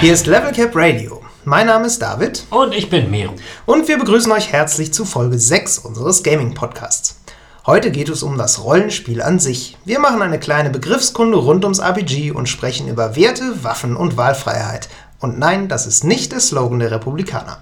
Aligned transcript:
Hier 0.00 0.12
ist 0.12 0.28
Level 0.28 0.52
Cap 0.52 0.70
Radio. 0.76 1.20
Mein 1.44 1.66
Name 1.66 1.86
ist 1.86 2.00
David. 2.00 2.44
Und 2.50 2.72
ich 2.72 2.88
bin 2.88 3.10
Meru. 3.10 3.32
Und 3.66 3.88
wir 3.88 3.98
begrüßen 3.98 4.30
euch 4.30 4.52
herzlich 4.52 4.92
zu 4.92 5.04
Folge 5.04 5.40
6 5.40 5.78
unseres 5.78 6.22
Gaming 6.22 6.54
Podcasts. 6.54 7.20
Heute 7.66 7.90
geht 7.90 8.08
es 8.08 8.22
um 8.22 8.38
das 8.38 8.62
Rollenspiel 8.62 9.20
an 9.20 9.40
sich. 9.40 9.76
Wir 9.84 9.98
machen 9.98 10.22
eine 10.22 10.38
kleine 10.38 10.70
Begriffskunde 10.70 11.36
rund 11.36 11.64
ums 11.64 11.80
RPG 11.80 12.30
und 12.30 12.48
sprechen 12.48 12.86
über 12.86 13.16
Werte, 13.16 13.64
Waffen 13.64 13.96
und 13.96 14.16
Wahlfreiheit. 14.16 14.88
Und 15.18 15.40
nein, 15.40 15.66
das 15.66 15.84
ist 15.88 16.04
nicht 16.04 16.30
der 16.30 16.38
Slogan 16.38 16.78
der 16.78 16.92
Republikaner. 16.92 17.60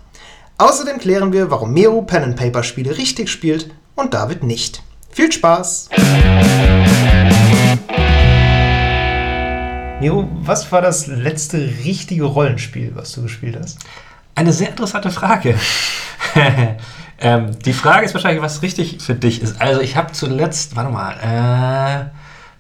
Außerdem 0.58 0.98
klären 0.98 1.32
wir, 1.32 1.50
warum 1.50 1.72
Meru 1.72 2.02
Pen 2.02 2.22
and 2.22 2.36
Paper 2.36 2.64
Spiele 2.64 2.98
richtig 2.98 3.30
spielt 3.30 3.70
und 3.94 4.12
David 4.12 4.42
nicht. 4.42 4.82
Viel 5.10 5.32
Spaß! 5.32 5.88
Miro, 9.98 10.28
was 10.42 10.70
war 10.72 10.82
das 10.82 11.06
letzte 11.06 11.56
richtige 11.56 12.24
Rollenspiel, 12.24 12.92
was 12.94 13.12
du 13.12 13.22
gespielt 13.22 13.58
hast? 13.58 13.78
Eine 14.34 14.52
sehr 14.52 14.68
interessante 14.68 15.10
Frage. 15.10 15.54
ähm, 17.18 17.58
die 17.64 17.72
Frage 17.72 18.04
ist 18.04 18.12
wahrscheinlich, 18.12 18.42
was 18.42 18.60
richtig 18.60 18.98
für 19.00 19.14
dich 19.14 19.40
ist. 19.40 19.58
Also 19.58 19.80
ich 19.80 19.96
habe 19.96 20.12
zuletzt, 20.12 20.76
warte 20.76 20.90
mal, 20.90 21.14
äh, 21.14 22.10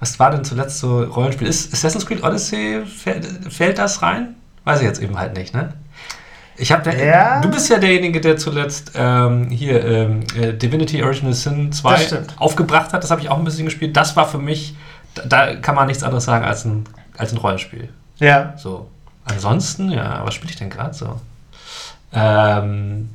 was 0.00 0.18
war 0.18 0.30
denn 0.30 0.44
zuletzt 0.44 0.78
so 0.78 1.02
Rollenspiel? 1.02 1.46
Ist 1.46 1.74
Assassin's 1.74 2.06
Creed 2.06 2.24
Odyssey, 2.24 2.86
fällt, 2.86 3.26
fällt 3.52 3.76
das 3.76 4.00
rein? 4.00 4.36
Weiß 4.64 4.80
ich 4.80 4.86
jetzt 4.86 5.02
eben 5.02 5.18
halt 5.18 5.36
nicht, 5.36 5.54
ne? 5.54 5.74
Ich 6.56 6.72
habe 6.72 6.90
ja. 6.90 7.42
Du 7.42 7.50
bist 7.50 7.68
ja 7.68 7.78
derjenige, 7.78 8.22
der 8.22 8.38
zuletzt 8.38 8.92
ähm, 8.94 9.50
hier 9.50 9.84
ähm, 9.84 10.20
äh, 10.40 10.54
Divinity 10.54 11.02
Original 11.02 11.34
Sin 11.34 11.70
2 11.70 12.22
aufgebracht 12.38 12.94
hat. 12.94 13.02
Das 13.02 13.10
habe 13.10 13.20
ich 13.20 13.28
auch 13.28 13.36
ein 13.36 13.44
bisschen 13.44 13.66
gespielt. 13.66 13.94
Das 13.94 14.16
war 14.16 14.26
für 14.26 14.38
mich, 14.38 14.74
da, 15.14 15.26
da 15.26 15.54
kann 15.56 15.74
man 15.74 15.86
nichts 15.86 16.02
anderes 16.02 16.24
sagen 16.24 16.46
als 16.46 16.64
ein 16.64 16.84
als 17.18 17.32
ein 17.32 17.38
Rollenspiel. 17.38 17.88
Ja. 18.18 18.54
So. 18.56 18.88
Ansonsten, 19.24 19.90
ja, 19.90 20.22
was 20.24 20.34
spiele 20.34 20.52
ich 20.52 20.58
denn 20.58 20.70
gerade 20.70 20.94
so? 20.94 21.20
Ähm, 22.12 23.08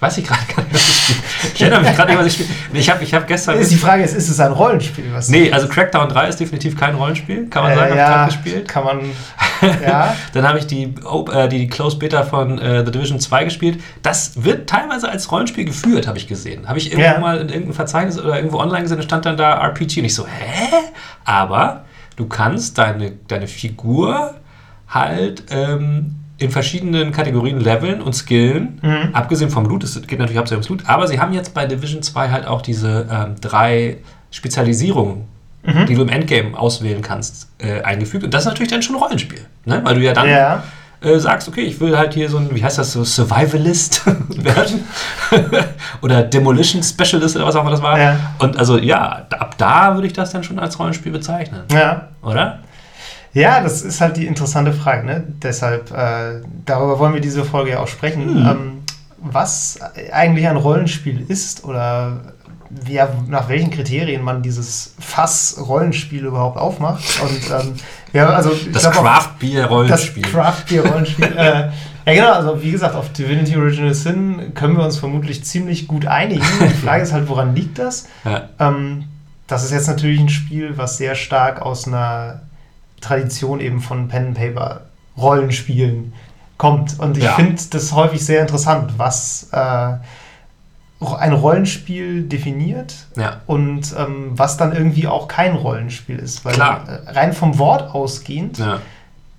weiß 0.00 0.18
ich 0.18 0.26
gerade 0.26 0.40
gar 0.54 0.62
nicht, 0.64 0.74
was 0.74 0.88
ich 0.88 0.96
spiele. 0.96 1.18
Ich 1.54 1.62
erinnere 1.62 1.80
mich 1.82 1.96
gerade 1.96 2.10
nicht, 2.10 2.18
was 2.18 2.26
ich 2.26 2.32
spiele. 2.34 2.48
Ich 2.72 2.90
habe 2.90 3.04
ich 3.04 3.14
hab 3.14 3.26
gestern. 3.26 3.58
Ist 3.58 3.70
die 3.70 3.76
Frage 3.76 4.02
ist, 4.02 4.14
ist 4.14 4.28
es 4.28 4.40
ein 4.40 4.52
Rollenspiel? 4.52 5.06
Was 5.12 5.28
nee, 5.28 5.52
also 5.52 5.68
Crackdown 5.68 6.08
3 6.08 6.28
ist 6.28 6.40
definitiv 6.40 6.76
kein 6.76 6.94
Rollenspiel, 6.96 7.48
kann 7.48 7.64
man 7.64 7.72
äh, 7.72 7.76
sagen, 7.76 7.96
ja, 7.96 8.08
habe 8.08 8.30
ich 8.30 8.42
gespielt. 8.42 8.68
Kann 8.68 8.84
man. 8.84 9.00
Ja. 9.82 10.14
Dann 10.34 10.46
habe 10.46 10.58
ich 10.58 10.66
die, 10.66 10.94
äh, 11.32 11.48
die 11.48 11.68
Closed 11.68 11.98
Beta 11.98 12.24
von 12.24 12.58
äh, 12.58 12.84
The 12.84 12.92
Division 12.92 13.18
2 13.18 13.44
gespielt. 13.44 13.80
Das 14.02 14.44
wird 14.44 14.68
teilweise 14.68 15.08
als 15.08 15.30
Rollenspiel 15.32 15.64
geführt, 15.64 16.06
habe 16.06 16.18
ich 16.18 16.26
gesehen. 16.26 16.68
Habe 16.68 16.78
ich 16.78 16.92
irgendwo 16.92 17.10
ja. 17.10 17.18
mal 17.18 17.38
in 17.38 17.48
irgendeinem 17.48 17.72
Verzeichnis 17.72 18.18
oder 18.18 18.36
irgendwo 18.36 18.58
online 18.58 18.82
gesehen, 18.82 18.98
da 18.98 19.02
stand 19.02 19.24
dann 19.24 19.38
da 19.38 19.54
RPG 19.68 20.00
und 20.00 20.06
ich 20.06 20.14
so, 20.14 20.26
hä? 20.26 20.68
Aber 21.24 21.84
du 22.16 22.26
kannst 22.26 22.78
deine, 22.78 23.12
deine 23.28 23.46
Figur 23.46 24.34
halt 24.88 25.44
ähm, 25.50 26.14
in 26.38 26.50
verschiedenen 26.50 27.12
Kategorien 27.12 27.60
leveln 27.60 28.02
und 28.02 28.12
skillen. 28.12 28.80
Mhm. 28.82 29.14
Abgesehen 29.14 29.50
vom 29.50 29.66
Loot, 29.66 29.84
es 29.84 29.94
geht 30.06 30.18
natürlich 30.18 30.38
hauptsächlich 30.38 30.68
ums 30.68 30.82
Loot, 30.82 30.90
aber 30.90 31.06
sie 31.06 31.20
haben 31.20 31.32
jetzt 31.32 31.54
bei 31.54 31.66
Division 31.66 32.02
2 32.02 32.30
halt 32.30 32.46
auch 32.46 32.62
diese 32.62 33.08
ähm, 33.10 33.36
drei 33.40 33.98
Spezialisierungen, 34.30 35.24
mhm. 35.62 35.86
die 35.86 35.94
du 35.94 36.02
im 36.02 36.08
Endgame 36.08 36.58
auswählen 36.58 37.02
kannst, 37.02 37.50
äh, 37.58 37.82
eingefügt. 37.82 38.24
Und 38.24 38.34
das 38.34 38.42
ist 38.42 38.48
natürlich 38.48 38.70
dann 38.70 38.82
schon 38.82 38.96
ein 38.96 39.02
Rollenspiel, 39.02 39.40
ne? 39.64 39.80
weil 39.84 39.94
du 39.94 40.00
ja 40.02 40.12
dann 40.12 40.28
ja. 40.28 40.62
Äh, 41.04 41.20
sagst, 41.20 41.48
okay, 41.48 41.62
ich 41.62 41.78
will 41.80 41.96
halt 41.96 42.14
hier 42.14 42.30
so 42.30 42.38
ein, 42.38 42.54
wie 42.54 42.64
heißt 42.64 42.78
das, 42.78 42.92
so 42.92 43.04
Survivalist 43.04 44.06
werden 44.28 44.84
oder 46.02 46.22
Demolition 46.22 46.82
Specialist 46.82 47.36
oder 47.36 47.46
was 47.46 47.56
auch 47.56 47.60
immer 47.60 47.70
das 47.70 47.82
war. 47.82 47.98
Ja. 47.98 48.16
Und 48.38 48.56
also 48.56 48.78
ja, 48.78 49.26
ab 49.30 49.56
da 49.58 49.94
würde 49.94 50.06
ich 50.06 50.12
das 50.12 50.30
dann 50.32 50.42
schon 50.42 50.58
als 50.58 50.78
Rollenspiel 50.78 51.12
bezeichnen. 51.12 51.62
Ja. 51.70 52.08
Oder? 52.22 52.60
Ja, 53.34 53.60
das 53.60 53.82
ist 53.82 54.00
halt 54.00 54.16
die 54.16 54.26
interessante 54.26 54.72
Frage. 54.72 55.04
Ne? 55.04 55.24
Deshalb, 55.42 55.90
äh, 55.90 56.40
darüber 56.64 56.98
wollen 56.98 57.14
wir 57.14 57.20
diese 57.20 57.44
Folge 57.44 57.72
ja 57.72 57.80
auch 57.80 57.88
sprechen. 57.88 58.40
Mhm. 58.40 58.46
Ähm, 58.46 58.82
was 59.18 59.78
eigentlich 60.12 60.46
ein 60.46 60.56
Rollenspiel 60.56 61.24
ist 61.28 61.64
oder 61.64 62.20
wie, 62.70 63.00
nach 63.28 63.48
welchen 63.48 63.70
Kriterien 63.70 64.22
man 64.22 64.42
dieses 64.42 64.94
Fass-Rollenspiel 64.98 66.24
überhaupt 66.24 66.56
aufmacht. 66.56 67.04
Und 67.22 67.50
ähm, 67.50 67.74
ja, 68.14 68.28
also 68.30 68.50
das 68.72 68.90
Craft 68.90 69.38
Beer 69.40 69.66
Rollenspiel. 69.66 70.22
Das 70.22 70.32
Craft 70.32 70.62
Beer 70.68 70.86
Rollenspiel. 70.86 71.24
äh, 71.36 71.70
ja, 72.06 72.12
genau, 72.14 72.32
also 72.32 72.62
wie 72.62 72.70
gesagt, 72.70 72.94
auf 72.94 73.12
Divinity 73.12 73.56
Original 73.56 73.92
Sin 73.92 74.54
können 74.54 74.76
wir 74.76 74.84
uns 74.84 74.98
vermutlich 74.98 75.44
ziemlich 75.44 75.88
gut 75.88 76.06
einigen. 76.06 76.44
Die 76.60 76.74
Frage 76.86 77.02
ist 77.02 77.12
halt, 77.12 77.28
woran 77.28 77.54
liegt 77.54 77.78
das? 77.78 78.08
Ja. 78.24 78.48
Ähm, 78.60 79.04
das 79.46 79.64
ist 79.64 79.72
jetzt 79.72 79.88
natürlich 79.88 80.20
ein 80.20 80.28
Spiel, 80.28 80.76
was 80.76 80.96
sehr 80.96 81.14
stark 81.14 81.60
aus 81.60 81.86
einer 81.86 82.42
Tradition 83.00 83.60
eben 83.60 83.80
von 83.80 84.08
Pen 84.08 84.28
and 84.28 84.38
Paper 84.38 84.82
Rollenspielen 85.18 86.12
kommt. 86.56 86.98
Und 86.98 87.16
ich 87.16 87.24
ja. 87.24 87.34
finde 87.34 87.60
das 87.70 87.92
häufig 87.92 88.24
sehr 88.24 88.40
interessant, 88.42 88.94
was 88.96 89.48
äh, 89.52 89.94
ein 91.12 91.32
Rollenspiel 91.32 92.22
definiert 92.22 92.94
ja. 93.16 93.42
und 93.46 93.94
ähm, 93.98 94.32
was 94.32 94.56
dann 94.56 94.72
irgendwie 94.72 95.06
auch 95.06 95.28
kein 95.28 95.54
Rollenspiel 95.54 96.18
ist. 96.18 96.44
Weil 96.44 96.54
Klar. 96.54 96.84
Äh, 96.88 97.10
rein 97.10 97.32
vom 97.32 97.58
Wort 97.58 97.94
ausgehend 97.94 98.58
ja. 98.58 98.80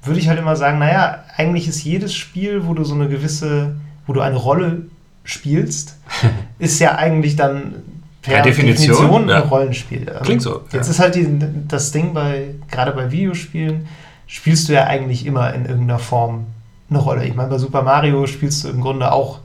würde 0.04 0.20
ich 0.20 0.30
halt 0.30 0.38
immer 0.38 0.56
sagen, 0.56 0.78
naja, 0.78 1.24
eigentlich 1.36 1.68
ist 1.68 1.84
jedes 1.84 2.14
Spiel, 2.14 2.68
wo 2.68 2.74
du 2.74 2.84
so 2.84 2.94
eine 2.94 3.10
gewisse, 3.10 3.76
wo 4.06 4.14
du 4.14 4.22
eine 4.22 4.38
Rolle 4.38 4.84
spielst, 5.24 5.98
ist 6.60 6.80
ja 6.80 6.96
eigentlich 6.96 7.36
dann 7.36 7.76
per 8.22 8.42
Definition, 8.42 8.96
Definition 8.96 9.30
ja. 9.30 9.44
ein 9.44 9.50
Rollenspiel. 9.50 10.08
Ähm, 10.08 10.24
Klingt 10.24 10.42
so. 10.42 10.62
Jetzt 10.72 10.88
ist 10.88 11.00
halt 11.00 11.16
die, 11.16 11.28
das 11.68 11.92
Ding 11.92 12.14
bei, 12.14 12.56
gerade 12.70 12.92
bei 12.92 13.12
Videospielen, 13.12 13.88
spielst 14.28 14.70
du 14.70 14.74
ja 14.74 14.86
eigentlich 14.86 15.26
immer 15.26 15.54
in 15.54 15.66
irgendeiner 15.66 16.00
Form 16.00 16.46
eine 16.90 17.00
Rolle. 17.00 17.26
Ich 17.26 17.36
meine, 17.36 17.50
bei 17.50 17.58
Super 17.58 17.82
Mario 17.82 18.28
spielst 18.28 18.64
du 18.64 18.70
im 18.70 18.82
Grunde 18.82 19.12
auch 19.12 19.40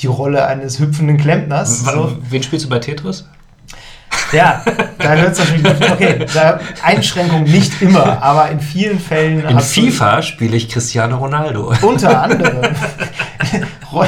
die 0.00 0.06
Rolle 0.06 0.46
eines 0.46 0.78
hüpfenden 0.78 1.16
Klempners. 1.16 1.84
So. 1.84 2.16
Wen 2.28 2.42
spielst 2.42 2.66
du 2.66 2.68
bei 2.68 2.78
Tetris? 2.78 3.24
Ja, 4.32 4.62
da 4.98 5.14
hört 5.14 5.32
es 5.32 5.38
natürlich 5.38 5.62
nicht. 5.62 5.90
Okay, 5.90 6.26
da, 6.34 6.60
Einschränkung 6.82 7.44
nicht 7.44 7.80
immer, 7.80 8.20
aber 8.22 8.50
in 8.50 8.60
vielen 8.60 8.98
Fällen. 8.98 9.46
In 9.46 9.60
FIFA 9.60 10.22
spiele 10.22 10.56
ich 10.56 10.68
Cristiano 10.68 11.16
Ronaldo. 11.16 11.72
Unter 11.82 12.22
anderem. 12.22 12.62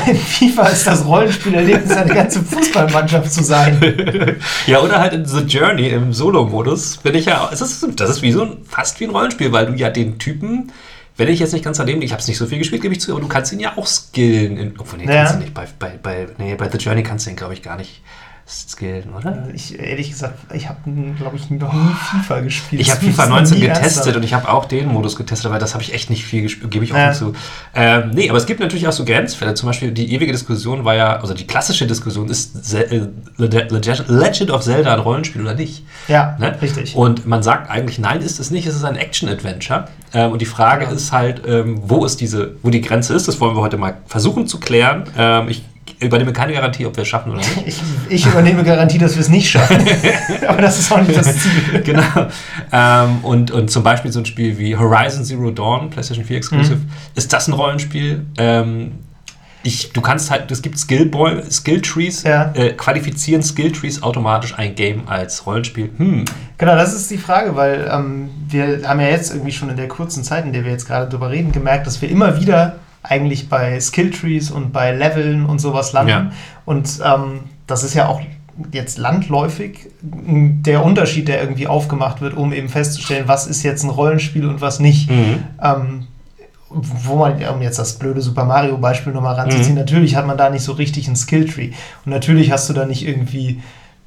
in 0.06 0.16
FIFA 0.16 0.66
ist 0.69 0.87
das 0.87 1.04
Rollenspielerlebnis, 1.06 1.97
eine 1.97 2.12
ganze 2.12 2.43
Fußballmannschaft 2.43 3.32
zu 3.32 3.44
sein. 3.44 4.37
Ja, 4.66 4.81
oder 4.81 5.00
halt 5.00 5.12
in 5.12 5.25
The 5.25 5.41
Journey 5.41 5.88
im 5.88 6.12
Solo-Modus 6.12 6.99
bin 6.99 7.15
ich 7.15 7.26
ja. 7.26 7.47
Das 7.50 7.60
ist, 7.60 7.87
das 7.97 8.10
ist 8.10 8.22
wie 8.22 8.32
so 8.32 8.43
ein, 8.43 8.56
fast 8.69 8.99
wie 9.00 9.05
ein 9.05 9.10
Rollenspiel, 9.10 9.53
weil 9.53 9.66
du 9.66 9.75
ja 9.75 9.91
den 9.91 10.19
Typen 10.19 10.72
wenn 11.18 11.28
ich 11.28 11.40
jetzt 11.40 11.52
nicht 11.52 11.64
ganz 11.64 11.78
daneben 11.78 12.00
ich 12.00 12.12
habe 12.12 12.20
es 12.20 12.28
nicht 12.28 12.38
so 12.38 12.46
viel 12.46 12.58
gespielt, 12.58 12.80
gebe 12.80 12.94
ich 12.94 13.00
zu, 13.00 13.10
aber 13.10 13.20
du 13.20 13.28
kannst 13.28 13.52
ihn 13.52 13.60
ja 13.60 13.76
auch 13.76 13.86
skillen. 13.86 14.56
In, 14.56 14.74
obwohl, 14.78 15.00
nee, 15.00 15.06
ja. 15.06 15.24
kannst 15.24 15.34
du 15.34 15.38
nicht. 15.40 15.52
Bei, 15.52 15.66
bei, 15.78 15.98
bei, 16.00 16.28
nee, 16.38 16.54
bei 16.54 16.70
The 16.70 16.78
Journey 16.78 17.02
kannst 17.02 17.26
du 17.26 17.30
ihn, 17.30 17.36
glaube 17.36 17.54
ich, 17.54 17.62
gar 17.62 17.76
nicht 17.76 18.02
skillen, 18.48 19.12
oder? 19.14 19.48
Ich, 19.53 19.78
ehrlich 19.78 20.10
gesagt, 20.10 20.54
ich 20.54 20.69
habe, 20.69 20.78
glaube 21.19 21.36
ich, 21.36 21.50
noch 21.50 21.72
nie 21.72 21.92
FIFA 22.22 22.41
gespielt. 22.41 22.81
Ich 22.81 22.91
habe 22.91 23.04
FIFA 23.04 23.26
19 23.26 23.60
getestet 23.60 24.16
und 24.16 24.22
ich 24.22 24.32
habe 24.32 24.48
auch 24.48 24.64
den 24.64 24.88
Modus 24.88 25.16
getestet, 25.16 25.50
weil 25.50 25.60
das 25.60 25.75
habe 25.75 25.82
ich 25.82 25.92
echt 25.92 26.09
nicht 26.09 26.25
viel 26.25 26.42
gespielt, 26.42 26.70
gebe 26.70 26.84
ich 26.84 26.92
auch 26.92 26.97
ja. 26.97 27.12
zu. 27.12 27.34
Ähm, 27.75 28.10
nee, 28.14 28.31
aber 28.31 28.38
es 28.38 28.47
gibt 28.47 28.60
natürlich 28.60 28.88
auch 28.88 28.92
so 28.92 29.04
Grenzfälle. 29.04 29.53
Zum 29.53 29.66
Beispiel 29.66 29.91
die 29.91 30.14
ewige 30.14 30.32
Diskussion 30.32 30.87
war 30.87 30.94
ja, 30.94 31.16
also 31.16 31.34
die 31.34 31.47
klassische 31.47 31.87
Diskussion 31.87 32.31
ist 32.31 32.72
äh, 32.72 33.08
Legend 33.37 34.50
of 34.50 34.62
Zelda 34.62 34.94
ein 34.94 35.00
Rollenspiel 35.00 35.43
oder 35.43 35.55
nicht? 35.55 35.84
Ja, 36.08 36.37
ne? 36.38 36.56
richtig. 36.62 36.96
Und 36.96 37.26
man 37.26 37.43
sagt 37.43 37.70
eigentlich, 37.70 37.99
nein, 37.99 38.22
ist 38.22 38.40
es 38.40 38.50
nicht, 38.50 38.67
es 38.67 38.76
ist 38.76 38.84
ein 38.84 38.96
Action-Adventure. 38.96 39.88
Ähm, 40.14 40.32
und 40.32 40.40
die 40.40 40.46
Frage 40.46 40.87
ja. 40.87 40.90
ist 40.90 41.12
halt, 41.12 41.43
ähm, 41.46 41.82
wo 41.84 42.06
ist 42.06 42.22
diese, 42.22 42.56
wo 42.62 42.70
die 42.70 42.81
Grenze 42.81 43.12
ist, 43.12 43.28
das 43.28 43.40
wollen 43.40 43.55
wir 43.55 43.61
heute 43.61 43.76
mal 43.76 43.99
versuchen 44.06 44.46
zu 44.46 44.58
klären. 44.58 45.05
Ähm, 45.19 45.50
ich 45.50 45.62
übernehme 46.00 46.32
keine 46.32 46.52
Garantie, 46.52 46.87
ob 46.87 46.96
wir 46.96 47.02
es 47.02 47.08
schaffen 47.08 47.32
oder 47.32 47.40
nicht. 47.40 47.58
Ich, 47.67 47.82
ich 48.08 48.26
übernehme 48.26 48.64
Garantie, 48.64 48.99
dass 48.99 49.14
wir 49.14 49.20
es 49.20 49.29
nicht 49.29 49.50
schaffen. 49.50 49.85
Aber 50.49 50.62
das 50.62 50.79
ist 50.79 50.90
auch 50.90 51.00
nicht 51.00 51.17
das 51.17 51.37
Ziel. 51.37 51.82
genau. 51.85 52.02
Ähm, 52.73 53.19
und, 53.23 53.50
und 53.50 53.70
zum 53.70 53.82
Beispiel 53.82 54.12
so 54.12 54.20
ein 54.20 54.26
Spiel 54.26 54.58
wie 54.58 54.76
Horizon 54.76 55.25
Zero 55.25 55.50
Dawn, 55.50 55.90
PlayStation 55.90 56.25
4 56.25 56.37
Exclusive, 56.37 56.76
mhm. 56.76 56.90
ist 57.14 57.32
das 57.32 57.49
ein 57.49 57.52
Rollenspiel? 57.52 58.26
Ähm, 58.38 58.93
ich, 59.62 59.93
du 59.93 60.00
kannst 60.00 60.31
halt, 60.31 60.50
es 60.50 60.62
gibt 60.62 60.79
Skill, 60.79 61.11
Skill 61.50 61.82
Trees, 61.82 62.23
ja. 62.23 62.52
äh, 62.55 62.73
qualifizieren 62.73 63.43
Skill 63.43 63.73
Trees 63.73 64.02
automatisch 64.02 64.56
ein 64.56 64.75
Game 64.75 65.08
als 65.08 65.46
Rollenspiel. 65.46 65.91
Hm. 65.96 66.25
Genau, 66.56 66.76
das 66.76 66.94
ist 66.94 67.11
die 67.11 67.19
Frage, 67.19 67.56
weil 67.56 67.91
ähm, 67.93 68.31
wir 68.49 68.88
haben 68.88 69.00
ja 69.00 69.08
jetzt 69.08 69.32
irgendwie 69.32 69.52
schon 69.52 69.69
in 69.69 69.76
der 69.76 69.88
kurzen 69.88 70.23
Zeit, 70.23 70.44
in 70.44 70.52
der 70.52 70.64
wir 70.64 70.70
jetzt 70.70 70.87
gerade 70.87 71.08
drüber 71.11 71.31
reden, 71.31 71.52
gemerkt, 71.52 71.87
dass 71.87 72.00
wir 72.00 72.08
immer 72.08 72.41
wieder 72.41 72.76
eigentlich 73.02 73.48
bei 73.48 73.80
Skilltrees 73.80 74.50
und 74.50 74.72
bei 74.72 74.92
Leveln 74.92 75.46
und 75.46 75.60
sowas 75.60 75.92
landen. 75.92 76.10
Ja. 76.10 76.32
Und 76.64 77.00
ähm, 77.04 77.40
das 77.66 77.84
ist 77.84 77.94
ja 77.94 78.08
auch 78.08 78.20
jetzt 78.72 78.98
landläufig 78.98 79.88
der 80.02 80.84
Unterschied, 80.84 81.28
der 81.28 81.40
irgendwie 81.40 81.66
aufgemacht 81.66 82.20
wird, 82.20 82.36
um 82.36 82.52
eben 82.52 82.68
festzustellen, 82.68 83.28
was 83.28 83.46
ist 83.46 83.62
jetzt 83.62 83.84
ein 83.84 83.90
Rollenspiel 83.90 84.46
und 84.46 84.60
was 84.60 84.80
nicht. 84.80 85.10
Mhm. 85.10 85.44
Ähm, 85.62 86.06
wo 86.70 87.16
man, 87.16 87.42
um 87.48 87.62
jetzt 87.62 87.78
das 87.78 87.98
blöde 87.98 88.20
Super 88.20 88.44
Mario-Beispiel 88.44 89.14
nochmal 89.14 89.36
ranzuziehen, 89.36 89.72
mhm. 89.72 89.78
natürlich 89.78 90.16
hat 90.16 90.26
man 90.26 90.36
da 90.36 90.50
nicht 90.50 90.62
so 90.62 90.72
richtig 90.72 91.06
einen 91.06 91.16
Skilltree. 91.16 91.70
Und 92.04 92.12
natürlich 92.12 92.50
hast 92.50 92.68
du 92.68 92.74
da 92.74 92.84
nicht 92.84 93.06
irgendwie 93.06 93.62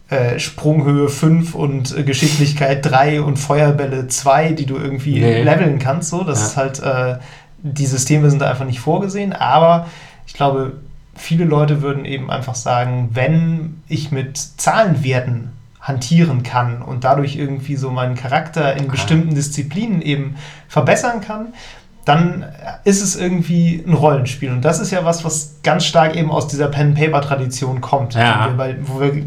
äh, 0.09 0.37
Sprunghöhe 0.37 1.09
5 1.09 1.55
und 1.55 1.97
äh, 1.97 2.03
Geschicklichkeit 2.03 2.85
3 2.85 3.21
und 3.21 3.39
Feuerbälle 3.39 4.07
2, 4.07 4.51
die 4.51 4.67
du 4.67 4.77
irgendwie 4.77 5.21
nee. 5.21 5.41
leveln 5.41 5.79
kannst. 5.79 6.09
So. 6.09 6.23
Das 6.23 6.39
ja. 6.39 6.45
ist 6.45 6.57
halt. 6.57 6.79
Äh, 6.83 7.19
die 7.63 7.85
Systeme 7.85 8.29
sind 8.29 8.41
da 8.41 8.49
einfach 8.49 8.65
nicht 8.65 8.79
vorgesehen, 8.79 9.33
aber 9.33 9.87
ich 10.25 10.33
glaube, 10.33 10.73
viele 11.15 11.45
Leute 11.45 11.81
würden 11.81 12.05
eben 12.05 12.31
einfach 12.31 12.55
sagen, 12.55 13.09
wenn 13.13 13.81
ich 13.87 14.11
mit 14.11 14.37
Zahlenwerten 14.37 15.51
hantieren 15.79 16.43
kann 16.43 16.81
und 16.81 17.03
dadurch 17.03 17.35
irgendwie 17.35 17.75
so 17.75 17.89
meinen 17.89 18.15
Charakter 18.15 18.75
in 18.75 18.87
ah. 18.87 18.91
bestimmten 18.91 19.33
Disziplinen 19.33 20.01
eben 20.01 20.35
verbessern 20.67 21.21
kann, 21.21 21.47
dann 22.05 22.45
ist 22.83 23.01
es 23.01 23.15
irgendwie 23.15 23.83
ein 23.85 23.93
Rollenspiel. 23.93 24.51
Und 24.51 24.65
das 24.65 24.79
ist 24.79 24.91
ja 24.91 25.05
was, 25.05 25.23
was 25.23 25.57
ganz 25.63 25.85
stark 25.85 26.15
eben 26.15 26.31
aus 26.31 26.47
dieser 26.47 26.67
Pen-Paper-Tradition 26.67 27.79
kommt. 27.81 28.15
Ja. 28.15 28.49
Wir, 28.49 28.57
weil, 28.57 28.79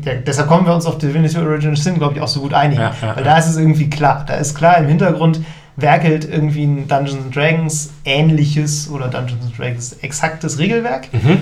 wir, 0.02 0.16
deshalb 0.16 0.48
kommen 0.48 0.66
wir 0.66 0.74
uns 0.74 0.86
auf 0.86 0.98
Divinity 0.98 1.38
Original 1.38 1.76
Sin, 1.76 1.94
glaube 1.94 2.14
ich, 2.14 2.20
auch 2.20 2.28
so 2.28 2.40
gut 2.40 2.52
einigen. 2.52 2.80
Ja, 2.80 2.92
ja, 3.00 3.16
weil 3.16 3.22
da 3.22 3.38
ist 3.38 3.46
es 3.46 3.56
irgendwie 3.56 3.88
klar. 3.90 4.24
Da 4.26 4.34
ist 4.34 4.56
klar 4.56 4.78
im 4.78 4.88
Hintergrund, 4.88 5.40
werkelt 5.76 6.24
irgendwie 6.24 6.64
ein 6.64 6.88
Dungeons 6.88 7.34
Dragons 7.34 7.90
ähnliches 8.04 8.88
oder 8.90 9.08
Dungeons 9.08 9.44
Dragons 9.56 9.92
exaktes 9.94 10.58
Regelwerk. 10.58 11.12
Mhm. 11.12 11.40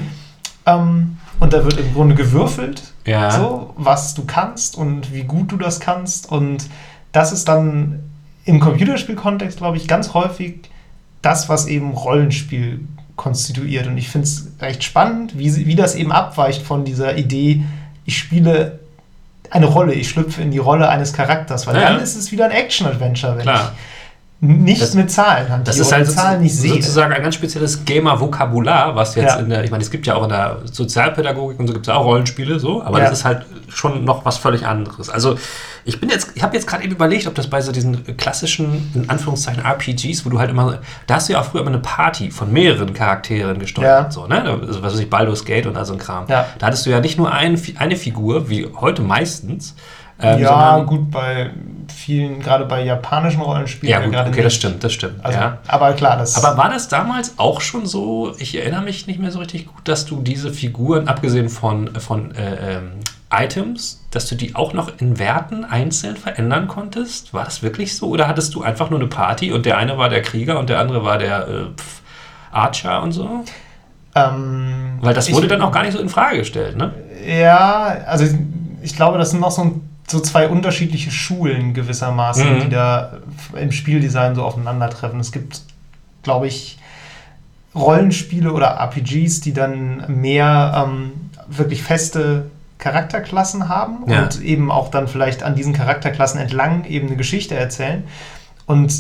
Ähm, 0.67 1.17
und 1.40 1.52
da 1.52 1.64
wird 1.64 1.79
im 1.79 1.93
Grunde 1.93 2.14
gewürfelt, 2.14 2.82
ja. 3.05 3.31
so, 3.32 3.75
was 3.76 4.14
du 4.14 4.25
kannst 4.25 4.76
und 4.76 5.12
wie 5.12 5.25
gut 5.25 5.50
du 5.50 5.56
das 5.56 5.81
kannst. 5.81 6.31
Und 6.31 6.69
das 7.11 7.32
ist 7.32 7.49
dann 7.49 8.00
im 8.44 8.61
Computerspielkontext, 8.61 9.58
glaube 9.58 9.76
ich, 9.76 9.88
ganz 9.88 10.14
häufig 10.14 10.61
das, 11.20 11.49
was 11.49 11.67
eben 11.67 11.93
Rollenspiel 11.93 12.81
konstituiert. 13.17 13.87
Und 13.87 13.99
ich 13.99 14.08
finde 14.08 14.26
es 14.26 14.49
recht 14.61 14.84
spannend, 14.84 15.38
wie, 15.38 15.67
wie 15.67 15.75
das 15.75 15.94
eben 15.94 16.12
abweicht 16.12 16.62
von 16.62 16.84
dieser 16.84 17.17
Idee, 17.17 17.64
ich 18.05 18.19
spiele 18.19 18.81
eine 19.50 19.67
Rolle, 19.67 19.93
ich 19.94 20.08
schlüpfe 20.08 20.43
in 20.43 20.50
die 20.50 20.58
Rolle 20.58 20.88
eines 20.88 21.12
Charakters, 21.12 21.67
weil 21.67 21.76
ja. 21.76 21.90
dann 21.90 22.00
ist 22.00 22.17
es 22.17 22.32
wieder 22.32 22.46
ein 22.46 22.50
Action-Adventure, 22.52 23.37
wenn 23.37 23.43
Klar. 23.43 23.73
ich 23.75 23.92
nicht 24.44 24.83
das, 24.83 24.94
mit 24.94 25.09
Zahlen 25.09 25.49
hantiere. 25.49 25.62
Das 25.62 25.79
ist 25.79 25.93
halt 25.93 26.11
Zahlen 26.11 26.43
nicht 26.43 26.56
sehe. 26.56 26.73
sozusagen 26.73 27.12
ein 27.12 27.23
ganz 27.23 27.37
spezielles 27.37 27.85
Gamer-Vokabular, 27.85 28.97
was 28.97 29.15
jetzt 29.15 29.37
ja. 29.37 29.39
in 29.39 29.49
der, 29.49 29.62
ich 29.62 29.71
meine, 29.71 29.85
es 29.85 29.91
gibt 29.91 30.05
ja 30.05 30.17
auch 30.17 30.25
in 30.25 30.31
der 30.31 30.59
Sozialpädagogik 30.65 31.61
und 31.61 31.69
so 31.69 31.73
gibt 31.73 31.87
es 31.87 31.94
auch 31.94 32.05
Rollenspiele, 32.05 32.59
so, 32.59 32.83
aber 32.83 32.99
ja. 32.99 33.05
das 33.05 33.21
ist 33.21 33.25
halt 33.25 33.47
schon 33.69 34.05
noch 34.05 34.25
was 34.25 34.39
völlig 34.39 34.67
anderes. 34.67 35.11
Also 35.11 35.39
ich 35.85 36.00
bin 36.00 36.11
jetzt, 36.11 36.33
ich 36.35 36.43
habe 36.43 36.56
jetzt 36.56 36.67
gerade 36.67 36.83
eben 36.83 36.93
überlegt, 36.93 37.29
ob 37.29 37.37
das 37.37 37.49
bei 37.49 37.61
so 37.61 37.71
diesen 37.71 38.17
klassischen, 38.17 38.91
in 38.94 39.09
Anführungszeichen, 39.09 39.65
RPGs, 39.65 40.27
wo 40.27 40.31
du 40.31 40.41
halt 40.41 40.50
immer, 40.50 40.81
da 41.06 41.15
hast 41.15 41.29
du 41.29 41.35
ja 41.35 41.41
auch 41.41 41.44
früher 41.44 41.61
immer 41.61 41.71
eine 41.71 41.79
Party 41.79 42.33
von 42.33 42.53
mehreren 42.53 42.93
Charakteren 42.94 43.61
gesteuert, 43.61 44.06
ja. 44.06 44.11
so, 44.11 44.27
ne? 44.27 44.43
Also, 44.43 44.83
was 44.83 44.94
weiß 44.94 45.00
ich, 45.00 45.09
Baldur's 45.09 45.44
Gate 45.44 45.67
und 45.67 45.77
all 45.77 45.85
so 45.85 45.93
ein 45.93 46.00
Kram. 46.00 46.27
Da 46.27 46.47
hattest 46.61 46.85
du 46.85 46.91
ja 46.91 46.99
nicht 46.99 47.17
nur 47.17 47.33
ein, 47.33 47.61
eine 47.77 47.94
Figur, 47.94 48.50
wie 48.50 48.67
heute 48.75 49.03
meistens, 49.03 49.77
ähm, 50.22 50.40
ja, 50.40 50.78
gut, 50.80 51.10
bei 51.10 51.50
vielen, 51.92 52.40
gerade 52.40 52.64
bei 52.64 52.84
japanischen 52.84 53.42
Rollenspielen. 53.42 53.90
Ja, 53.90 54.04
gut, 54.04 54.14
okay, 54.14 54.30
nicht. 54.30 54.44
das 54.44 54.54
stimmt, 54.54 54.82
das 54.82 54.92
stimmt. 54.92 55.24
Also, 55.24 55.38
ja. 55.38 55.58
Aber 55.66 55.92
klar, 55.92 56.16
das. 56.16 56.42
Aber 56.42 56.56
war 56.56 56.70
das 56.70 56.88
damals 56.88 57.38
auch 57.38 57.60
schon 57.60 57.86
so? 57.86 58.34
Ich 58.38 58.56
erinnere 58.56 58.82
mich 58.82 59.06
nicht 59.06 59.20
mehr 59.20 59.30
so 59.30 59.38
richtig 59.38 59.66
gut, 59.66 59.86
dass 59.88 60.06
du 60.06 60.22
diese 60.22 60.52
Figuren, 60.52 61.08
abgesehen 61.08 61.48
von, 61.48 61.94
von 61.96 62.34
äh, 62.34 62.76
ähm, 62.76 62.92
Items, 63.32 64.04
dass 64.10 64.28
du 64.28 64.34
die 64.34 64.54
auch 64.54 64.72
noch 64.74 64.90
in 64.98 65.19
Werten 65.19 65.64
einzeln 65.64 66.16
verändern 66.16 66.69
konntest? 66.69 67.32
War 67.32 67.44
das 67.44 67.62
wirklich 67.62 67.96
so? 67.96 68.08
Oder 68.08 68.28
hattest 68.28 68.54
du 68.54 68.62
einfach 68.62 68.90
nur 68.90 68.98
eine 68.98 69.08
Party 69.08 69.52
und 69.52 69.64
der 69.64 69.78
eine 69.78 69.96
war 69.96 70.08
der 70.08 70.22
Krieger 70.22 70.58
und 70.58 70.69
der 70.69 70.78
andere 70.78 71.04
war 71.04 71.19
der 71.19 71.48
äh, 71.48 71.64
Archer 72.50 73.02
und 73.02 73.12
so? 73.12 73.44
Ähm, 74.14 74.98
Weil 75.00 75.14
das 75.14 75.32
wurde 75.32 75.46
ich, 75.46 75.50
dann 75.50 75.62
auch 75.62 75.72
gar 75.72 75.82
nicht 75.82 75.94
so 75.94 75.98
in 75.98 76.10
Frage 76.10 76.38
gestellt, 76.38 76.76
ne? 76.76 76.92
Ja, 77.26 77.96
also 78.06 78.26
ich 78.82 78.94
glaube, 78.94 79.16
das 79.16 79.30
sind 79.30 79.40
noch 79.40 79.50
so 79.50 79.62
ein 79.62 79.92
so 80.12 80.20
zwei 80.20 80.49
unterschiedliche 80.49 81.11
Schulen 81.11 81.75
gewissermaßen, 81.75 82.55
mhm. 82.55 82.61
die 82.61 82.69
da 82.69 83.19
im 83.59 83.73
Spieldesign 83.73 84.35
so 84.35 84.44
aufeinandertreffen. 84.44 85.19
Es 85.19 85.32
gibt, 85.32 85.62
glaube 86.23 86.47
ich, 86.47 86.79
Rollenspiele 87.75 88.53
oder 88.53 88.76
RPGs, 88.79 89.41
die 89.41 89.53
dann 89.53 90.05
mehr 90.20 90.87
ähm, 90.87 91.12
wirklich 91.49 91.82
feste 91.82 92.50
Charakterklassen 92.79 93.69
haben 93.69 94.05
ja. 94.06 94.25
und 94.25 94.43
eben 94.43 94.70
auch 94.70 94.91
dann 94.91 95.09
vielleicht 95.09 95.43
an 95.43 95.55
diesen 95.55 95.73
Charakterklassen 95.73 96.38
entlang 96.38 96.85
eben 96.85 97.06
eine 97.06 97.17
Geschichte 97.17 97.55
erzählen. 97.55 98.05
Und 98.67 98.93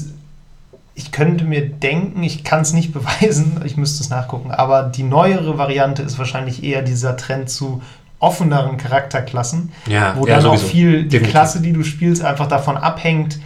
ich 0.94 1.12
könnte 1.12 1.44
mir 1.44 1.68
denken, 1.68 2.22
ich 2.22 2.44
kann 2.44 2.62
es 2.62 2.72
nicht 2.72 2.92
beweisen, 2.94 3.60
ich 3.64 3.76
müsste 3.76 4.02
es 4.02 4.10
nachgucken, 4.10 4.50
aber 4.50 4.84
die 4.84 5.02
neuere 5.02 5.58
Variante 5.58 6.02
ist 6.02 6.18
wahrscheinlich 6.18 6.64
eher 6.64 6.82
dieser 6.82 7.16
Trend 7.16 7.50
zu 7.50 7.82
offeneren 8.22 8.76
Charakterklassen, 8.76 9.72
ja, 9.86 10.14
wo 10.16 10.26
ja, 10.26 10.34
dann 10.34 10.42
sowieso. 10.42 10.64
auch 10.64 10.70
viel 10.70 11.02
die 11.02 11.08
Definitiv. 11.08 11.30
Klasse, 11.30 11.60
die 11.60 11.72
du 11.72 11.82
spielst, 11.82 12.22
einfach 12.22 12.46
davon 12.46 12.76
abhängt, 12.76 13.40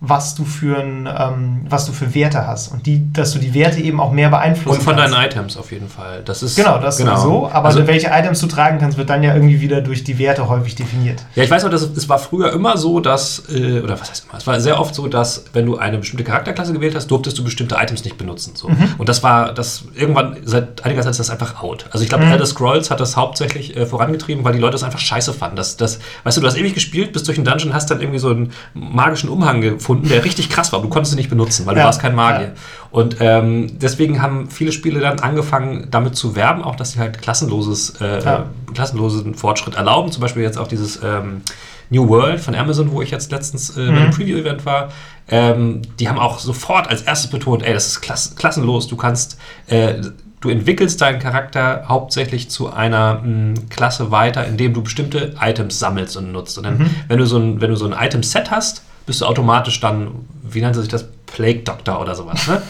was 0.00 0.36
du 0.36 0.44
für 0.44 0.78
ein, 0.78 1.08
ähm, 1.12 1.66
was 1.68 1.86
du 1.86 1.92
für 1.92 2.14
Werte 2.14 2.46
hast 2.46 2.68
und 2.68 2.86
die, 2.86 3.12
dass 3.12 3.32
du 3.32 3.40
die 3.40 3.52
Werte 3.52 3.80
eben 3.80 4.00
auch 4.00 4.12
mehr 4.12 4.28
beeinflussen 4.28 4.78
Und 4.78 4.84
von 4.84 4.96
kannst. 4.96 5.12
deinen 5.12 5.26
Items 5.26 5.56
auf 5.56 5.72
jeden 5.72 5.88
Fall. 5.88 6.22
Das 6.24 6.44
ist 6.44 6.54
genau 6.54 6.78
das 6.78 6.98
genau. 6.98 7.16
sowieso. 7.16 7.50
Aber 7.50 7.66
also, 7.66 7.84
welche 7.86 8.08
Items 8.08 8.40
du 8.40 8.46
tragen 8.46 8.78
kannst, 8.78 8.96
wird 8.96 9.10
dann 9.10 9.24
ja 9.24 9.34
irgendwie 9.34 9.60
wieder 9.60 9.80
durch 9.80 10.04
die 10.04 10.18
Werte 10.18 10.48
häufig 10.48 10.76
definiert. 10.76 11.24
Ja, 11.34 11.42
ich 11.42 11.50
weiß 11.50 11.64
noch, 11.64 11.70
dass 11.70 11.82
es 11.82 12.08
war 12.08 12.20
früher 12.20 12.52
immer 12.52 12.76
so, 12.76 13.00
dass 13.00 13.42
äh, 13.48 13.80
oder 13.80 13.98
was 14.00 14.10
heißt 14.10 14.26
immer? 14.28 14.38
Es 14.38 14.46
war 14.46 14.60
sehr 14.60 14.80
oft 14.80 14.94
so, 14.94 15.08
dass 15.08 15.46
wenn 15.52 15.66
du 15.66 15.78
eine 15.78 15.98
bestimmte 15.98 16.22
Charakterklasse 16.22 16.72
gewählt 16.72 16.94
hast, 16.94 17.08
durftest 17.08 17.36
du 17.36 17.42
bestimmte 17.42 17.74
Items 17.74 18.04
nicht 18.04 18.16
benutzen. 18.16 18.52
So. 18.54 18.68
Mhm. 18.68 18.94
Und 18.98 19.08
das 19.08 19.24
war 19.24 19.52
das 19.52 19.84
irgendwann 19.94 20.36
seit 20.44 20.84
einiger 20.84 21.02
Zeit 21.02 21.10
ist 21.10 21.20
das 21.20 21.30
einfach 21.30 21.60
out. 21.60 21.86
Also 21.90 22.04
ich 22.04 22.08
glaube, 22.08 22.24
mhm. 22.24 22.32
Elder 22.32 22.46
Scrolls 22.46 22.92
hat 22.92 23.00
das 23.00 23.16
hauptsächlich 23.16 23.76
äh, 23.76 23.84
vorangetrieben, 23.84 24.44
weil 24.44 24.52
die 24.52 24.60
Leute 24.60 24.72
das 24.72 24.84
einfach 24.84 25.00
scheiße 25.00 25.32
fanden. 25.32 25.56
Das, 25.56 25.76
das, 25.76 25.98
weißt 26.22 26.36
du, 26.36 26.40
du 26.40 26.46
hast 26.46 26.56
ewig 26.56 26.74
gespielt, 26.74 27.12
bist 27.12 27.26
durch 27.26 27.36
einen 27.36 27.44
Dungeon, 27.44 27.74
hast 27.74 27.90
dann 27.90 28.00
irgendwie 28.00 28.20
so 28.20 28.30
einen 28.30 28.52
magischen 28.74 29.28
Umhang 29.28 29.60
gefunden, 29.60 29.87
der 29.94 30.24
richtig 30.24 30.50
krass 30.50 30.72
war. 30.72 30.82
Du 30.82 30.88
konntest 30.88 31.12
sie 31.12 31.16
nicht 31.16 31.30
benutzen, 31.30 31.66
weil 31.66 31.74
du 31.74 31.82
warst 31.82 32.00
kein 32.00 32.14
Magier. 32.14 32.48
Ja. 32.48 32.52
Und 32.90 33.16
ähm, 33.20 33.78
deswegen 33.78 34.22
haben 34.22 34.48
viele 34.50 34.72
Spiele 34.72 35.00
dann 35.00 35.20
angefangen, 35.20 35.88
damit 35.90 36.16
zu 36.16 36.36
werben, 36.36 36.62
auch 36.62 36.76
dass 36.76 36.92
sie 36.92 36.98
halt 36.98 37.20
klassenloses, 37.20 38.00
äh, 38.00 38.24
ja. 38.24 38.46
klassenlosen 38.72 39.34
Fortschritt 39.34 39.74
erlauben. 39.74 40.10
Zum 40.10 40.20
Beispiel 40.20 40.42
jetzt 40.42 40.58
auch 40.58 40.68
dieses 40.68 41.02
ähm, 41.02 41.42
New 41.90 42.08
World 42.08 42.40
von 42.40 42.54
Amazon, 42.54 42.92
wo 42.92 43.02
ich 43.02 43.10
jetzt 43.10 43.30
letztens 43.30 43.76
äh, 43.76 43.80
mhm. 43.80 43.94
bei 43.94 44.00
einem 44.00 44.10
Preview-Event 44.10 44.66
war. 44.66 44.88
Ähm, 45.28 45.82
die 45.98 46.08
haben 46.08 46.18
auch 46.18 46.38
sofort 46.38 46.88
als 46.88 47.02
erstes 47.02 47.30
betont, 47.30 47.62
ey, 47.62 47.74
das 47.74 47.86
ist 47.86 48.00
klass 48.00 48.34
klassenlos. 48.36 48.88
Du 48.88 48.96
kannst 48.96 49.38
äh, 49.66 49.94
du 50.40 50.50
entwickelst 50.50 51.00
deinen 51.00 51.18
Charakter 51.18 51.84
hauptsächlich 51.88 52.50
zu 52.50 52.72
einer 52.72 53.20
mh, 53.22 53.54
Klasse 53.70 54.10
weiter, 54.10 54.46
indem 54.46 54.74
du 54.74 54.82
bestimmte 54.82 55.34
Items 55.40 55.78
sammelst 55.78 56.16
und 56.16 56.32
nutzt. 56.32 56.58
Und 56.58 56.64
dann, 56.64 56.78
mhm. 56.78 56.90
wenn 57.08 57.18
du 57.18 57.26
so 57.26 57.38
ein, 57.38 57.60
wenn 57.60 57.70
du 57.70 57.76
so 57.76 57.86
ein 57.86 57.94
Item-Set 57.98 58.50
hast, 58.50 58.82
bist 59.08 59.22
du 59.22 59.26
automatisch 59.26 59.80
dann, 59.80 60.26
wie 60.42 60.60
nannte 60.60 60.80
sich 60.80 60.88
das? 60.88 61.06
Plague 61.26 61.62
Doctor 61.62 62.00
oder 62.00 62.14
sowas. 62.14 62.46
Ne? 62.46 62.62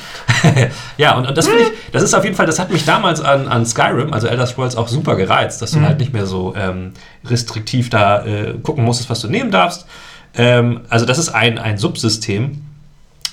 ja, 0.98 1.16
und, 1.16 1.26
und 1.26 1.36
das 1.36 1.46
finde 1.46 1.64
ich, 1.64 1.70
das 1.92 2.02
ist 2.02 2.14
auf 2.14 2.24
jeden 2.24 2.36
Fall, 2.36 2.46
das 2.46 2.58
hat 2.58 2.70
mich 2.70 2.84
damals 2.84 3.20
an, 3.20 3.48
an 3.48 3.64
Skyrim, 3.64 4.12
also 4.12 4.26
Elder 4.26 4.46
Scrolls, 4.46 4.76
auch 4.76 4.88
super 4.88 5.16
gereizt, 5.16 5.62
dass 5.62 5.72
du 5.72 5.78
mhm. 5.78 5.86
halt 5.86 5.98
nicht 5.98 6.12
mehr 6.12 6.26
so 6.26 6.54
ähm, 6.56 6.92
restriktiv 7.24 7.90
da 7.90 8.24
äh, 8.24 8.54
gucken 8.62 8.84
musstest, 8.84 9.10
was 9.10 9.20
du 9.20 9.28
nehmen 9.28 9.50
darfst. 9.50 9.86
Ähm, 10.34 10.82
also, 10.88 11.06
das 11.06 11.18
ist 11.18 11.28
ein, 11.28 11.58
ein 11.58 11.78
Subsystem. 11.78 12.62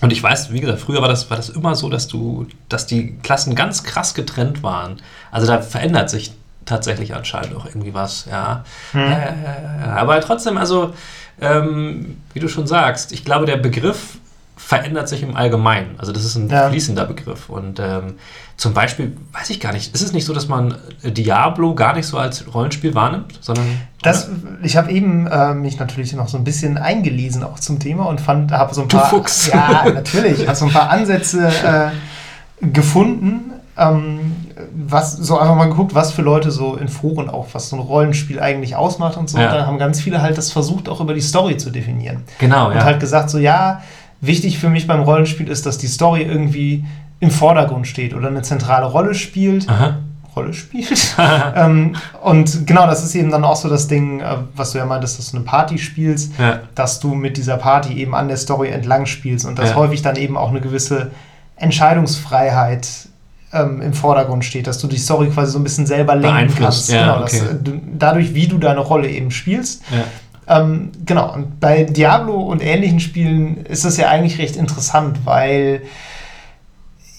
Und 0.01 0.11
ich 0.11 0.21
weiß, 0.21 0.51
wie 0.51 0.59
gesagt, 0.59 0.79
früher 0.79 1.01
war 1.01 1.07
das, 1.07 1.29
war 1.29 1.37
das 1.37 1.49
immer 1.49 1.73
so, 1.75 1.89
dass 1.89 2.07
du, 2.07 2.47
dass 2.69 2.85
die 2.85 3.17
Klassen 3.23 3.55
ganz 3.55 3.83
krass 3.83 4.13
getrennt 4.13 4.61
waren. 4.61 4.97
Also 5.31 5.47
da 5.47 5.61
verändert 5.61 6.09
sich 6.09 6.33
tatsächlich 6.65 7.15
anscheinend 7.15 7.55
auch 7.55 7.65
irgendwie 7.65 7.93
was, 7.93 8.25
ja. 8.29 8.63
Mhm. 8.93 9.01
Äh, 9.01 9.87
aber 9.87 10.19
trotzdem, 10.21 10.57
also 10.57 10.93
ähm, 11.41 12.17
wie 12.33 12.39
du 12.39 12.47
schon 12.47 12.67
sagst, 12.67 13.11
ich 13.11 13.25
glaube, 13.25 13.45
der 13.45 13.57
Begriff 13.57 14.17
verändert 14.57 15.09
sich 15.09 15.21
im 15.21 15.35
Allgemeinen. 15.35 15.95
Also 15.97 16.11
das 16.11 16.23
ist 16.23 16.35
ein 16.35 16.49
ja. 16.49 16.69
fließender 16.69 17.05
Begriff. 17.05 17.49
Und 17.49 17.79
ähm, 17.79 18.15
zum 18.57 18.73
Beispiel, 18.73 19.15
weiß 19.33 19.49
ich 19.49 19.59
gar 19.59 19.73
nicht, 19.73 19.93
ist 19.93 20.01
es 20.01 20.13
nicht 20.13 20.25
so, 20.25 20.33
dass 20.33 20.47
man 20.47 20.75
Diablo 21.03 21.75
gar 21.75 21.93
nicht 21.93 22.07
so 22.07 22.17
als 22.17 22.51
Rollenspiel 22.53 22.95
wahrnimmt, 22.95 23.37
sondern. 23.41 23.65
Das, 24.01 24.29
ich 24.63 24.77
habe 24.77 24.91
eben 24.91 25.27
äh, 25.27 25.53
mich 25.53 25.77
natürlich 25.77 26.13
noch 26.13 26.29
so 26.29 26.37
ein 26.37 26.43
bisschen 26.43 26.77
eingelesen 26.77 27.43
auch 27.43 27.59
zum 27.59 27.79
Thema 27.79 28.05
und 28.05 28.21
fand, 28.21 28.51
habe 28.51 28.73
so 28.73 28.83
ein 28.83 28.87
paar. 28.87 29.09
Du 29.09 29.17
Fuchs. 29.17 29.47
Ja, 29.47 29.85
natürlich, 29.93 30.47
habe 30.47 30.55
so 30.55 30.65
ein 30.65 30.71
paar 30.71 30.89
Ansätze 30.89 31.47
äh, 31.47 32.65
gefunden. 32.65 33.51
Ähm, 33.77 34.44
was 34.75 35.13
so 35.13 35.39
einfach 35.39 35.55
mal 35.55 35.69
geguckt, 35.69 35.95
was 35.95 36.11
für 36.11 36.21
Leute 36.21 36.51
so 36.51 36.75
in 36.75 36.87
Foren 36.87 37.29
auch, 37.29 37.47
was 37.53 37.69
so 37.69 37.77
ein 37.77 37.81
Rollenspiel 37.81 38.39
eigentlich 38.39 38.75
ausmacht 38.75 39.17
und 39.17 39.29
so. 39.29 39.37
Ja. 39.37 39.45
Und 39.45 39.55
da 39.55 39.65
haben 39.65 39.77
ganz 39.77 40.01
viele 40.01 40.21
halt 40.21 40.37
das 40.37 40.51
versucht, 40.51 40.89
auch 40.89 40.99
über 40.99 41.13
die 41.13 41.21
Story 41.21 41.57
zu 41.57 41.69
definieren. 41.69 42.23
Genau, 42.39 42.67
und 42.67 42.75
ja. 42.75 42.83
halt 42.83 42.99
gesagt, 42.99 43.29
so 43.29 43.37
ja, 43.37 43.81
wichtig 44.21 44.59
für 44.59 44.69
mich 44.69 44.87
beim 44.87 45.01
Rollenspiel 45.01 45.47
ist, 45.49 45.65
dass 45.65 45.77
die 45.77 45.87
Story 45.87 46.23
irgendwie 46.23 46.83
im 47.19 47.31
Vordergrund 47.31 47.87
steht 47.87 48.13
oder 48.13 48.27
eine 48.27 48.41
zentrale 48.41 48.85
Rolle 48.85 49.15
spielt. 49.15 49.69
Aha. 49.69 49.99
Rolle 50.35 50.53
spielt. 50.53 51.15
ähm, 51.55 51.95
und 52.21 52.67
genau, 52.67 52.87
das 52.87 53.03
ist 53.03 53.15
eben 53.15 53.31
dann 53.31 53.45
auch 53.45 53.55
so 53.55 53.69
das 53.69 53.87
Ding, 53.87 54.19
äh, 54.19 54.37
was 54.55 54.71
du 54.71 54.77
ja 54.77 54.85
meintest, 54.85 55.17
dass 55.17 55.31
du 55.31 55.37
eine 55.37 55.45
Party 55.45 55.77
spielst, 55.77 56.33
ja. 56.37 56.59
dass 56.75 56.99
du 56.99 57.15
mit 57.15 57.37
dieser 57.37 57.55
Party 57.57 57.93
eben 57.93 58.13
an 58.13 58.27
der 58.27 58.37
Story 58.37 58.69
entlang 58.69 59.05
spielst 59.05 59.45
und 59.45 59.57
dass 59.57 59.75
häufig 59.75 60.01
dann 60.01 60.17
eben 60.17 60.35
auch 60.35 60.49
eine 60.49 60.59
gewisse 60.59 61.11
Entscheidungsfreiheit 61.55 63.07
ähm, 63.55 63.81
im 63.81 63.93
Vordergrund 63.93 64.43
steht, 64.45 64.67
dass 64.67 64.77
du 64.77 64.87
die 64.87 64.97
Story 64.97 65.29
quasi 65.29 65.53
so 65.53 65.59
ein 65.59 65.63
bisschen 65.63 65.85
selber 65.85 66.15
lenken 66.15 66.53
kannst. 66.57 66.91
Ja, 66.91 67.13
genau, 67.13 67.23
okay. 67.23 67.39
dass, 67.39 67.49
äh, 67.49 67.55
du, 67.63 67.81
dadurch, 67.97 68.33
wie 68.33 68.47
du 68.47 68.57
deine 68.57 68.81
Rolle 68.81 69.09
eben 69.09 69.31
spielst. 69.31 69.81
Ja. 69.91 70.59
Ähm, 70.59 70.91
genau, 71.05 71.33
und 71.33 71.59
bei 71.59 71.85
Diablo 71.85 72.35
und 72.35 72.63
ähnlichen 72.63 72.99
Spielen 72.99 73.65
ist 73.65 73.83
das 73.85 73.97
ja 73.97 74.09
eigentlich 74.09 74.37
recht 74.37 74.55
interessant, 74.55 75.19
weil 75.25 75.81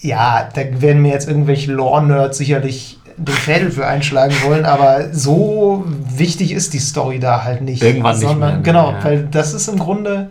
Ja, 0.01 0.47
da 0.53 0.61
werden 0.79 1.01
mir 1.01 1.11
jetzt 1.11 1.27
irgendwelche 1.27 1.71
Lore-Nerds 1.71 2.37
sicherlich 2.37 2.99
den 3.17 3.33
Fädel 3.33 3.71
für 3.71 3.87
einschlagen 3.87 4.35
wollen, 4.45 4.63
aber 4.63 5.11
so 5.11 5.83
wichtig 6.15 6.51
ist 6.51 6.73
die 6.73 6.79
Story 6.79 7.19
da 7.19 7.43
halt 7.43 7.61
nicht. 7.61 7.81
Irgendwann 7.81 8.15
sondern, 8.15 8.39
nicht 8.39 8.65
mehr. 8.65 8.73
Genau, 8.73 8.91
ja. 8.91 9.03
weil 9.03 9.23
das 9.25 9.53
ist 9.53 9.67
im 9.67 9.79
Grunde 9.79 10.29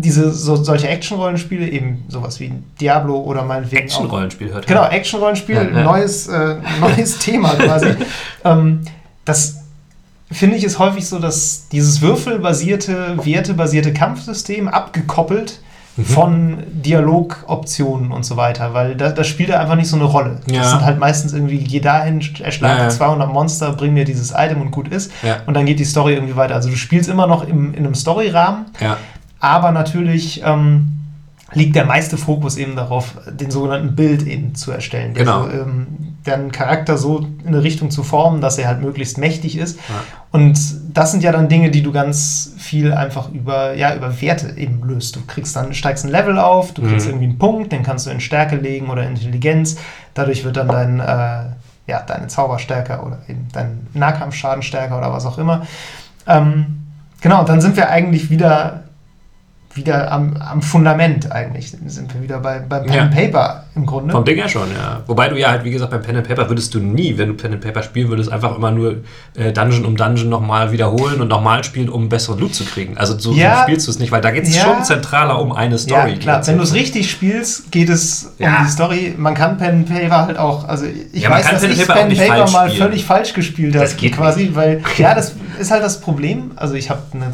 diese 0.00 0.32
so, 0.32 0.56
solche 0.56 0.88
Action-Rollenspiele, 0.88 1.68
eben 1.68 2.04
sowas 2.08 2.40
wie 2.40 2.52
Diablo 2.80 3.20
oder 3.20 3.44
meinetwegen. 3.44 3.84
Action-Rollenspiel 3.84 4.52
hört 4.52 4.66
Genau, 4.66 4.86
Action-Rollenspiel, 4.86 5.54
ja, 5.54 5.62
ja. 5.62 5.84
neues, 5.84 6.28
äh, 6.28 6.56
neues 6.80 7.18
Thema 7.18 7.50
quasi. 7.54 7.94
ähm, 8.44 8.80
das 9.24 9.56
finde 10.30 10.56
ich 10.56 10.64
ist 10.64 10.78
häufig 10.78 11.06
so, 11.08 11.18
dass 11.18 11.68
dieses 11.68 12.00
würfelbasierte, 12.00 13.18
wertebasierte 13.24 13.92
Kampfsystem 13.92 14.68
abgekoppelt 14.68 15.60
mhm. 15.96 16.04
von 16.04 16.62
Dialogoptionen 16.72 18.10
und 18.10 18.24
so 18.24 18.36
weiter, 18.36 18.74
weil 18.74 18.96
da, 18.96 19.10
das 19.10 19.28
spielt 19.28 19.50
ja 19.50 19.60
einfach 19.60 19.76
nicht 19.76 19.88
so 19.88 19.96
eine 19.96 20.06
Rolle. 20.06 20.40
Ja. 20.50 20.62
Das 20.62 20.70
sind 20.70 20.84
halt 20.84 20.98
meistens 20.98 21.32
irgendwie, 21.32 21.58
geh 21.58 21.80
dahin, 21.80 22.20
erschlage 22.42 22.78
ja, 22.78 22.84
ja. 22.84 22.90
200 22.90 23.32
Monster, 23.32 23.72
bring 23.72 23.94
mir 23.94 24.04
dieses 24.04 24.32
Item 24.36 24.60
und 24.60 24.70
gut 24.70 24.88
ist. 24.88 25.12
Und 25.46 25.54
dann 25.54 25.66
geht 25.66 25.78
die 25.78 25.84
Story 25.84 26.14
irgendwie 26.14 26.36
weiter. 26.36 26.54
Also 26.54 26.68
du 26.68 26.76
spielst 26.76 27.08
immer 27.08 27.26
noch 27.26 27.46
im, 27.46 27.74
in 27.74 27.84
einem 27.84 27.94
Storyrahmen, 27.94 28.66
aber 29.44 29.70
natürlich 29.72 30.42
ähm, 30.44 30.94
liegt 31.52 31.76
der 31.76 31.84
meiste 31.84 32.16
Fokus 32.16 32.56
eben 32.56 32.76
darauf, 32.76 33.14
den 33.30 33.50
sogenannten 33.50 33.94
Bild 33.94 34.26
eben 34.26 34.54
zu 34.54 34.72
erstellen. 34.72 35.14
Genau. 35.14 35.42
Also, 35.42 35.58
ähm, 35.58 35.86
den 36.26 36.52
Charakter 36.52 36.96
so 36.96 37.18
in 37.18 37.48
eine 37.48 37.62
Richtung 37.62 37.90
zu 37.90 38.02
formen, 38.02 38.40
dass 38.40 38.56
er 38.56 38.68
halt 38.68 38.80
möglichst 38.80 39.18
mächtig 39.18 39.58
ist. 39.58 39.78
Ja. 39.78 39.94
Und 40.32 40.58
das 40.94 41.10
sind 41.10 41.22
ja 41.22 41.32
dann 41.32 41.48
Dinge, 41.50 41.70
die 41.70 41.82
du 41.82 41.92
ganz 41.92 42.54
viel 42.56 42.94
einfach 42.94 43.30
über, 43.30 43.74
ja, 43.74 43.94
über 43.94 44.20
Werte 44.22 44.56
eben 44.56 44.82
löst. 44.82 45.16
Du 45.16 45.20
kriegst 45.26 45.54
dann, 45.54 45.74
steigst 45.74 46.04
ein 46.04 46.10
Level 46.10 46.38
auf, 46.38 46.72
du 46.72 46.82
kriegst 46.82 47.06
mhm. 47.06 47.12
irgendwie 47.12 47.28
einen 47.28 47.38
Punkt, 47.38 47.72
den 47.72 47.82
kannst 47.82 48.06
du 48.06 48.10
in 48.10 48.20
Stärke 48.20 48.56
legen 48.56 48.88
oder 48.88 49.06
Intelligenz. 49.06 49.76
Dadurch 50.14 50.44
wird 50.44 50.56
dann 50.56 50.68
dein, 50.68 51.00
äh, 51.00 51.50
ja, 51.86 52.00
deine 52.06 52.28
Zauber 52.28 52.58
stärker 52.58 53.06
oder 53.06 53.18
eben 53.28 53.46
dein 53.52 53.86
Nahkampfschaden 53.92 54.62
stärker 54.62 54.96
oder 54.96 55.12
was 55.12 55.26
auch 55.26 55.36
immer. 55.36 55.66
Ähm, 56.26 56.86
genau, 57.20 57.44
dann 57.44 57.60
sind 57.60 57.76
wir 57.76 57.90
eigentlich 57.90 58.30
wieder 58.30 58.83
wieder 59.74 60.12
am, 60.12 60.36
am 60.36 60.62
Fundament 60.62 61.32
eigentlich. 61.32 61.72
Dann 61.72 61.88
sind 61.88 62.14
wir 62.14 62.22
wieder 62.22 62.38
bei, 62.38 62.60
beim 62.60 62.84
Pen 62.84 62.94
ja. 62.94 63.02
and 63.02 63.14
Paper 63.14 63.64
im 63.74 63.86
Grunde. 63.86 64.12
Vom 64.12 64.24
Ding 64.24 64.36
her 64.36 64.48
schon, 64.48 64.68
ja. 64.72 65.02
Wobei 65.06 65.28
du 65.28 65.38
ja 65.38 65.50
halt, 65.50 65.64
wie 65.64 65.70
gesagt, 65.70 65.90
beim 65.90 66.02
Pen 66.02 66.16
and 66.16 66.28
Paper 66.28 66.48
würdest 66.48 66.74
du 66.74 66.80
nie, 66.80 67.18
wenn 67.18 67.28
du 67.28 67.34
Pen 67.34 67.52
and 67.52 67.60
Paper 67.60 67.82
spielen 67.82 68.08
würdest, 68.08 68.30
einfach 68.30 68.56
immer 68.56 68.70
nur 68.70 68.98
äh, 69.34 69.52
Dungeon 69.52 69.84
um 69.84 69.96
Dungeon 69.96 70.28
nochmal 70.28 70.70
wiederholen 70.70 71.20
und 71.20 71.28
nochmal 71.28 71.64
spielen, 71.64 71.88
um 71.88 72.08
besseren 72.08 72.38
Loot 72.38 72.54
zu 72.54 72.64
kriegen. 72.64 72.96
Also 72.96 73.18
so, 73.18 73.32
ja. 73.32 73.56
so 73.56 73.62
spielst 73.62 73.86
du 73.86 73.90
es 73.90 73.98
nicht, 73.98 74.12
weil 74.12 74.20
da 74.20 74.30
geht 74.30 74.44
es 74.44 74.54
ja. 74.54 74.62
schon 74.62 74.84
zentraler 74.84 75.40
um 75.40 75.52
eine 75.52 75.78
Story. 75.78 76.12
Ja, 76.12 76.18
klar. 76.18 76.46
Wenn 76.46 76.58
du 76.58 76.62
es 76.62 76.74
richtig 76.74 77.10
spielst, 77.10 77.72
geht 77.72 77.88
es 77.88 78.34
um 78.38 78.46
die 78.64 78.70
Story. 78.70 79.14
Man 79.16 79.34
kann 79.34 79.58
Pen 79.58 79.70
and 79.70 79.88
Paper 79.88 80.26
halt 80.26 80.38
auch, 80.38 80.68
also 80.68 80.86
ich 81.12 81.28
weiß, 81.28 81.50
dass 81.50 81.62
Pen 81.62 81.70
ich 81.72 81.86
Pen 81.86 81.98
and 81.98 82.18
Paper 82.18 82.50
mal 82.50 82.68
spielen. 82.70 82.86
völlig 82.86 83.04
falsch 83.04 83.32
gespielt 83.32 83.74
habe. 83.74 83.84
Das 83.84 83.96
geht 83.96 84.16
quasi, 84.16 84.44
nicht. 84.44 84.54
weil, 84.54 84.82
ja, 84.98 85.14
das 85.14 85.34
ist 85.58 85.70
halt 85.70 85.82
das 85.82 86.00
Problem. 86.00 86.52
Also 86.56 86.74
ich 86.74 86.90
habe 86.90 87.02
eine 87.12 87.32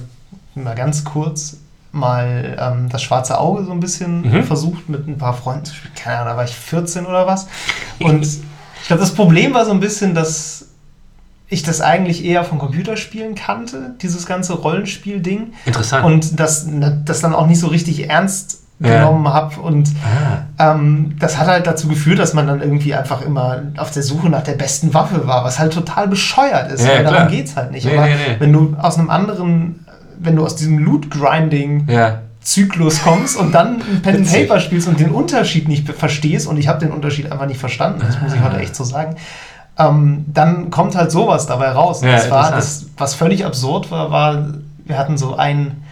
mal 0.55 0.75
ganz 0.75 1.05
kurz 1.05 1.59
mal 1.93 2.57
ähm, 2.59 2.89
das 2.89 3.03
schwarze 3.03 3.39
Auge 3.39 3.65
so 3.65 3.73
ein 3.73 3.81
bisschen 3.81 4.23
mhm. 4.23 4.45
versucht 4.45 4.89
mit 4.89 5.09
ein 5.09 5.19
paar 5.19 5.35
Freunden 5.35 5.65
zu 5.65 5.75
spielen. 5.75 5.95
Keine 5.95 6.17
Ahnung, 6.17 6.33
da 6.33 6.37
war 6.37 6.45
ich 6.45 6.55
14 6.55 7.07
oder 7.07 7.27
was. 7.27 7.49
Und 8.01 8.23
ich 8.25 8.87
glaube, 8.87 9.01
das 9.01 9.15
Problem 9.15 9.55
war 9.55 9.65
so 9.65 9.73
ein 9.73 9.81
bisschen, 9.81 10.15
dass 10.15 10.67
ich 11.49 11.63
das 11.65 11.81
eigentlich 11.81 12.25
eher 12.25 12.45
von 12.45 12.59
Computerspielen 12.59 13.35
kannte, 13.35 13.95
dieses 14.01 14.25
ganze 14.25 14.55
Rollenspiel-Ding. 14.55 15.53
Interessant. 15.67 16.05
Und 16.05 16.39
das, 16.39 16.67
das 17.05 17.21
dann 17.21 17.35
auch 17.35 17.47
nicht 17.47 17.59
so 17.59 17.67
richtig 17.67 18.09
ernst 18.09 18.61
genommen 18.81 19.27
ja. 19.27 19.33
habe. 19.33 19.61
Und 19.61 19.91
ah. 20.59 20.73
ähm, 20.73 21.17
das 21.19 21.39
hat 21.39 21.49
halt 21.49 21.67
dazu 21.67 21.89
geführt, 21.89 22.19
dass 22.19 22.35
man 22.35 22.47
dann 22.47 22.63
irgendwie 22.63 22.95
einfach 22.95 23.21
immer 23.21 23.63
auf 23.77 23.91
der 23.91 24.03
Suche 24.03 24.31
nach 24.31 24.43
der 24.43 24.55
besten 24.55 24.95
Waffe 24.95 25.27
war, 25.27 25.45
was 25.45 25.59
halt 25.59 25.73
total 25.73 26.09
bescheuert 26.09 26.73
ist. 26.73 26.85
Ja, 26.85 26.95
weil 26.95 27.05
darum 27.05 27.29
geht 27.29 27.47
es 27.47 27.57
halt 27.57 27.73
nicht. 27.73 27.85
Nee, 27.85 27.99
Aber 27.99 28.07
nee, 28.07 28.15
nee. 28.15 28.37
wenn 28.39 28.53
du 28.53 28.77
aus 28.81 28.97
einem 28.97 29.11
anderen 29.11 29.85
wenn 30.21 30.37
du 30.37 30.45
aus 30.45 30.57
diesem 30.57 30.79
Loot-Grinding 30.79 31.89
ja. 31.89 32.21
Zyklus 32.41 33.03
kommst 33.03 33.37
und 33.37 33.53
dann 33.53 33.83
ein 33.83 34.03
Pen 34.03 34.17
and 34.17 34.33
Paper 34.33 34.61
spielst 34.61 34.89
und 34.89 34.99
den 34.99 35.11
Unterschied 35.11 35.69
nicht 35.69 35.89
verstehst, 35.89 36.47
und 36.47 36.59
ich 36.59 36.69
habe 36.69 36.81
den 36.81 36.93
Unterschied 36.93 37.31
einfach 37.31 37.47
nicht 37.47 37.61
verstanden, 37.61 38.01
das 38.07 38.21
muss 38.21 38.33
ich 38.33 38.41
heute 38.41 38.59
echt 38.59 38.75
so 38.75 38.85
sagen, 38.85 39.17
ähm, 39.79 40.25
dann 40.27 40.71
kommt 40.71 40.97
halt 40.97 41.11
sowas 41.11 41.47
dabei 41.47 41.71
raus. 41.71 42.03
Ja, 42.03 42.13
das 42.13 42.31
war 42.31 42.51
das, 42.51 42.87
was 42.97 43.15
völlig 43.15 43.45
absurd 43.45 43.91
war, 43.91 44.11
war, 44.11 44.49
wir 44.85 44.99
hatten 44.99 45.17
so 45.17 45.37
ein 45.37 45.83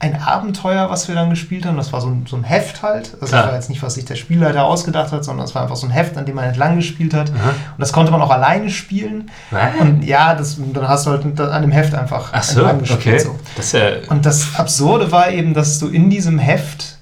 ein 0.00 0.20
Abenteuer, 0.20 0.88
was 0.88 1.08
wir 1.08 1.14
dann 1.14 1.28
gespielt 1.28 1.66
haben. 1.66 1.76
Das 1.76 1.92
war 1.92 2.00
so 2.00 2.08
ein, 2.08 2.24
so 2.26 2.34
ein 2.34 2.42
Heft 2.42 2.82
halt. 2.82 3.12
Also 3.20 3.36
das 3.36 3.46
war 3.46 3.54
jetzt 3.54 3.68
nicht, 3.68 3.82
was 3.82 3.94
sich 3.94 4.06
der 4.06 4.16
Spielleiter 4.16 4.64
ausgedacht 4.64 5.12
hat, 5.12 5.24
sondern 5.24 5.44
es 5.44 5.54
war 5.54 5.62
einfach 5.62 5.76
so 5.76 5.86
ein 5.86 5.90
Heft, 5.90 6.16
an 6.16 6.24
dem 6.24 6.36
man 6.36 6.46
entlang 6.46 6.76
gespielt 6.76 7.12
hat. 7.12 7.30
Aha. 7.30 7.50
Und 7.50 7.78
das 7.78 7.92
konnte 7.92 8.10
man 8.10 8.22
auch 8.22 8.30
alleine 8.30 8.70
spielen. 8.70 9.30
Was? 9.50 9.74
Und 9.78 10.02
ja, 10.02 10.34
das, 10.34 10.56
dann 10.72 10.88
hast 10.88 11.06
du 11.06 11.10
halt 11.10 11.40
an 11.40 11.62
dem 11.62 11.70
Heft 11.70 11.94
einfach 11.94 12.30
Ach 12.32 12.42
so, 12.42 12.64
gespielt. 12.78 12.98
Okay. 12.98 13.18
So. 13.18 13.38
Das 13.56 13.72
ja 13.72 13.90
Und 14.08 14.24
das 14.24 14.56
Absurde 14.56 15.12
war 15.12 15.30
eben, 15.30 15.52
dass 15.52 15.78
du 15.78 15.88
in 15.88 16.08
diesem 16.08 16.38
Heft 16.38 16.96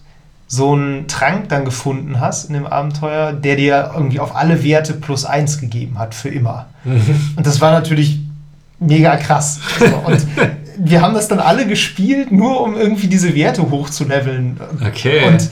so 0.49 0.73
einen 0.73 1.07
Trank 1.07 1.50
dann 1.50 1.64
gefunden 1.64 2.19
hast 2.19 2.47
in 2.47 2.55
dem 2.55 2.67
Abenteuer, 2.67 3.33
der 3.33 3.55
dir 3.55 3.93
irgendwie 3.95 4.19
auf 4.19 4.35
alle 4.35 4.64
Werte 4.64 4.95
plus 4.95 5.25
eins 5.25 5.61
gegeben 5.61 6.00
hat 6.00 6.17
für 6.17 6.31
immer. 6.31 6.67
Mhm. 6.83 7.35
Und 7.37 7.47
das 7.47 7.61
war 7.61 7.71
natürlich 7.71 8.19
mega 8.81 9.17
krass. 9.17 9.61
So, 9.78 9.85
und 9.85 10.26
wir 10.78 11.02
haben 11.02 11.14
das 11.14 11.28
dann 11.28 11.40
alle 11.40 11.66
gespielt, 11.66 12.30
nur 12.30 12.61
um 12.61 12.76
irgendwie 12.76 13.08
diese 13.08 13.35
Werte 13.35 13.70
hochzuleveln. 13.70 14.58
Okay. 14.87 15.26
Und 15.26 15.50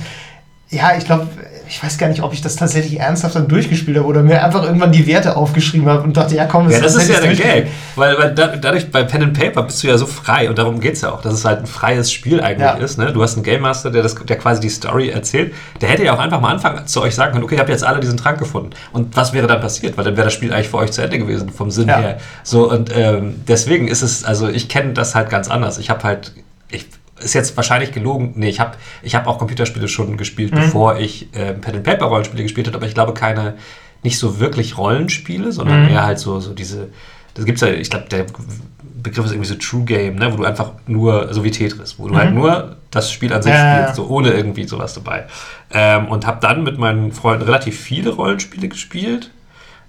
ja, 0.71 0.97
ich 0.97 1.05
glaube, 1.05 1.29
ich 1.69 1.83
weiß 1.83 1.99
gar 1.99 2.09
nicht, 2.09 2.23
ob 2.23 2.33
ich 2.33 2.41
das 2.41 2.57
tatsächlich 2.57 3.01
ernsthaft 3.01 3.35
dann 3.35 3.49
durchgespielt 3.49 3.97
habe 3.97 4.07
oder 4.07 4.23
mir 4.23 4.45
einfach 4.45 4.65
irgendwann 4.65 4.93
die 4.93 5.07
Werte 5.07 5.37
aufgeschrieben 5.37 5.89
habe 5.89 6.03
und 6.03 6.17
dachte, 6.17 6.37
ja 6.37 6.45
komm, 6.45 6.67
das, 6.67 6.75
ja, 6.75 6.81
das 6.81 6.95
ist 6.97 7.09
ja 7.09 7.21
der 7.21 7.35
Gag. 7.35 7.69
Weil, 7.97 8.19
weil 8.19 8.35
da, 8.35 8.57
dadurch 8.57 8.91
bei 8.91 9.03
Pen 9.03 9.23
and 9.23 9.39
Paper 9.39 9.63
bist 9.65 9.83
du 9.83 9.89
ja 9.89 9.99
so 9.99 10.07
frei 10.07 10.49
und 10.49 10.59
darum 10.59 10.81
geht 10.81 10.95
es 10.95 11.01
ja 11.01 11.13
auch, 11.13 11.23
dass 11.23 11.33
es 11.33 11.45
halt 11.45 11.61
ein 11.61 11.67
freies 11.67 12.13
Spiel 12.13 12.41
eigentlich 12.41 12.61
ja. 12.61 12.75
ist. 12.75 12.99
Ne? 12.99 13.13
Du 13.13 13.23
hast 13.23 13.35
einen 13.35 13.43
Game 13.43 13.63
Master, 13.63 13.91
der, 13.91 14.03
das, 14.03 14.15
der 14.15 14.39
quasi 14.39 14.61
die 14.61 14.69
Story 14.69 15.09
erzählt. 15.09 15.55
Der 15.81 15.89
hätte 15.89 16.05
ja 16.05 16.15
auch 16.15 16.19
einfach 16.19 16.41
mal 16.41 16.53
anfangen 16.53 16.87
zu 16.87 17.03
euch 17.03 17.15
sagen 17.15 17.33
können, 17.33 17.45
okay, 17.45 17.57
ihr 17.57 17.61
habt 17.61 17.71
jetzt 17.71 17.85
alle 17.85 18.01
diesen 18.01 18.17
Trank 18.17 18.39
gefunden. 18.39 18.71
Und 18.93 19.17
was 19.17 19.33
wäre 19.33 19.47
dann 19.47 19.61
passiert? 19.61 19.97
Weil 19.97 20.05
dann 20.05 20.17
wäre 20.17 20.27
das 20.27 20.35
Spiel 20.35 20.53
eigentlich 20.53 20.69
für 20.69 20.79
euch 20.79 20.93
zu 20.93 21.03
Ende 21.03 21.19
gewesen, 21.19 21.51
vom 21.51 21.71
Sinn 21.71 21.89
ja. 21.89 21.99
her. 21.99 22.19
So, 22.43 22.71
und 22.71 22.91
ähm, 22.95 23.43
deswegen 23.49 23.89
ist 23.89 24.03
es, 24.03 24.25
also 24.25 24.49
ich 24.49 24.69
kenne 24.69 24.93
das 24.93 25.15
halt 25.15 25.31
ganz 25.31 25.49
anders. 25.49 25.79
Ich 25.79 25.91
habe 25.91 26.03
halt, 26.05 26.33
ich 26.71 26.87
ist 27.19 27.35
jetzt 27.35 27.57
wahrscheinlich 27.57 27.93
gelogen. 27.93 28.33
Nee, 28.37 28.49
ich 28.49 28.61
habe 28.61 28.77
ich 29.03 29.15
hab 29.15 29.27
auch 29.27 29.39
Computerspiele 29.39 29.89
schon 29.89 30.17
gespielt, 30.17 30.53
mhm. 30.53 30.57
bevor 30.57 30.99
ich 30.99 31.35
äh, 31.35 31.55
Pen-and-Paper-Rollenspiele 31.55 32.43
gespielt 32.43 32.67
habe, 32.67 32.77
aber 32.77 32.87
ich 32.87 32.95
glaube 32.95 33.15
keine, 33.15 33.55
nicht 34.03 34.19
so 34.19 34.39
wirklich 34.39 34.79
Rollenspiele, 34.79 35.53
sondern 35.53 35.85
mhm. 35.85 35.91
eher 35.91 36.05
halt 36.05 36.19
so, 36.19 36.41
so 36.41 36.53
diese, 36.53 36.89
das 37.35 37.45
gibt 37.45 37.61
es 37.61 37.69
ja, 37.69 37.75
ich 37.75 37.91
glaube, 37.91 38.07
der 38.11 38.27
Begriff 39.03 39.25
ist 39.25 39.33
irgendwie 39.33 39.49
so 39.49 39.55
True 39.55 39.85
Game, 39.85 40.17
ne, 40.17 40.33
wo 40.33 40.37
du 40.37 40.45
einfach 40.45 40.73
nur, 40.87 41.33
so 41.33 41.45
wie 41.45 41.51
Tetris, 41.51 41.99
wo 41.99 42.09
du 42.09 42.17
halt 42.17 42.33
mhm. 42.33 42.43
halt 42.43 42.59
nur 42.59 42.77
das 42.91 43.11
Spiel 43.11 43.33
an 43.33 43.43
sich 43.43 43.53
ja, 43.53 43.79
spielst, 43.79 43.97
so 43.97 44.09
ohne 44.09 44.31
irgendwie 44.31 44.65
sowas 44.65 44.95
dabei. 44.95 45.27
Ähm, 45.71 46.09
und 46.09 46.27
habe 46.27 46.39
dann 46.41 46.63
mit 46.63 46.79
meinen 46.79 47.13
Freunden 47.13 47.45
relativ 47.45 47.79
viele 47.79 48.11
Rollenspiele 48.11 48.69
gespielt 48.69 49.31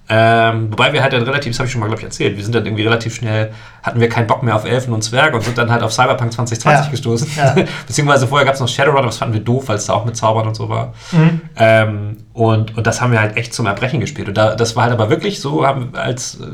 ähm, 0.10 0.72
wobei 0.72 0.94
wir 0.94 1.02
halt 1.02 1.12
dann 1.12 1.24
relativ, 1.24 1.52
das 1.52 1.60
habe 1.60 1.68
ich 1.68 1.72
schon 1.72 1.82
mal, 1.82 1.88
glaube 1.88 2.00
ich, 2.00 2.06
erzählt, 2.06 2.38
wir 2.38 2.44
sind 2.44 2.56
dann 2.56 2.66
irgendwie 2.66 2.84
relativ 2.84 3.16
schnell, 3.16 3.52
hatten 3.84 4.00
wir 4.00 4.08
keinen 4.08 4.28
Bock 4.28 4.42
mehr 4.42 4.56
auf 4.56 4.64
Elfen 4.64 4.94
und 4.94 5.02
Zwerge 5.02 5.36
und 5.36 5.44
sind 5.44 5.58
dann 5.58 5.70
halt 5.70 5.84
auf 5.84 5.92
Cyberpunk 5.92 6.32
2020 6.32 6.86
ja. 6.86 6.92
gestoßen. 6.92 7.30
Ja. 7.36 7.56
Beziehungsweise 7.88 8.28
vorher 8.28 8.46
gab 8.46 8.56
es 8.56 8.62
noch 8.62 8.70
Shadowrun, 8.70 9.00
aber 9.00 9.08
das 9.08 9.18
fanden 9.18 9.34
wir 9.34 9.42
doof, 9.42 9.68
weil 9.68 9.76
es 9.76 9.86
da 9.86 9.94
auch 9.94 10.06
mit 10.06 10.16
Zaubern 10.16 10.48
und 10.48 10.56
so 10.56 10.70
war. 10.70 10.94
Mhm. 11.12 11.42
Ähm, 11.58 12.18
und, 12.34 12.78
und 12.78 12.88
das 12.88 13.02
haben 13.02 13.12
wir 13.12 13.20
halt 13.20 13.36
echt 13.36 13.54
zum 13.54 13.66
Erbrechen 13.66 14.00
gespielt. 14.00 14.30
Und 14.30 14.38
da, 14.38 14.56
das 14.56 14.76
war 14.76 14.84
halt 14.84 14.94
aber 14.94 15.10
wirklich 15.10 15.42
so, 15.42 15.66
haben 15.66 15.90
als, 15.94 16.36
äh, 16.36 16.46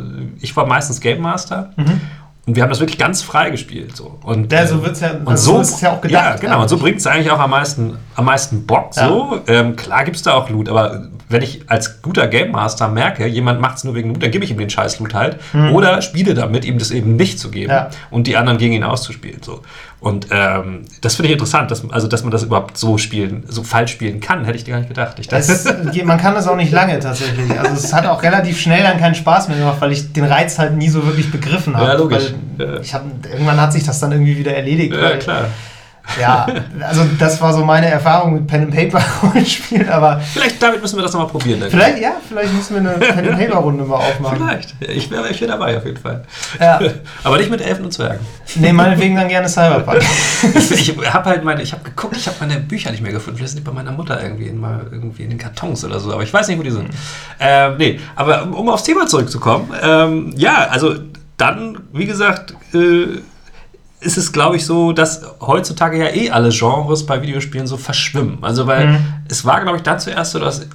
ich 0.41 0.55
war 0.55 0.65
meistens 0.65 0.99
Game 0.99 1.21
Master 1.21 1.71
mhm. 1.75 2.01
Und 2.45 2.57
wir 2.57 2.63
haben 2.63 2.69
das 2.69 2.81
wirklich 2.81 2.97
ganz 2.97 3.21
frei 3.21 3.51
gespielt. 3.51 3.95
So. 3.95 4.19
Und, 4.21 4.51
ja, 4.51 4.67
so 4.67 4.83
wird 4.83 4.93
es 4.93 4.99
ja, 4.99 5.11
und 5.11 5.27
also 5.29 5.53
so, 5.53 5.61
ist 5.61 5.81
ja 5.81 5.93
auch 5.93 6.01
gedacht. 6.01 6.23
Ja, 6.23 6.35
genau. 6.35 6.61
Und 6.61 6.67
so 6.67 6.77
bringt 6.77 6.97
es 6.97 7.07
eigentlich 7.07 7.31
auch 7.31 7.39
am 7.39 7.51
meisten, 7.51 7.97
am 8.15 8.25
meisten 8.25 8.65
Bock. 8.65 8.89
Ja. 8.97 9.07
So. 9.07 9.41
Ähm, 9.47 9.77
klar 9.77 10.03
gibt 10.03 10.17
es 10.17 10.23
da 10.23 10.33
auch 10.33 10.49
Loot, 10.49 10.67
aber 10.67 11.07
wenn 11.29 11.41
ich 11.41 11.61
als 11.69 12.01
guter 12.01 12.27
Game 12.27 12.51
Master 12.51 12.89
merke, 12.89 13.25
jemand 13.27 13.61
macht 13.61 13.77
es 13.77 13.85
nur 13.85 13.95
wegen 13.95 14.09
Loot, 14.09 14.21
dann 14.21 14.31
gebe 14.31 14.43
ich 14.43 14.51
ihm 14.51 14.57
den 14.57 14.69
scheiß 14.69 14.99
Loot 14.99 15.13
halt. 15.13 15.39
Mhm. 15.53 15.73
Oder 15.73 16.01
spiele 16.01 16.33
damit, 16.33 16.65
ihm 16.65 16.79
das 16.79 16.91
eben 16.91 17.15
nicht 17.15 17.39
zu 17.39 17.49
geben 17.49 17.71
ja. 17.71 17.89
und 18.11 18.27
die 18.27 18.35
anderen 18.35 18.57
gegen 18.57 18.73
ihn 18.73 18.83
auszuspielen. 18.83 19.41
So. 19.41 19.61
Und 20.03 20.27
ähm, 20.31 20.81
das 20.99 21.15
finde 21.15 21.29
ich 21.29 21.31
interessant, 21.31 21.71
dass, 21.71 21.89
also, 21.89 22.09
dass 22.09 22.23
man 22.23 22.31
das 22.31 22.43
überhaupt 22.43 22.77
so 22.77 22.97
spielen, 22.97 23.45
so 23.47 23.63
falsch 23.63 23.93
spielen 23.93 24.19
kann, 24.19 24.43
hätte 24.43 24.57
ich 24.57 24.65
dir 24.65 24.71
gar 24.71 24.79
nicht 24.79 24.89
gedacht. 24.89 25.17
Ich 25.17 25.31
es, 25.31 25.65
man 26.03 26.17
kann 26.17 26.35
das 26.35 26.45
auch 26.45 26.57
nicht 26.57 26.73
lange 26.73 26.99
tatsächlich. 26.99 27.57
Also 27.57 27.75
es 27.75 27.93
hat 27.93 28.05
auch 28.05 28.21
relativ 28.21 28.59
schnell 28.59 28.83
dann 28.83 28.99
keinen 28.99 29.15
Spaß 29.15 29.47
mehr 29.47 29.57
gemacht, 29.57 29.77
weil 29.79 29.93
ich 29.93 30.11
den 30.11 30.25
Reiz 30.25 30.59
halt 30.59 30.75
nie 30.75 30.89
so 30.89 31.05
wirklich 31.05 31.31
begriffen 31.31 31.77
habe. 31.77 31.87
Ja, 31.87 31.93
logisch. 31.93 32.33
Ja. 32.57 32.81
Ich 32.81 32.93
hab, 32.93 33.05
irgendwann 33.31 33.61
hat 33.61 33.71
sich 33.71 33.85
das 33.85 34.01
dann 34.01 34.11
irgendwie 34.11 34.37
wieder 34.37 34.53
erledigt. 34.53 34.93
Ja, 34.93 35.15
klar. 35.15 35.45
Ja, 36.19 36.45
also 36.81 37.05
das 37.17 37.41
war 37.41 37.53
so 37.53 37.63
meine 37.63 37.87
Erfahrung 37.87 38.33
mit 38.33 38.47
Pen 38.47 38.63
and 38.63 38.75
Paper 38.75 39.03
Rollenspielen, 39.23 39.89
aber 39.89 40.19
vielleicht 40.19 40.61
damit 40.61 40.81
müssen 40.81 40.97
wir 40.97 41.03
das 41.03 41.13
nochmal 41.13 41.29
probieren. 41.29 41.61
Dann. 41.61 41.69
Vielleicht 41.69 41.99
ja, 41.99 42.13
vielleicht 42.27 42.53
müssen 42.53 42.83
wir 42.83 42.91
eine 42.91 42.99
Pen 42.99 43.29
and 43.29 43.39
Paper 43.39 43.57
Runde 43.57 43.83
mal 43.83 43.95
aufmachen. 43.95 44.37
Vielleicht. 44.37 44.75
Ich 44.81 45.09
wäre 45.09 45.29
ich 45.29 45.41
wär 45.41 45.47
dabei 45.47 45.77
auf 45.77 45.85
jeden 45.85 45.97
Fall. 45.97 46.23
Ja. 46.59 46.79
aber 47.23 47.37
nicht 47.37 47.49
mit 47.49 47.61
Elfen 47.61 47.85
und 47.85 47.91
Zwergen. 47.91 48.19
Nee, 48.55 48.73
meinetwegen 48.73 49.15
dann 49.15 49.29
gerne 49.29 49.47
Cyberpunk. 49.47 50.01
ich 50.53 50.95
habe 51.13 51.29
halt 51.29 51.43
meine, 51.43 51.61
ich 51.61 51.71
habe 51.71 51.83
geguckt, 51.83 52.17
ich 52.17 52.27
habe 52.27 52.37
meine 52.41 52.59
Bücher 52.59 52.91
nicht 52.91 53.01
mehr 53.01 53.13
gefunden. 53.13 53.37
Vielleicht 53.37 53.53
sind 53.53 53.65
die 53.65 53.69
bei 53.69 53.73
meiner 53.73 53.91
Mutter 53.91 54.21
irgendwie 54.21 54.47
in, 54.47 54.59
mal 54.59 54.85
irgendwie 54.91 55.23
in 55.23 55.29
den 55.29 55.39
Kartons 55.39 55.83
oder 55.85 55.99
so, 55.99 56.11
aber 56.11 56.23
ich 56.23 56.33
weiß 56.33 56.47
nicht, 56.49 56.59
wo 56.59 56.63
die 56.63 56.71
sind. 56.71 56.89
Ähm, 57.39 57.75
nee, 57.77 57.99
aber 58.15 58.43
um 58.51 58.69
aufs 58.69 58.83
Thema 58.83 59.07
zurückzukommen, 59.07 59.73
ähm, 59.81 60.33
ja, 60.35 60.67
also 60.69 60.95
dann, 61.37 61.79
wie 61.91 62.05
gesagt, 62.05 62.53
äh, 62.73 63.19
ist 64.03 64.17
es, 64.17 64.31
glaube 64.31 64.57
ich, 64.57 64.65
so, 64.65 64.91
dass 64.91 65.21
heutzutage 65.39 65.97
ja 65.97 66.13
eh 66.13 66.29
alle 66.29 66.49
Genres 66.49 67.05
bei 67.05 67.21
Videospielen 67.21 67.67
so 67.67 67.77
verschwimmen. 67.77 68.39
Also, 68.41 68.67
weil 68.67 68.87
mhm. 68.87 68.97
es 69.29 69.45
war, 69.45 69.61
glaube 69.61 69.77
ich, 69.77 69.83
da 69.83 69.97
zuerst 69.97 70.33
so, 70.33 70.39
dass, 70.39 70.67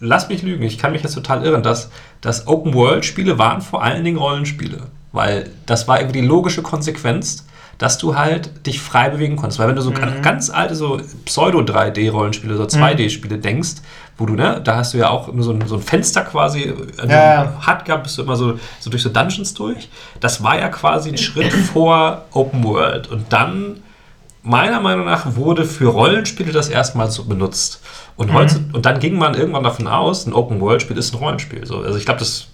lass 0.00 0.28
mich 0.28 0.42
lügen, 0.42 0.62
ich 0.64 0.78
kann 0.78 0.92
mich 0.92 1.02
jetzt 1.02 1.14
total 1.14 1.44
irren, 1.44 1.62
dass, 1.62 1.90
dass 2.20 2.46
Open-World-Spiele 2.46 3.38
waren 3.38 3.60
vor 3.60 3.82
allen 3.82 4.04
Dingen 4.04 4.18
Rollenspiele. 4.18 4.78
Weil 5.12 5.50
das 5.66 5.88
war 5.88 6.00
irgendwie 6.00 6.20
die 6.20 6.26
logische 6.26 6.62
Konsequenz, 6.62 7.46
dass 7.78 7.96
du 7.96 8.16
halt 8.16 8.66
dich 8.66 8.80
frei 8.80 9.08
bewegen 9.08 9.36
konntest. 9.36 9.58
Weil 9.58 9.68
wenn 9.68 9.76
du 9.76 9.82
so 9.82 9.90
mhm. 9.90 10.22
ganz 10.22 10.50
alte, 10.50 10.74
so 10.74 11.00
Pseudo-3D-Rollenspiele, 11.24 12.56
so 12.56 12.64
2D-Spiele 12.64 13.36
mhm. 13.36 13.42
denkst, 13.42 13.76
wo 14.18 14.26
du, 14.26 14.34
ne, 14.34 14.60
da 14.62 14.76
hast 14.76 14.92
du 14.92 14.98
ja 14.98 15.10
auch 15.10 15.32
nur 15.32 15.44
so 15.44 15.52
ein, 15.52 15.66
so 15.66 15.76
ein 15.76 15.80
Fenster 15.80 16.22
quasi, 16.22 16.74
also 16.98 17.12
ja. 17.12 17.54
hat 17.60 17.84
gab, 17.84 18.02
bist 18.02 18.18
du 18.18 18.22
immer 18.22 18.34
so, 18.34 18.58
so 18.80 18.90
durch 18.90 19.02
so 19.02 19.08
Dungeons 19.08 19.54
durch. 19.54 19.88
Das 20.18 20.42
war 20.42 20.58
ja 20.58 20.68
quasi 20.68 21.10
ein 21.10 21.18
Schritt 21.18 21.52
vor 21.72 22.24
Open 22.32 22.64
World. 22.64 23.06
Und 23.06 23.32
dann, 23.32 23.80
meiner 24.42 24.80
Meinung 24.80 25.06
nach, 25.06 25.36
wurde 25.36 25.64
für 25.64 25.86
Rollenspiele 25.86 26.50
das 26.50 26.68
erstmals 26.68 27.14
so 27.14 27.24
benutzt. 27.24 27.80
Und, 28.16 28.32
mhm. 28.32 28.70
und 28.72 28.84
dann 28.84 28.98
ging 28.98 29.16
man 29.16 29.34
irgendwann 29.34 29.62
davon 29.62 29.86
aus, 29.86 30.26
ein 30.26 30.32
Open 30.32 30.60
World-Spiel 30.60 30.98
ist 30.98 31.14
ein 31.14 31.18
Rollenspiel. 31.18 31.64
So, 31.64 31.78
also 31.78 31.96
ich 31.96 32.04
glaube, 32.04 32.18
das, 32.18 32.48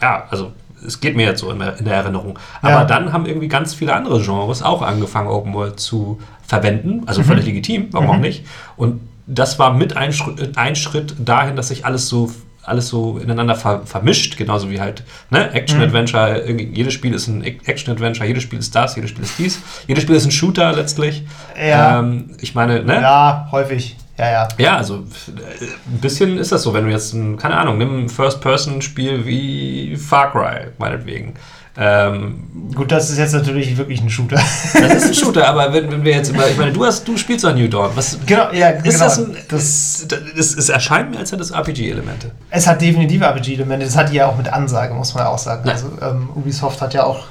ja, 0.00 0.28
also 0.30 0.52
es 0.86 1.00
geht 1.00 1.16
mir 1.16 1.26
jetzt 1.26 1.40
so 1.40 1.50
in 1.50 1.58
der, 1.58 1.76
in 1.78 1.86
der 1.86 1.94
Erinnerung. 1.94 2.38
Aber 2.62 2.70
ja. 2.70 2.84
dann 2.84 3.12
haben 3.12 3.26
irgendwie 3.26 3.48
ganz 3.48 3.74
viele 3.74 3.94
andere 3.94 4.22
Genres 4.22 4.62
auch 4.62 4.82
angefangen, 4.82 5.26
Open 5.26 5.52
World 5.54 5.80
zu 5.80 6.20
verwenden. 6.46 7.02
Also 7.06 7.22
mhm. 7.22 7.26
völlig 7.26 7.46
legitim, 7.46 7.88
warum 7.90 8.06
mhm. 8.06 8.12
auch 8.12 8.18
nicht. 8.18 8.46
Und 8.76 9.00
das 9.28 9.58
war 9.58 9.74
mit 9.74 9.96
ein 9.96 10.12
Schritt, 10.12 10.56
ein 10.56 10.74
Schritt 10.74 11.14
dahin, 11.18 11.54
dass 11.54 11.68
sich 11.68 11.84
alles 11.84 12.08
so 12.08 12.32
alles 12.62 12.88
so 12.88 13.18
ineinander 13.18 13.54
ver 13.54 13.86
vermischt, 13.86 14.36
genauso 14.36 14.70
wie 14.70 14.80
halt 14.80 15.02
ne? 15.30 15.50
Action-Adventure, 15.52 16.44
mhm. 16.46 16.74
jedes 16.74 16.92
Spiel 16.92 17.14
ist 17.14 17.26
ein 17.26 17.42
Action-Adventure, 17.42 18.26
jedes 18.26 18.42
Spiel 18.42 18.58
ist 18.58 18.74
das, 18.74 18.94
jedes 18.94 19.10
Spiel 19.10 19.24
ist 19.24 19.38
dies, 19.38 19.62
jedes 19.86 20.02
Spiel 20.02 20.16
ist 20.16 20.26
ein 20.26 20.30
Shooter 20.30 20.72
letztlich. 20.72 21.24
Ja. 21.58 22.00
Ähm, 22.00 22.36
ich 22.40 22.54
meine, 22.54 22.82
ne? 22.82 23.00
Ja, 23.00 23.48
häufig. 23.50 23.96
Ja, 24.18 24.30
ja. 24.30 24.48
Ja, 24.58 24.76
also 24.76 24.96
ein 24.96 26.00
bisschen 26.00 26.38
ist 26.38 26.52
das 26.52 26.62
so, 26.62 26.74
wenn 26.74 26.84
du 26.84 26.90
jetzt, 26.90 27.14
ein, 27.14 27.36
keine 27.36 27.56
Ahnung, 27.56 27.78
nimm 27.78 28.04
ein 28.04 28.08
First-Person-Spiel 28.08 29.24
wie 29.24 29.96
Far 29.96 30.32
Cry, 30.32 30.72
meinetwegen. 30.78 31.34
Ähm, 31.80 32.74
Gut, 32.74 32.90
das 32.90 33.08
ist 33.08 33.18
jetzt 33.18 33.32
natürlich 33.32 33.76
wirklich 33.76 34.00
ein 34.00 34.10
Shooter. 34.10 34.36
Das 34.36 34.74
ist 34.74 35.04
ein 35.06 35.14
Shooter, 35.14 35.48
aber 35.48 35.72
wenn, 35.72 35.90
wenn 35.92 36.02
wir 36.02 36.12
jetzt 36.12 36.30
immer, 36.30 36.46
ich 36.48 36.56
meine, 36.56 36.72
du 36.72 36.84
hast, 36.84 37.06
du 37.06 37.16
spielst 37.16 37.44
doch 37.44 37.54
New 37.54 37.68
Dawn. 37.68 37.92
Was, 37.94 38.18
genau, 38.26 38.52
ja, 38.52 38.70
ist 38.70 38.82
genau. 38.82 38.98
das 38.98 39.18
ein, 39.18 39.36
das, 39.48 40.06
das, 40.36 40.54
es 40.54 40.68
erscheint 40.68 41.12
mir, 41.12 41.18
als 41.18 41.30
hätte 41.30 41.42
es 41.42 41.52
RPG-Elemente. 41.52 42.32
Es 42.50 42.66
hat 42.66 42.80
definitiv 42.80 43.22
RPG-Elemente. 43.22 43.86
Das 43.86 43.96
hat 43.96 44.10
die 44.10 44.16
ja 44.16 44.26
auch 44.26 44.36
mit 44.36 44.52
Ansage, 44.52 44.92
muss 44.92 45.14
man 45.14 45.24
ja 45.24 45.30
auch 45.30 45.38
sagen. 45.38 45.68
Ja. 45.68 45.74
Also 45.74 45.86
ähm, 46.02 46.30
Ubisoft 46.34 46.80
hat 46.82 46.94
ja 46.94 47.04
auch 47.04 47.26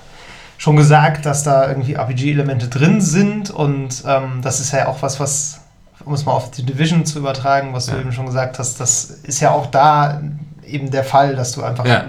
schon 0.58 0.78
gesagt, 0.78 1.26
dass 1.26 1.44
da 1.44 1.68
irgendwie 1.68 1.94
RPG-Elemente 1.94 2.70
drin 2.70 3.02
sind 3.02 3.52
und 3.52 4.04
ähm, 4.08 4.40
das 4.42 4.62
ist 4.62 4.72
ja 4.72 4.88
auch 4.88 5.02
was, 5.02 5.20
was, 5.20 5.60
um 6.06 6.14
es 6.14 6.26
mal 6.26 6.32
auf 6.32 6.52
die 6.52 6.64
Division 6.64 7.06
zu 7.06 7.20
übertragen, 7.20 7.74
was 7.74 7.88
ja. 7.88 7.94
du 7.94 8.00
eben 8.00 8.14
schon 8.14 8.26
gesagt 8.26 8.60
hast, 8.60 8.80
das 8.80 9.06
ist 9.24 9.42
ja 9.42 9.52
auch 9.52 9.68
da 9.68 10.22
eben 10.68 10.92
der 10.92 11.04
Fall, 11.04 11.36
dass 11.36 11.54
du 11.54 11.64
einfach 11.64 11.86
ja. 11.86 12.06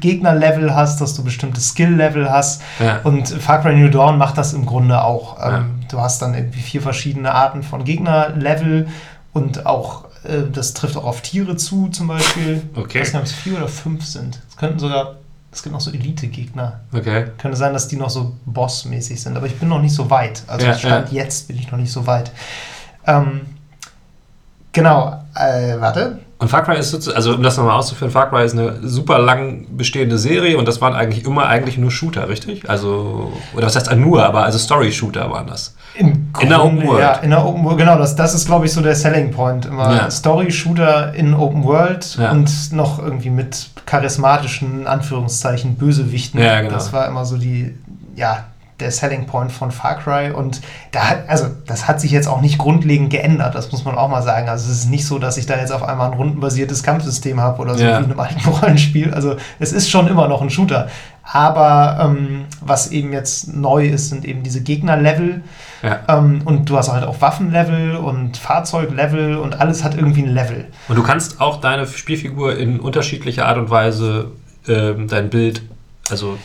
Gegnerlevel 0.00 0.74
hast, 0.74 1.00
dass 1.00 1.14
du 1.14 1.24
bestimmte 1.24 1.60
Skill-Level 1.60 2.30
hast. 2.30 2.62
Ja. 2.78 3.00
Und 3.02 3.28
Far 3.28 3.60
Cry 3.60 3.74
New 3.74 3.88
Dawn 3.88 4.18
macht 4.18 4.38
das 4.38 4.52
im 4.52 4.66
Grunde 4.66 5.02
auch. 5.02 5.38
Ja. 5.38 5.58
Ähm, 5.58 5.80
du 5.90 6.00
hast 6.00 6.22
dann 6.22 6.34
irgendwie 6.34 6.60
vier 6.60 6.82
verschiedene 6.82 7.32
Arten 7.32 7.62
von 7.62 7.84
Gegnerlevel 7.84 8.88
und 9.32 9.66
auch, 9.66 10.04
äh, 10.24 10.50
das 10.52 10.74
trifft 10.74 10.96
auch 10.96 11.04
auf 11.04 11.20
Tiere 11.20 11.56
zu, 11.56 11.88
zum 11.88 12.08
Beispiel. 12.08 12.62
Okay. 12.74 12.98
Ich 12.98 13.04
weiß 13.04 13.12
nicht, 13.14 13.20
ob 13.20 13.26
es 13.26 13.32
vier 13.32 13.56
oder 13.56 13.68
fünf 13.68 14.04
sind. 14.04 14.40
Es 14.48 14.56
könnten 14.56 14.78
sogar, 14.78 15.16
es 15.52 15.62
gibt 15.62 15.72
noch 15.72 15.80
so 15.80 15.90
Elite-Gegner. 15.90 16.80
Okay. 16.92 17.26
Könnte 17.38 17.56
sein, 17.56 17.72
dass 17.72 17.88
die 17.88 17.96
noch 17.96 18.10
so 18.10 18.34
bossmäßig 18.46 19.20
sind, 19.20 19.36
aber 19.36 19.46
ich 19.46 19.58
bin 19.58 19.68
noch 19.68 19.80
nicht 19.80 19.94
so 19.94 20.10
weit. 20.10 20.42
Also 20.46 20.72
Stand 20.72 21.12
jetzt 21.12 21.48
bin 21.48 21.58
ich 21.58 21.70
noch 21.70 21.78
nicht 21.78 21.92
so 21.92 22.06
weit. 22.06 22.30
Ähm, 23.06 23.42
genau, 24.72 25.22
äh, 25.34 25.78
warte. 25.78 26.18
Und 26.38 26.48
Far 26.48 26.64
Cry 26.64 26.78
ist 26.78 26.90
sozusagen, 26.90 27.16
also 27.16 27.34
um 27.34 27.42
das 27.42 27.56
nochmal 27.56 27.78
auszuführen, 27.78 28.10
Far 28.10 28.28
Cry 28.28 28.44
ist 28.44 28.52
eine 28.52 28.86
super 28.86 29.18
lang 29.18 29.66
bestehende 29.70 30.18
Serie 30.18 30.58
und 30.58 30.68
das 30.68 30.82
waren 30.82 30.94
eigentlich 30.94 31.24
immer 31.24 31.46
eigentlich 31.46 31.78
nur 31.78 31.90
Shooter, 31.90 32.28
richtig? 32.28 32.68
Also, 32.68 33.32
oder 33.54 33.66
was 33.66 33.74
heißt 33.74 33.90
nur, 33.96 34.22
aber 34.22 34.44
also 34.44 34.58
Story-Shooter 34.58 35.30
waren 35.30 35.46
das. 35.46 35.74
In, 35.94 36.30
in 36.38 36.48
der 36.50 36.62
Open 36.62 36.86
World. 36.86 37.00
Ja, 37.00 37.12
in 37.14 37.30
der 37.30 37.42
Open 37.42 37.64
World, 37.64 37.78
genau, 37.78 37.96
das, 37.96 38.16
das 38.16 38.34
ist, 38.34 38.46
glaube 38.46 38.66
ich, 38.66 38.72
so 38.72 38.82
der 38.82 38.94
Selling 38.94 39.30
Point. 39.30 39.64
Immer 39.64 39.96
ja. 39.96 40.10
Story-Shooter 40.10 41.14
in 41.14 41.32
Open 41.32 41.64
World 41.64 42.16
ja. 42.18 42.32
und 42.32 42.50
noch 42.72 42.98
irgendwie 42.98 43.30
mit 43.30 43.70
charismatischen, 43.86 44.86
Anführungszeichen, 44.86 45.76
Bösewichten. 45.76 46.38
Ja, 46.38 46.60
genau. 46.60 46.74
Das 46.74 46.92
war 46.92 47.08
immer 47.08 47.24
so 47.24 47.38
die, 47.38 47.74
ja, 48.14 48.44
der 48.80 48.90
Selling 48.90 49.26
Point 49.26 49.52
von 49.52 49.70
Far 49.70 49.96
Cry. 49.96 50.30
Und 50.30 50.60
da 50.92 51.10
hat, 51.10 51.28
also 51.28 51.46
das 51.66 51.88
hat 51.88 52.00
sich 52.00 52.10
jetzt 52.10 52.28
auch 52.28 52.40
nicht 52.40 52.58
grundlegend 52.58 53.10
geändert, 53.10 53.54
das 53.54 53.72
muss 53.72 53.84
man 53.84 53.96
auch 53.96 54.08
mal 54.08 54.22
sagen. 54.22 54.48
Also 54.48 54.70
es 54.70 54.80
ist 54.80 54.90
nicht 54.90 55.06
so, 55.06 55.18
dass 55.18 55.36
ich 55.36 55.46
da 55.46 55.58
jetzt 55.58 55.72
auf 55.72 55.82
einmal 55.82 56.10
ein 56.10 56.16
rundenbasiertes 56.16 56.82
Kampfsystem 56.82 57.40
habe 57.40 57.60
oder 57.62 57.76
so 57.76 57.84
ja. 57.84 57.98
wie 57.98 58.04
in 58.04 58.10
einem 58.10 58.20
alten 58.20 58.48
Rollenspiel. 58.48 59.14
Also 59.14 59.36
es 59.58 59.72
ist 59.72 59.88
schon 59.88 60.08
immer 60.08 60.28
noch 60.28 60.42
ein 60.42 60.50
Shooter. 60.50 60.88
Aber 61.28 61.98
ähm, 62.00 62.44
was 62.60 62.92
eben 62.92 63.12
jetzt 63.12 63.52
neu 63.52 63.86
ist, 63.88 64.10
sind 64.10 64.24
eben 64.24 64.44
diese 64.44 64.62
Gegnerlevel. 64.62 65.42
Ja. 65.82 66.00
Ähm, 66.08 66.42
und 66.44 66.70
du 66.70 66.76
hast 66.76 66.92
halt 66.92 67.04
auch 67.04 67.20
Waffenlevel 67.20 67.96
und 67.96 68.36
Fahrzeuglevel 68.36 69.36
und 69.36 69.60
alles 69.60 69.82
hat 69.82 69.96
irgendwie 69.96 70.22
ein 70.22 70.28
Level. 70.28 70.66
Und 70.88 70.96
du 70.96 71.02
kannst 71.02 71.40
auch 71.40 71.60
deine 71.60 71.86
Spielfigur 71.86 72.56
in 72.56 72.78
unterschiedlicher 72.78 73.46
Art 73.46 73.58
und 73.58 73.70
Weise 73.70 74.30
ähm, 74.68 75.08
dein 75.08 75.30
Bild, 75.30 75.62
also 76.10 76.38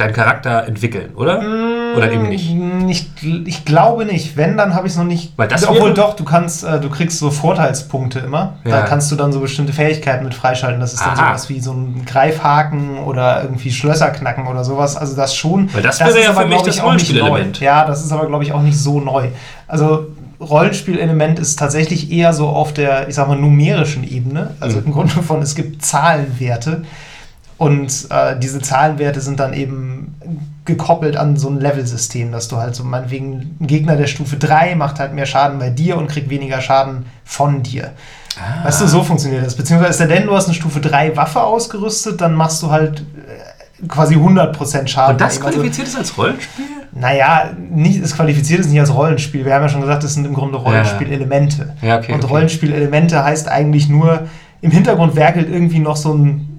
deinen 0.00 0.12
Charakter 0.12 0.66
entwickeln, 0.66 1.14
oder? 1.14 1.40
Mm, 1.40 1.96
oder 1.96 2.12
eben 2.12 2.28
nicht? 2.28 2.50
nicht? 2.50 3.10
Ich 3.46 3.64
glaube 3.64 4.04
nicht. 4.04 4.36
Wenn, 4.36 4.56
dann 4.56 4.74
habe 4.74 4.86
ich 4.86 4.94
es 4.94 4.98
noch 4.98 5.04
nicht. 5.04 5.32
Weil 5.36 5.48
das 5.48 5.66
Obwohl 5.66 5.94
doch, 5.94 6.14
du 6.14 6.24
kannst, 6.24 6.64
äh, 6.64 6.80
du 6.80 6.88
kriegst 6.88 7.18
so 7.18 7.30
Vorteilspunkte 7.30 8.20
immer. 8.20 8.54
Ja. 8.64 8.80
Da 8.80 8.82
kannst 8.82 9.10
du 9.12 9.16
dann 9.16 9.32
so 9.32 9.40
bestimmte 9.40 9.72
Fähigkeiten 9.72 10.24
mit 10.24 10.34
freischalten. 10.34 10.80
Das 10.80 10.92
ist 10.92 11.00
dann 11.00 11.18
Aha. 11.18 11.28
sowas 11.28 11.48
wie 11.48 11.60
so 11.60 11.72
ein 11.72 12.04
Greifhaken 12.06 12.98
oder 12.98 13.42
irgendwie 13.42 13.70
Schlösser 13.70 14.10
knacken 14.10 14.46
oder 14.46 14.64
sowas. 14.64 14.96
Also 14.96 15.16
das 15.16 15.34
schon. 15.34 15.72
Weil 15.74 15.82
das, 15.82 16.00
wäre 16.00 16.22
ja 16.22 16.32
für 16.32 16.46
mich 16.46 16.62
das 16.62 16.82
Rollenspielelement. 16.82 17.60
Ja, 17.60 17.84
das 17.84 18.04
ist 18.04 18.12
aber, 18.12 18.26
glaube 18.26 18.44
ich, 18.44 18.52
auch 18.52 18.62
nicht 18.62 18.78
so 18.78 19.00
neu. 19.00 19.28
Also 19.68 20.06
Rollenspielelement 20.40 21.38
ist 21.38 21.58
tatsächlich 21.58 22.10
eher 22.10 22.32
so 22.32 22.48
auf 22.48 22.72
der, 22.72 23.08
ich 23.08 23.14
sag 23.14 23.28
mal, 23.28 23.36
numerischen 23.36 24.04
Ebene. 24.04 24.54
Also 24.58 24.78
mhm. 24.78 24.86
im 24.86 24.92
Grunde 24.92 25.22
von, 25.22 25.42
es 25.42 25.54
gibt 25.54 25.84
Zahlenwerte. 25.84 26.82
Und 27.60 28.06
äh, 28.08 28.38
diese 28.38 28.62
Zahlenwerte 28.62 29.20
sind 29.20 29.38
dann 29.38 29.52
eben 29.52 30.14
gekoppelt 30.64 31.18
an 31.18 31.36
so 31.36 31.50
ein 31.50 31.60
Level-System, 31.60 32.32
dass 32.32 32.48
du 32.48 32.56
halt 32.56 32.74
so 32.74 32.84
meinetwegen 32.84 33.54
ein 33.60 33.66
Gegner 33.66 33.96
der 33.96 34.06
Stufe 34.06 34.36
3 34.36 34.76
macht 34.76 34.98
halt 34.98 35.12
mehr 35.12 35.26
Schaden 35.26 35.58
bei 35.58 35.68
dir 35.68 35.98
und 35.98 36.08
kriegt 36.08 36.30
weniger 36.30 36.62
Schaden 36.62 37.04
von 37.22 37.62
dir. 37.62 37.90
Ah. 38.38 38.64
Weißt 38.64 38.80
du, 38.80 38.86
so 38.86 39.02
funktioniert 39.02 39.44
das. 39.44 39.56
Beziehungsweise, 39.56 40.08
denn 40.08 40.24
du 40.24 40.34
hast 40.34 40.46
eine 40.46 40.54
Stufe 40.54 40.80
3 40.80 41.18
Waffe 41.18 41.42
ausgerüstet, 41.42 42.22
dann 42.22 42.32
machst 42.32 42.62
du 42.62 42.70
halt 42.70 43.00
äh, 43.00 43.86
quasi 43.86 44.14
100% 44.14 44.86
Schaden. 44.86 45.16
Und 45.16 45.20
das 45.20 45.36
also 45.36 45.58
qualifiziert 45.58 45.88
es 45.88 45.96
als 45.96 46.16
Rollenspiel? 46.16 46.64
Naja, 46.92 47.50
nicht, 47.70 48.02
es 48.02 48.16
qualifiziert 48.16 48.60
es 48.60 48.68
nicht 48.68 48.80
als 48.80 48.94
Rollenspiel. 48.94 49.44
Wir 49.44 49.52
haben 49.52 49.64
ja 49.64 49.68
schon 49.68 49.82
gesagt, 49.82 50.02
das 50.02 50.14
sind 50.14 50.24
im 50.24 50.32
Grunde 50.32 50.56
Rollenspielelemente. 50.56 51.74
Ja, 51.82 51.98
okay, 51.98 52.14
und 52.14 52.24
okay. 52.24 52.32
Rollenspielelemente 52.32 53.22
heißt 53.22 53.48
eigentlich 53.48 53.90
nur, 53.90 54.28
im 54.62 54.70
Hintergrund 54.70 55.14
werkelt 55.14 55.50
irgendwie 55.50 55.80
noch 55.80 55.96
so 55.96 56.14
ein 56.14 56.49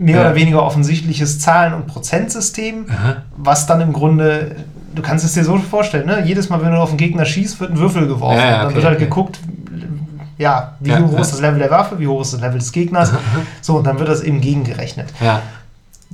mehr 0.00 0.16
ja. 0.16 0.20
oder 0.22 0.34
weniger 0.34 0.62
offensichtliches 0.64 1.38
Zahlen- 1.38 1.74
und 1.74 1.86
Prozentsystem, 1.86 2.86
Aha. 2.88 3.16
was 3.36 3.66
dann 3.66 3.82
im 3.82 3.92
Grunde, 3.92 4.56
du 4.94 5.02
kannst 5.02 5.26
es 5.26 5.34
dir 5.34 5.44
so 5.44 5.58
vorstellen, 5.58 6.06
ne? 6.06 6.24
jedes 6.24 6.48
Mal, 6.48 6.62
wenn 6.62 6.72
du 6.72 6.78
auf 6.78 6.88
einen 6.88 6.98
Gegner 6.98 7.26
schießt, 7.26 7.60
wird 7.60 7.72
ein 7.72 7.78
Würfel 7.78 8.08
geworfen. 8.08 8.38
Ja, 8.38 8.44
ja, 8.44 8.56
okay, 8.56 8.64
dann 8.64 8.74
wird 8.74 8.84
halt 8.86 8.96
okay. 8.96 9.04
geguckt, 9.04 9.40
ja, 10.38 10.74
wie 10.80 10.96
hoch 10.96 11.18
ist 11.18 11.32
das 11.32 11.40
Level 11.42 11.58
der 11.58 11.70
Waffe, 11.70 11.98
wie 11.98 12.06
hoch 12.06 12.22
ist 12.22 12.32
das 12.32 12.40
Level 12.40 12.58
des 12.58 12.72
Gegners. 12.72 13.12
So, 13.60 13.76
und 13.76 13.86
dann 13.86 13.98
wird 13.98 14.08
das 14.08 14.22
eben 14.22 14.40
gegengerechnet. 14.40 15.12
Ja. 15.20 15.42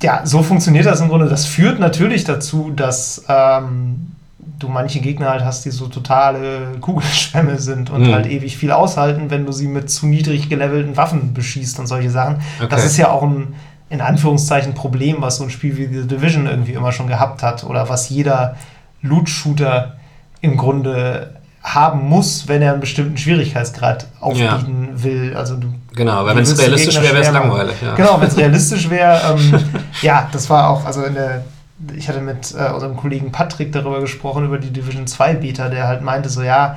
ja, 0.03 0.23
so 0.25 0.43
funktioniert 0.43 0.85
das 0.85 1.01
im 1.01 1.09
Grunde. 1.09 1.29
Das 1.29 1.47
führt 1.47 1.79
natürlich 1.79 2.25
dazu, 2.25 2.73
dass 2.75 3.25
ähm, 3.29 4.17
du 4.59 4.67
manche 4.67 4.99
Gegner 4.99 5.31
halt 5.31 5.45
hast, 5.45 5.65
die 5.65 5.71
so 5.71 5.87
totale 5.87 6.73
Kugelschwämme 6.81 7.61
sind 7.61 7.89
und 7.91 8.09
mhm. 8.09 8.15
halt 8.15 8.27
ewig 8.27 8.57
viel 8.57 8.73
aushalten, 8.73 9.31
wenn 9.31 9.47
du 9.47 9.53
sie 9.53 9.69
mit 9.69 9.91
zu 9.93 10.07
niedrig 10.07 10.49
gelevelten 10.49 10.97
Waffen 10.97 11.33
beschießt 11.33 11.79
und 11.79 11.87
solche 11.87 12.11
Sachen. 12.11 12.39
Okay. 12.59 12.67
Das 12.69 12.85
ist 12.85 12.97
ja 12.97 13.13
auch 13.13 13.23
ein 13.23 13.55
in 13.89 14.01
Anführungszeichen 14.01 14.75
Problem, 14.75 15.17
was 15.21 15.37
so 15.37 15.45
ein 15.45 15.51
Spiel 15.51 15.77
wie 15.77 15.87
The 15.87 16.07
Division 16.07 16.47
irgendwie 16.47 16.73
immer 16.73 16.93
schon 16.93 17.07
gehabt 17.07 17.43
hat 17.43 17.65
oder 17.65 17.89
was 17.89 18.09
jeder 18.09 18.57
Loot-Shooter 19.03 19.97
im 20.41 20.57
Grunde 20.57 21.37
haben 21.63 22.09
muss, 22.09 22.47
wenn 22.47 22.63
er 22.63 22.73
einen 22.73 22.81
bestimmten 22.81 23.17
Schwierigkeitsgrad 23.17 24.07
aufbieten 24.21 24.89
ja. 24.93 25.03
will. 25.03 25.37
Also 25.37 25.57
du, 25.57 25.75
genau, 25.95 26.25
weil 26.25 26.37
wenn 26.37 26.43
es 26.45 26.57
realistisch 26.59 27.01
wäre, 27.01 27.15
wäre 27.15 27.25
es 27.25 27.33
langweilig. 27.33 27.75
Ja. 27.83 27.95
Genau, 27.95 28.21
wenn 28.21 28.29
es 28.29 28.37
realistisch 28.39 28.89
wäre, 28.89 29.35
ähm, 29.35 29.61
ja, 30.01 30.29
das 30.31 30.49
war 30.49 30.71
auch, 30.71 30.85
also 30.85 31.03
in 31.03 31.15
der, 31.15 31.45
ich 31.97 32.09
hatte 32.09 32.21
mit 32.21 32.55
äh, 32.57 32.73
unserem 32.73 32.97
Kollegen 32.97 33.33
Patrick 33.33 33.73
darüber 33.73 34.01
gesprochen, 34.01 34.45
über 34.45 34.59
die 34.59 34.73
Division 34.73 35.09
2 35.09 35.35
Beta, 35.35 35.69
der 35.69 35.89
halt 35.89 36.03
meinte 36.03 36.29
so, 36.29 36.43
ja, 36.43 36.77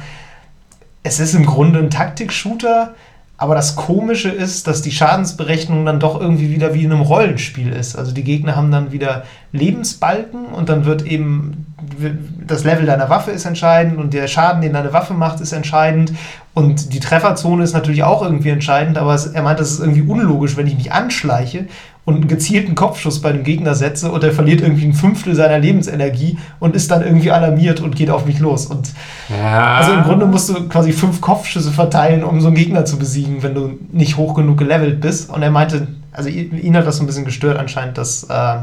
es 1.04 1.20
ist 1.20 1.36
im 1.36 1.46
Grunde 1.46 1.80
ein 1.80 1.92
Taktik-Shooter, 1.92 2.96
aber 3.40 3.56
das 3.56 3.78
Komische 3.78 4.30
ist, 4.30 4.68
dass 4.68 4.82
die 4.82 4.92
Schadensberechnung 4.92 5.86
dann 5.86 6.02
doch 6.02 6.20
irgendwie 6.20 6.52
wieder 6.52 6.74
wie 6.74 6.84
in 6.84 6.92
einem 6.92 7.02
Rollenspiel 7.02 7.72
ist. 7.72 7.96
Also 7.96 8.12
die 8.12 8.26
Gegner 8.26 8.58
haben 8.58 8.70
dann 8.70 8.92
wieder 8.92 9.24
Lebensbalken 9.54 10.48
und 10.48 10.68
dann 10.68 10.84
wird 10.84 11.04
eben 11.04 11.66
das 12.46 12.66
Level 12.66 12.86
deiner 12.86 13.10
Waffe 13.10 13.32
ist 13.32 13.46
entscheidend 13.46 13.98
und 13.98 14.14
der 14.14 14.28
Schaden, 14.28 14.62
den 14.62 14.74
deine 14.74 14.92
Waffe 14.92 15.14
macht, 15.14 15.40
ist 15.40 15.54
entscheidend. 15.54 16.12
Und 16.54 16.94
die 16.94 17.00
Trefferzone 17.00 17.64
ist 17.64 17.72
natürlich 17.72 18.04
auch 18.04 18.22
irgendwie 18.22 18.50
entscheidend, 18.50 18.98
aber 18.98 19.18
er 19.34 19.42
meint, 19.42 19.62
das 19.62 19.72
ist 19.72 19.80
irgendwie 19.80 20.02
unlogisch, 20.02 20.58
wenn 20.58 20.68
ich 20.68 20.76
mich 20.76 20.92
anschleiche 20.92 21.68
und 22.06 22.16
einen 22.16 22.28
gezielten 22.28 22.76
Kopfschuss 22.76 23.22
bei 23.22 23.32
dem 23.32 23.44
Gegner 23.44 23.76
setze 23.76 24.12
und 24.12 24.24
er 24.24 24.32
verliert 24.32 24.62
irgendwie 24.62 24.86
ein 24.86 24.94
Fünftel 24.94 25.36
seiner 25.36 25.60
Lebensenergie 25.60 26.40
und 26.60 26.76
ist 26.76 26.90
dann 26.90 27.04
irgendwie 27.04 27.32
alarmiert 27.32 27.82
und 27.82 27.96
geht 27.96 28.10
auf 28.10 28.26
mich 28.26 28.40
los. 28.40 28.66
Und 28.66 28.92
ja. 29.30 29.76
also 29.76 29.94
im 29.94 30.04
Grunde 30.04 30.26
musst 30.26 30.50
du 30.50 30.68
quasi 30.68 30.92
fünf 30.92 31.22
Kopfschüsse 31.22 31.72
verteilen, 31.72 32.24
um 32.24 32.42
so 32.42 32.48
einen 32.48 32.56
Gegner 32.56 32.86
zu 32.86 32.98
besiegen, 32.98 33.44
wenn 33.44 33.54
du 33.54 33.78
nicht 33.92 34.18
hoch 34.18 34.34
genug 34.34 34.58
gelevelt 34.58 35.02
bist. 35.02 35.30
Und 35.30 35.44
er 35.44 35.52
meinte, 35.52 35.88
also 36.12 36.30
ihn 36.30 36.76
hat 36.76 36.88
das 36.88 36.98
so 36.98 37.04
ein 37.04 37.08
bisschen 37.08 37.26
gestört 37.26 37.58
anscheinend, 37.58 37.98
dass 37.98 38.24
äh, 38.24 38.56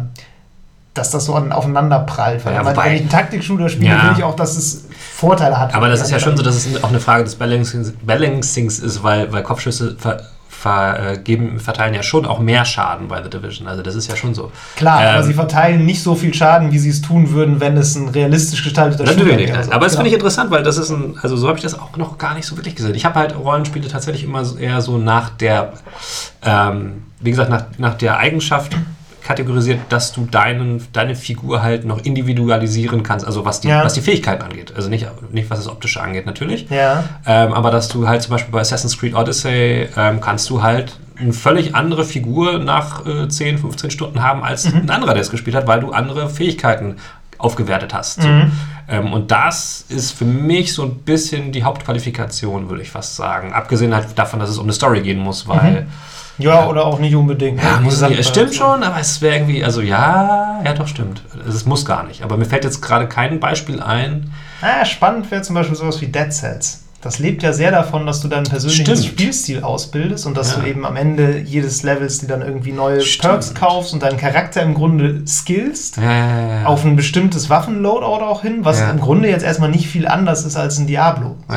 dass 0.96 1.10
das 1.10 1.26
so 1.26 1.34
aufeinander 1.34 2.00
prallt. 2.00 2.44
Weil 2.44 2.54
ja, 2.54 2.64
wobei, 2.64 2.86
wenn 2.86 2.94
ich 2.94 3.00
einen 3.02 3.10
Taktik-Shooter 3.10 3.68
spiele, 3.68 3.90
ja. 3.90 4.04
will 4.04 4.12
ich 4.16 4.24
auch, 4.24 4.34
dass 4.34 4.56
es 4.56 4.86
Vorteile 5.14 5.58
hat. 5.58 5.74
Aber 5.74 5.88
das 5.88 6.00
ist 6.02 6.10
ja 6.10 6.18
schon 6.18 6.36
so, 6.36 6.42
dass 6.42 6.54
es 6.54 6.82
auch 6.82 6.88
eine 6.88 7.00
Frage 7.00 7.24
des 7.24 7.34
Balancings, 7.34 7.92
Balancings 8.04 8.78
ist, 8.78 9.02
weil, 9.02 9.32
weil 9.32 9.42
Kopfschüsse 9.42 9.96
ver, 9.98 10.20
vergeben, 10.58 11.60
verteilen 11.60 11.94
ja 11.94 12.02
schon 12.02 12.24
auch 12.24 12.38
mehr 12.38 12.64
Schaden 12.64 13.08
bei 13.08 13.22
The 13.22 13.28
Division. 13.28 13.68
Also 13.68 13.82
das 13.82 13.94
ist 13.94 14.08
ja 14.08 14.16
schon 14.16 14.34
so. 14.34 14.50
Klar, 14.76 15.02
ähm, 15.02 15.14
aber 15.14 15.22
sie 15.22 15.34
verteilen 15.34 15.84
nicht 15.84 16.02
so 16.02 16.14
viel 16.14 16.32
Schaden, 16.32 16.72
wie 16.72 16.78
sie 16.78 16.88
es 16.88 17.02
tun 17.02 17.30
würden, 17.30 17.60
wenn 17.60 17.76
es 17.76 17.94
ein 17.94 18.08
realistisch 18.08 18.64
gestalteter 18.64 19.06
Shooter 19.06 19.26
wäre. 19.26 19.64
So. 19.64 19.72
Aber 19.72 19.84
das 19.84 19.92
genau. 19.92 19.98
finde 19.98 20.08
ich 20.08 20.14
interessant, 20.14 20.50
weil 20.50 20.62
das 20.62 20.78
ist 20.78 20.90
ein, 20.90 21.18
also 21.20 21.36
so 21.36 21.48
habe 21.48 21.58
ich 21.58 21.62
das 21.62 21.78
auch 21.78 21.96
noch 21.96 22.16
gar 22.16 22.34
nicht 22.34 22.46
so 22.46 22.56
wirklich 22.56 22.74
gesehen. 22.74 22.94
Ich 22.94 23.04
habe 23.04 23.18
halt 23.18 23.36
Rollenspiele 23.36 23.88
tatsächlich 23.88 24.24
immer 24.24 24.44
eher 24.58 24.80
so 24.80 24.96
nach 24.96 25.30
der, 25.30 25.74
ähm, 26.42 27.02
wie 27.20 27.30
gesagt, 27.30 27.50
nach, 27.50 27.64
nach 27.78 27.94
der 27.94 28.18
Eigenschaft 28.18 28.76
kategorisiert, 29.26 29.80
dass 29.88 30.12
du 30.12 30.24
deinen, 30.24 30.86
deine 30.92 31.16
Figur 31.16 31.62
halt 31.62 31.84
noch 31.84 32.04
individualisieren 32.04 33.02
kannst, 33.02 33.26
also 33.26 33.44
was 33.44 33.60
die, 33.60 33.68
ja. 33.68 33.84
was 33.84 33.94
die 33.94 34.00
Fähigkeiten 34.00 34.42
angeht. 34.42 34.72
Also 34.76 34.88
nicht, 34.88 35.06
nicht 35.32 35.50
was 35.50 35.58
das 35.58 35.68
Optische 35.68 36.00
angeht, 36.00 36.26
natürlich. 36.26 36.70
Ja. 36.70 37.04
Ähm, 37.26 37.52
aber 37.52 37.72
dass 37.72 37.88
du 37.88 38.06
halt 38.06 38.22
zum 38.22 38.30
Beispiel 38.30 38.52
bei 38.52 38.60
Assassin's 38.60 38.96
Creed 38.96 39.14
Odyssey 39.14 39.88
ähm, 39.96 40.20
kannst 40.20 40.48
du 40.48 40.62
halt 40.62 41.00
eine 41.18 41.32
völlig 41.32 41.74
andere 41.74 42.04
Figur 42.04 42.58
nach 42.58 43.04
äh, 43.04 43.28
10, 43.28 43.58
15 43.58 43.90
Stunden 43.90 44.22
haben 44.22 44.44
als 44.44 44.72
mhm. 44.72 44.82
ein 44.82 44.90
anderer, 44.90 45.14
der 45.14 45.22
es 45.22 45.30
gespielt 45.30 45.56
hat, 45.56 45.66
weil 45.66 45.80
du 45.80 45.90
andere 45.90 46.30
Fähigkeiten 46.30 46.96
aufgewertet 47.38 47.92
hast. 47.92 48.22
So. 48.22 48.28
Mhm. 48.28 48.52
Ähm, 48.88 49.12
und 49.12 49.32
das 49.32 49.86
ist 49.88 50.12
für 50.12 50.24
mich 50.24 50.72
so 50.72 50.84
ein 50.84 50.98
bisschen 50.98 51.50
die 51.50 51.64
Hauptqualifikation, 51.64 52.70
würde 52.70 52.82
ich 52.82 52.90
fast 52.90 53.16
sagen. 53.16 53.52
Abgesehen 53.52 53.92
halt 53.92 54.06
davon, 54.16 54.38
dass 54.38 54.50
es 54.50 54.58
um 54.58 54.66
eine 54.66 54.72
Story 54.72 55.00
gehen 55.00 55.18
muss, 55.18 55.48
weil 55.48 55.82
mhm 55.82 55.86
ja, 56.38 56.68
oder 56.68 56.84
auch 56.84 56.98
nicht 56.98 57.14
unbedingt. 57.14 57.62
Ja, 57.62 57.80
muss 57.80 58.00
es, 58.00 58.18
es 58.18 58.28
stimmt 58.28 58.54
schon, 58.54 58.82
aber 58.82 59.00
es 59.00 59.20
wäre 59.22 59.36
irgendwie, 59.36 59.64
also 59.64 59.80
ja, 59.80 60.60
ja 60.64 60.72
doch, 60.74 60.86
stimmt. 60.86 61.22
Es 61.48 61.64
muss 61.64 61.84
gar 61.84 62.04
nicht. 62.04 62.22
Aber 62.22 62.36
mir 62.36 62.44
fällt 62.44 62.64
jetzt 62.64 62.80
gerade 62.80 63.08
kein 63.08 63.40
Beispiel 63.40 63.80
ein. 63.80 64.32
Ah, 64.60 64.84
spannend 64.84 65.30
wäre 65.30 65.42
zum 65.42 65.54
Beispiel 65.54 65.76
sowas 65.76 66.00
wie 66.00 66.06
Dead 66.06 66.32
Cells. 66.32 66.85
Das 67.06 67.20
lebt 67.20 67.44
ja 67.44 67.52
sehr 67.52 67.70
davon, 67.70 68.04
dass 68.04 68.20
du 68.20 68.26
deinen 68.26 68.44
persönlichen 68.44 68.84
Stimmt. 68.84 69.04
Spielstil 69.04 69.62
ausbildest 69.62 70.26
und 70.26 70.36
dass 70.36 70.56
ja. 70.56 70.62
du 70.62 70.66
eben 70.66 70.84
am 70.84 70.96
Ende 70.96 71.38
jedes 71.38 71.84
Levels 71.84 72.18
dir 72.18 72.26
dann 72.26 72.42
irgendwie 72.42 72.72
neue 72.72 73.00
Stimmt. 73.00 73.30
Perks 73.30 73.54
kaufst 73.54 73.92
und 73.94 74.02
deinen 74.02 74.16
Charakter 74.16 74.60
im 74.62 74.74
Grunde 74.74 75.22
skillst 75.24 75.98
ja, 75.98 76.64
auf 76.64 76.84
ein 76.84 76.96
bestimmtes 76.96 77.48
Waffenloadout 77.48 78.24
auch 78.24 78.42
hin, 78.42 78.64
was 78.64 78.80
im 78.80 78.98
Grunde 78.98 79.28
jetzt 79.28 79.44
erstmal 79.44 79.70
nicht 79.70 79.86
viel 79.86 80.08
anders 80.08 80.44
ist 80.44 80.56
als 80.56 80.78
ein 80.78 80.88
Diablo. 80.88 81.36
So. 81.48 81.54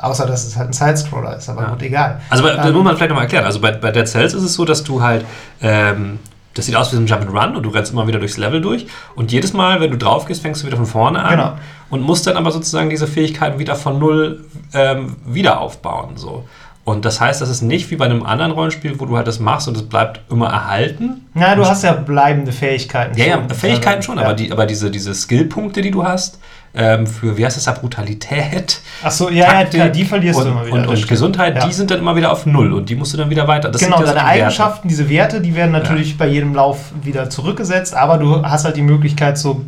Außer 0.00 0.26
dass 0.26 0.46
es 0.46 0.56
halt 0.56 0.70
ein 0.70 0.72
Sidescroller 0.72 1.36
ist, 1.36 1.48
aber 1.48 1.66
gut, 1.66 1.82
egal. 1.82 2.20
Also 2.28 2.42
bei, 2.42 2.50
ähm, 2.50 2.72
muss 2.72 2.82
man 2.82 2.96
vielleicht 2.96 3.10
nochmal 3.10 3.24
erklären. 3.24 3.44
Also 3.44 3.60
bei, 3.60 3.70
bei 3.70 3.92
Dead 3.92 4.08
Cells 4.08 4.34
ist 4.34 4.42
es 4.42 4.54
so, 4.54 4.64
dass 4.64 4.82
du 4.82 5.00
halt 5.00 5.24
ähm, 5.60 6.18
das 6.54 6.66
sieht 6.66 6.76
aus 6.76 6.92
wie 6.92 6.96
ein 6.96 7.06
Jump'n'Run 7.06 7.54
und 7.54 7.62
du 7.62 7.70
rennst 7.70 7.92
immer 7.92 8.06
wieder 8.06 8.18
durchs 8.18 8.36
Level 8.36 8.60
durch. 8.60 8.86
Und 9.14 9.32
jedes 9.32 9.52
Mal, 9.52 9.80
wenn 9.80 9.90
du 9.90 9.98
drauf 9.98 10.26
gehst, 10.26 10.42
fängst 10.42 10.62
du 10.62 10.66
wieder 10.66 10.76
von 10.76 10.86
vorne 10.86 11.22
an. 11.22 11.30
Genau. 11.30 11.52
Und 11.90 12.02
musst 12.02 12.26
dann 12.26 12.36
aber 12.36 12.50
sozusagen 12.50 12.90
diese 12.90 13.06
Fähigkeiten 13.06 13.58
wieder 13.58 13.76
von 13.76 13.98
null 13.98 14.44
ähm, 14.74 15.16
wieder 15.26 15.60
aufbauen. 15.60 16.16
So. 16.16 16.44
Und 16.84 17.04
das 17.04 17.20
heißt, 17.20 17.40
das 17.40 17.48
ist 17.48 17.62
nicht 17.62 17.90
wie 17.90 17.96
bei 17.96 18.06
einem 18.06 18.24
anderen 18.24 18.50
Rollenspiel, 18.50 18.98
wo 18.98 19.06
du 19.06 19.16
halt 19.16 19.28
das 19.28 19.38
machst 19.38 19.68
und 19.68 19.76
es 19.76 19.84
bleibt 19.84 20.20
immer 20.30 20.48
erhalten. 20.48 21.28
Ja, 21.34 21.54
du 21.54 21.64
hast 21.64 21.84
ja 21.84 21.92
bleibende 21.92 22.50
Fähigkeiten. 22.50 23.16
Ja, 23.16 23.26
ja, 23.26 23.48
Fähigkeiten 23.54 24.02
schon, 24.02 24.18
ja. 24.18 24.24
aber, 24.24 24.34
die, 24.34 24.50
aber 24.50 24.66
diese, 24.66 24.90
diese 24.90 25.14
Skillpunkte, 25.14 25.80
die 25.80 25.92
du 25.92 26.02
hast, 26.02 26.40
ähm, 26.74 27.06
für, 27.06 27.36
wie 27.36 27.44
heißt 27.44 27.56
das 27.56 27.64
da, 27.64 27.72
Brutalität. 27.72 28.80
Ach 29.02 29.10
so, 29.10 29.28
ja, 29.28 29.46
Taktik 29.46 29.80
ja, 29.80 29.88
die 29.88 30.04
verlierst 30.04 30.38
und, 30.38 30.46
du 30.46 30.50
immer 30.50 30.66
wieder. 30.66 30.76
Und, 30.76 30.86
und 30.86 31.08
Gesundheit, 31.08 31.56
ja. 31.56 31.66
die 31.66 31.72
sind 31.72 31.90
dann 31.90 31.98
immer 31.98 32.16
wieder 32.16 32.32
auf 32.32 32.46
Null 32.46 32.72
und 32.72 32.88
die 32.88 32.94
musst 32.94 33.12
du 33.12 33.18
dann 33.18 33.30
wieder 33.30 33.46
weiter. 33.46 33.70
Das 33.70 33.82
genau, 33.82 34.02
deine 34.02 34.24
Eigenschaften, 34.24 34.84
Werte. 34.84 34.88
diese 34.88 35.08
Werte, 35.08 35.40
die 35.40 35.54
werden 35.54 35.72
natürlich 35.72 36.10
ja. 36.10 36.16
bei 36.18 36.28
jedem 36.28 36.54
Lauf 36.54 36.78
wieder 37.02 37.28
zurückgesetzt, 37.28 37.94
aber 37.94 38.18
du 38.18 38.42
hast 38.42 38.64
halt 38.64 38.76
die 38.76 38.82
Möglichkeit, 38.82 39.36
so 39.36 39.64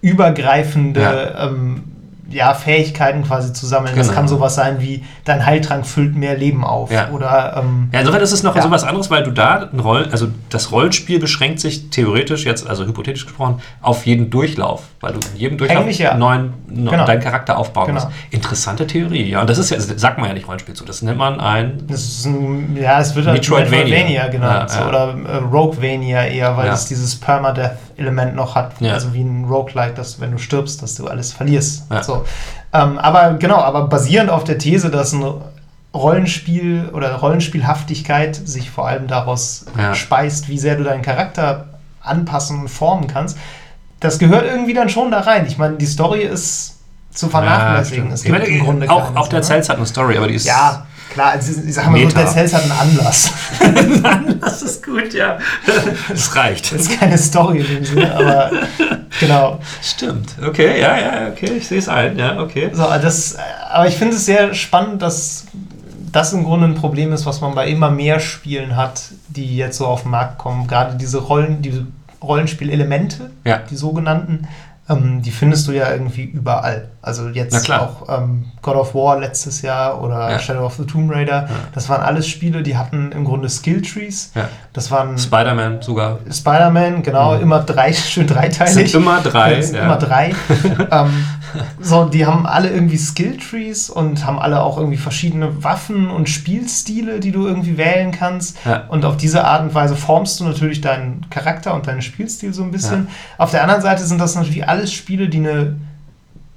übergreifende 0.00 1.34
ähm, 1.38 1.93
ja, 2.34 2.52
Fähigkeiten 2.52 3.22
quasi 3.22 3.52
zu 3.52 3.66
sammeln. 3.66 3.94
Genau. 3.94 4.04
Das 4.06 4.14
kann 4.14 4.28
sowas 4.28 4.54
sein 4.54 4.80
wie, 4.80 5.04
dein 5.24 5.46
Heiltrank 5.46 5.86
füllt 5.86 6.16
mehr 6.16 6.36
Leben 6.36 6.64
auf. 6.64 6.90
Ja. 6.90 7.10
Oder, 7.10 7.56
ähm, 7.58 7.88
ja, 7.92 8.00
insofern 8.00 8.20
ist 8.22 8.32
es 8.32 8.42
noch 8.42 8.56
ja. 8.56 8.62
sowas 8.62 8.84
anderes, 8.84 9.10
weil 9.10 9.22
du 9.22 9.30
da 9.30 9.68
ein 9.72 9.80
Rollen, 9.80 10.10
also 10.10 10.28
das 10.50 10.72
Rollenspiel 10.72 11.20
beschränkt 11.20 11.60
sich 11.60 11.90
theoretisch, 11.90 12.44
jetzt, 12.44 12.68
also 12.68 12.84
hypothetisch 12.84 13.24
gesprochen, 13.24 13.60
auf 13.80 14.04
jeden 14.04 14.30
Durchlauf. 14.30 14.82
Weil 15.00 15.12
du 15.12 15.20
in 15.32 15.36
jedem 15.36 15.58
Durchlauf 15.58 15.88
ja. 15.90 16.16
neuen, 16.16 16.54
genau. 16.68 17.04
deinen 17.04 17.20
Charakter 17.20 17.56
aufbauen 17.56 17.86
genau. 17.86 18.04
musst. 18.04 18.12
Interessante 18.30 18.86
Theorie, 18.86 19.30
ja. 19.30 19.40
Und 19.42 19.50
das 19.50 19.58
ist 19.58 19.70
ja, 19.70 19.76
das 19.76 19.86
sagt 19.86 20.18
man 20.18 20.28
ja 20.28 20.34
nicht 20.34 20.46
Rollenspiel 20.46 20.74
zu. 20.74 20.84
Das 20.84 21.02
nennt 21.02 21.18
man 21.18 21.40
ein. 21.40 21.84
Das 21.86 22.02
ist 22.02 22.26
ein 22.26 22.76
ja, 22.76 23.00
es 23.00 23.14
wird 23.14 23.26
halt 23.26 23.38
Metroidvania, 23.38 23.84
Metroidvania 23.84 24.28
genannt. 24.28 24.72
Ja, 24.74 24.88
oder 24.88 25.14
äh, 25.26 25.36
Roguevania 25.36 26.24
eher, 26.24 26.56
weil 26.56 26.70
es 26.70 26.86
dieses 26.86 27.14
Permadeath-Element 27.16 28.34
noch 28.34 28.54
hat. 28.54 28.72
Also 28.82 29.14
wie 29.14 29.22
ein 29.22 29.44
Roguelike, 29.44 29.94
dass 29.94 30.20
wenn 30.20 30.32
du 30.32 30.38
stirbst, 30.38 30.82
dass 30.82 30.94
du 30.96 31.06
alles 31.06 31.32
verlierst. 31.32 31.86
So. 32.02 32.23
Ähm, 32.72 32.98
aber 32.98 33.34
genau, 33.34 33.58
aber 33.58 33.88
basierend 33.88 34.30
auf 34.30 34.44
der 34.44 34.58
These, 34.58 34.90
dass 34.90 35.12
ein 35.12 35.24
Rollenspiel 35.94 36.90
oder 36.92 37.14
Rollenspielhaftigkeit 37.14 38.34
sich 38.34 38.70
vor 38.70 38.88
allem 38.88 39.06
daraus 39.06 39.66
ja. 39.78 39.94
speist, 39.94 40.48
wie 40.48 40.58
sehr 40.58 40.76
du 40.76 40.82
deinen 40.82 41.02
Charakter 41.02 41.68
anpassen 42.00 42.60
und 42.60 42.68
formen 42.68 43.06
kannst. 43.06 43.38
Das 44.00 44.18
gehört 44.18 44.44
irgendwie 44.44 44.74
dann 44.74 44.88
schon 44.88 45.10
da 45.10 45.20
rein. 45.20 45.46
Ich 45.46 45.56
meine, 45.56 45.76
die 45.76 45.86
Story 45.86 46.22
ist 46.22 46.80
zu 47.10 47.28
vernachlässigen. 47.28 48.08
Ja, 48.08 48.14
es 48.14 48.22
gibt 48.22 48.38
meine, 48.38 48.50
im 48.50 48.64
Grunde 48.64 48.90
auch, 48.90 49.14
auch 49.14 49.28
der 49.28 49.42
Cells 49.42 49.68
hat 49.68 49.76
eine 49.76 49.86
Story, 49.86 50.16
aber 50.16 50.26
die 50.26 50.34
ist. 50.34 50.46
Ja, 50.46 50.84
klar, 51.14 51.30
also 51.30 51.60
ich 51.66 51.74
sag 51.74 51.90
mal 51.90 52.00
so, 52.02 52.08
der 52.08 52.26
Cells 52.26 52.52
hat 52.52 52.62
einen 52.62 52.72
Anlass. 52.72 53.32
Ein 53.60 54.04
Anlass 54.04 54.62
ist 54.62 54.84
gut, 54.84 55.14
ja. 55.14 55.38
Das 56.08 56.36
reicht. 56.36 56.72
Das 56.72 56.82
ist 56.82 56.98
keine 56.98 57.16
Story 57.16 57.60
in 57.60 57.66
dem 57.66 57.84
Sinne, 57.84 58.14
aber 58.14 58.50
genau. 59.18 59.60
Stimmt. 59.80 60.34
Okay, 60.46 60.80
ja, 60.80 60.98
ja, 60.98 61.28
okay, 61.28 61.52
ich 61.56 61.66
sehe 61.66 61.78
es 61.78 61.88
ein, 61.88 62.18
ja, 62.18 62.40
okay. 62.40 62.70
So, 62.72 62.82
das, 62.82 63.36
aber 63.70 63.86
ich 63.86 63.96
finde 63.96 64.16
es 64.16 64.26
sehr 64.26 64.52
spannend, 64.54 65.00
dass 65.00 65.46
das 66.12 66.32
im 66.32 66.44
Grunde 66.44 66.66
ein 66.66 66.74
Problem 66.74 67.12
ist, 67.12 67.26
was 67.26 67.40
man 67.40 67.54
bei 67.54 67.68
immer 67.68 67.90
mehr 67.90 68.20
Spielen 68.20 68.76
hat, 68.76 69.02
die 69.28 69.56
jetzt 69.56 69.78
so 69.78 69.86
auf 69.86 70.02
den 70.02 70.10
Markt 70.10 70.38
kommen. 70.38 70.66
Gerade 70.66 70.96
diese 70.96 71.18
Rollen, 71.18 71.62
diese 71.62 71.86
Rollenspielelemente, 72.22 73.30
ja. 73.44 73.58
die 73.58 73.76
sogenannten, 73.76 74.46
ähm, 74.88 75.22
die 75.22 75.30
findest 75.30 75.66
du 75.66 75.72
ja 75.72 75.90
irgendwie 75.90 76.24
überall. 76.24 76.88
Also 77.00 77.28
jetzt 77.28 77.70
auch 77.70 78.06
ähm, 78.08 78.46
God 78.60 78.76
of 78.76 78.94
War 78.94 79.18
letztes 79.18 79.62
Jahr 79.62 80.02
oder 80.02 80.30
ja. 80.30 80.38
Shadow 80.38 80.64
of 80.64 80.74
the 80.74 80.84
Tomb 80.84 81.10
Raider. 81.10 81.42
Ja. 81.42 81.48
Das 81.74 81.88
waren 81.88 82.02
alles 82.02 82.28
Spiele, 82.28 82.62
die 82.62 82.76
hatten 82.76 83.12
im 83.12 83.24
Grunde 83.24 83.48
Skilltrees. 83.48 84.32
Ja. 84.34 84.48
Das 84.72 84.90
waren 84.90 85.18
Spider-Man 85.18 85.82
sogar. 85.82 86.18
Spider-Man, 86.30 87.02
genau, 87.02 87.36
mhm. 87.36 87.42
immer 87.42 87.60
drei, 87.60 87.92
schön 87.94 88.26
dreiteilig. 88.26 88.74
Sind 88.74 88.94
immer 88.94 89.20
drei. 89.20 89.62
Sind 89.62 89.76
immer 89.76 89.96
drei. 89.96 90.34
ähm, 90.90 91.24
so, 91.80 92.04
die 92.06 92.26
haben 92.26 92.46
alle 92.46 92.70
irgendwie 92.70 92.96
Skilltrees 92.96 93.90
und 93.90 94.24
haben 94.24 94.38
alle 94.38 94.62
auch 94.62 94.78
irgendwie 94.78 94.96
verschiedene 94.96 95.62
Waffen 95.64 96.10
und 96.10 96.28
Spielstile, 96.28 97.20
die 97.20 97.32
du 97.32 97.46
irgendwie 97.46 97.76
wählen 97.76 98.12
kannst. 98.12 98.58
Und 98.88 99.04
auf 99.04 99.16
diese 99.16 99.44
Art 99.44 99.62
und 99.62 99.74
Weise 99.74 99.96
formst 99.96 100.40
du 100.40 100.44
natürlich 100.44 100.80
deinen 100.80 101.26
Charakter 101.30 101.74
und 101.74 101.86
deinen 101.86 102.02
Spielstil 102.02 102.52
so 102.52 102.62
ein 102.62 102.70
bisschen. 102.70 103.08
Auf 103.38 103.50
der 103.50 103.62
anderen 103.62 103.82
Seite 103.82 104.04
sind 104.04 104.20
das 104.20 104.34
natürlich 104.34 104.68
alles 104.68 104.92
Spiele, 104.92 105.28
die 105.28 105.38
eine 105.38 105.76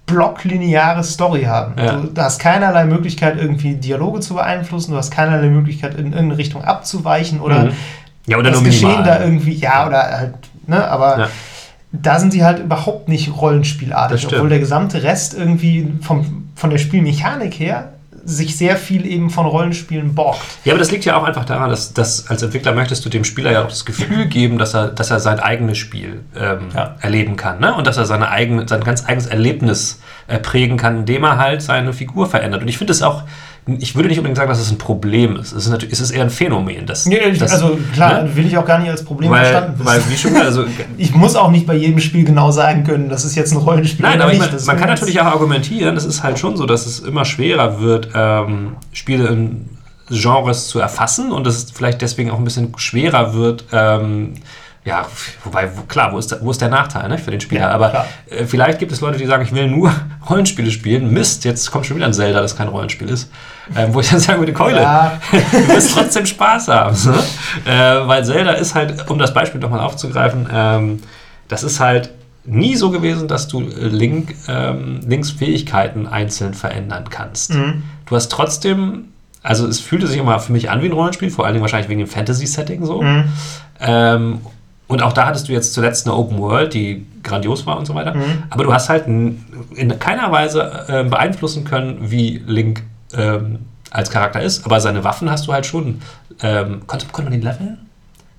blocklineare 0.08 1.04
Story 1.04 1.44
haben. 1.44 1.74
Ja. 1.78 1.98
Du, 1.98 2.22
hast 2.22 2.40
keinerlei 2.40 2.86
Möglichkeit, 2.86 3.38
irgendwie 3.40 3.76
Dialoge 3.76 4.22
zu 4.22 4.34
beeinflussen, 4.34 4.92
du 4.92 4.98
hast 4.98 5.12
keinerlei 5.12 5.50
Möglichkeit, 5.50 5.96
in 5.96 6.08
irgendeine 6.08 6.38
Richtung 6.38 6.64
abzuweichen 6.64 7.42
oder, 7.42 7.66
mhm. 7.66 7.72
ja, 8.26 8.38
oder 8.38 8.52
das 8.52 8.64
Geschehen 8.64 9.04
da 9.04 9.22
irgendwie, 9.22 9.54
ja, 9.54 9.86
oder 9.86 10.18
halt, 10.18 10.34
ne, 10.66 10.88
aber 10.88 11.20
ja. 11.20 11.30
Da 11.92 12.20
sind 12.20 12.32
sie 12.32 12.44
halt 12.44 12.60
überhaupt 12.60 13.08
nicht 13.08 13.32
rollenspielartig, 13.42 14.28
obwohl 14.28 14.50
der 14.50 14.60
gesamte 14.60 15.04
Rest 15.04 15.34
irgendwie 15.34 15.94
vom, 16.02 16.50
von 16.56 16.70
der 16.70 16.78
Spielmechanik 16.78 17.60
her 17.60 17.94
sich 18.28 18.58
sehr 18.58 18.76
viel 18.76 19.06
eben 19.06 19.30
von 19.30 19.46
Rollenspielen 19.46 20.14
borgt. 20.14 20.42
Ja, 20.66 20.74
aber 20.74 20.80
das 20.80 20.92
liegt 20.92 21.06
ja 21.06 21.16
auch 21.16 21.24
einfach 21.24 21.46
daran, 21.46 21.70
dass, 21.70 21.94
dass 21.94 22.28
als 22.28 22.44
Entwickler 22.44 22.74
möchtest 22.74 23.06
du 23.06 23.10
dem 23.10 23.24
Spieler 23.24 23.54
ja 23.54 23.64
auch 23.64 23.70
das 23.70 23.86
Gefühl 23.86 24.26
geben, 24.28 24.58
dass 24.58 24.76
er, 24.76 24.90
dass 24.90 25.12
er 25.12 25.22
sein 25.22 25.40
eigenes 25.40 25.78
Spiel 25.78 26.24
ähm, 26.36 26.68
ja. 26.76 26.96
erleben 27.00 27.38
kann 27.38 27.62
ne? 27.62 27.74
und 27.74 27.88
dass 27.88 27.96
er 27.96 28.04
seine 28.04 28.30
eigene, 28.30 28.68
sein 28.68 28.84
ganz 28.84 29.06
eigenes 29.06 29.28
Erlebnis 29.28 30.02
äh, 30.28 30.40
prägen 30.40 30.76
kann, 30.76 30.98
indem 30.98 31.24
er 31.24 31.38
halt 31.38 31.62
seine 31.62 31.94
Figur 31.94 32.28
verändert. 32.28 32.62
Und 32.62 32.68
ich 32.68 32.78
finde 32.78 32.92
es 32.92 33.02
auch 33.02 33.24
ich 33.80 33.96
würde 33.96 34.08
nicht 34.08 34.18
unbedingt 34.18 34.38
sagen, 34.38 34.50
dass 34.50 34.60
es 34.60 34.72
ein 34.72 34.78
Problem 34.78 35.36
ist. 35.36 35.52
Es 35.52 35.66
ist, 35.66 35.72
natürlich, 35.72 35.94
es 35.94 36.00
ist 36.00 36.12
eher 36.12 36.24
ein 36.24 36.30
Phänomen. 36.30 36.86
Das, 36.86 37.06
ja, 37.06 37.30
das, 37.30 37.52
also 37.52 37.78
klar, 37.94 38.24
ne? 38.24 38.36
will 38.36 38.46
ich 38.46 38.58
auch 38.58 38.66
gar 38.66 38.80
nicht 38.80 38.90
als 38.90 39.04
Problem 39.04 39.30
weil, 39.30 39.46
verstanden. 39.46 39.80
Weil, 39.84 40.02
wie 40.10 40.16
schon 40.16 40.36
also, 40.38 40.66
ich 40.98 41.14
muss 41.14 41.36
auch 41.36 41.52
nicht 41.52 41.68
bei 41.68 41.76
jedem 41.76 42.00
Spiel 42.00 42.24
genau 42.24 42.52
sagen 42.52 42.84
können, 42.84 43.10
das 43.10 43.26
ist 43.26 43.36
jetzt 43.36 43.52
ein 43.52 43.58
Rollenspiel. 43.58 44.06
Nein, 44.06 44.22
aber 44.22 44.32
nicht, 44.32 44.40
man, 44.40 44.66
man 44.66 44.78
kann 44.78 44.90
natürlich 44.90 45.20
auch 45.20 45.26
argumentieren, 45.26 45.98
es 45.98 46.06
ist 46.06 46.24
halt 46.24 46.40
schon 46.40 46.56
so, 46.56 46.66
dass 46.66 46.86
es 46.86 47.00
immer 47.00 47.26
schwerer 47.26 47.82
wird, 47.82 48.10
ähm, 48.14 48.78
Spiele 48.94 49.28
in 49.28 49.70
Genres 50.10 50.68
zu 50.68 50.80
erfassen 50.80 51.32
und 51.32 51.46
es 51.48 51.72
vielleicht 51.72 52.02
deswegen 52.02 52.32
auch 52.32 52.38
ein 52.38 52.46
bisschen 52.46 52.74
schwerer 52.78 53.34
wird, 53.34 53.66
ähm, 53.74 54.36
ja, 54.88 55.06
wobei, 55.44 55.70
klar, 55.90 56.14
wo 56.14 56.18
ist 56.18 56.32
der, 56.32 56.42
wo 56.42 56.50
ist 56.50 56.62
der 56.62 56.70
Nachteil 56.70 57.10
ne, 57.10 57.18
für 57.18 57.30
den 57.30 57.42
Spieler? 57.42 57.62
Ja, 57.62 57.72
Aber 57.72 58.06
äh, 58.30 58.46
vielleicht 58.46 58.80
gibt 58.80 58.94
es 58.94 59.02
Leute, 59.02 59.18
die 59.18 59.26
sagen, 59.26 59.44
ich 59.44 59.52
will 59.52 59.68
nur 59.68 59.92
Rollenspiele 60.30 60.72
spielen. 60.72 61.12
Mist, 61.12 61.44
jetzt 61.44 61.70
kommt 61.72 61.86
schon 61.86 61.98
wieder 61.98 62.06
ein 62.06 62.14
Zelda, 62.14 62.40
das 62.40 62.56
kein 62.56 62.70
Rollenspiel 62.70 63.10
ist. 63.10 63.30
Ähm, 63.76 63.94
wo 63.94 64.00
ich 64.00 64.10
dann 64.10 64.20
sagen 64.22 64.40
würde, 64.40 64.54
Keule, 64.54 64.82
ja. 64.82 65.20
du 65.32 65.68
wirst 65.68 65.94
trotzdem 65.94 66.26
Spaß 66.26 66.70
haben. 66.70 66.96
Ne? 67.04 67.20
Äh, 67.66 68.08
weil 68.08 68.24
Zelda 68.24 68.54
ist 68.54 68.76
halt, 68.76 69.10
um 69.10 69.20
das 69.20 69.34
Beispiel 69.34 69.60
nochmal 69.60 69.82
aufzugreifen, 69.82 70.48
ähm, 70.54 71.04
das 71.50 71.64
ist 71.64 71.82
halt 71.82 72.12
nie 72.46 72.78
so 72.78 72.90
gewesen, 72.90 73.28
dass 73.28 73.50
du 73.50 73.60
Link, 73.60 74.36
ähm, 74.48 75.02
Links 75.06 75.32
Fähigkeiten 75.32 76.08
einzeln 76.08 76.54
verändern 76.54 77.10
kannst. 77.10 77.54
Mhm. 77.54 77.84
Du 78.06 78.16
hast 78.16 78.32
trotzdem, 78.32 79.10
also 79.44 79.68
es 79.68 79.82
fühlte 79.82 80.08
sich 80.08 80.18
immer 80.18 80.40
für 80.40 80.54
mich 80.54 80.70
an 80.70 80.82
wie 80.82 80.86
ein 80.86 80.94
Rollenspiel, 80.94 81.30
vor 81.30 81.44
allen 81.44 81.56
Dingen 81.56 81.62
wahrscheinlich 81.62 81.90
wegen 81.90 82.00
dem 82.00 82.08
Fantasy-Setting 82.08 82.86
so. 82.86 83.02
Mhm. 83.02 83.26
Ähm, 83.82 84.40
und 84.88 85.02
auch 85.02 85.14
da 85.14 85.26
hattest 85.26 85.48
du 85.50 85.52
jetzt 85.52 85.74
zuletzt 85.74 86.08
eine 86.08 86.16
Open 86.16 86.38
World, 86.40 86.74
die 86.74 87.06
grandios 87.24 87.66
war 87.66 87.78
und 87.78 87.86
so 87.86 87.94
weiter. 87.94 88.14
Mhm. 88.14 88.44
Aber 88.50 88.64
du 88.64 88.74
hast 88.74 88.90
halt 88.90 89.06
in 89.08 90.00
keiner 90.00 90.32
Weise 90.32 90.86
äh, 90.88 91.04
beeinflussen 91.04 91.66
können, 91.66 92.10
wie 92.10 92.42
Link 92.46 92.84
ähm, 93.14 93.60
als 93.92 94.10
Charakter 94.10 94.42
ist. 94.42 94.66
Aber 94.66 94.80
seine 94.80 95.04
Waffen 95.04 95.30
hast 95.30 95.48
du 95.48 95.54
halt 95.54 95.66
schon. 95.66 96.02
Ähm, 96.42 96.82
konnte, 96.88 97.06
konnte 97.08 97.30
man 97.30 97.40
den 97.40 97.42
leveln? 97.42 97.78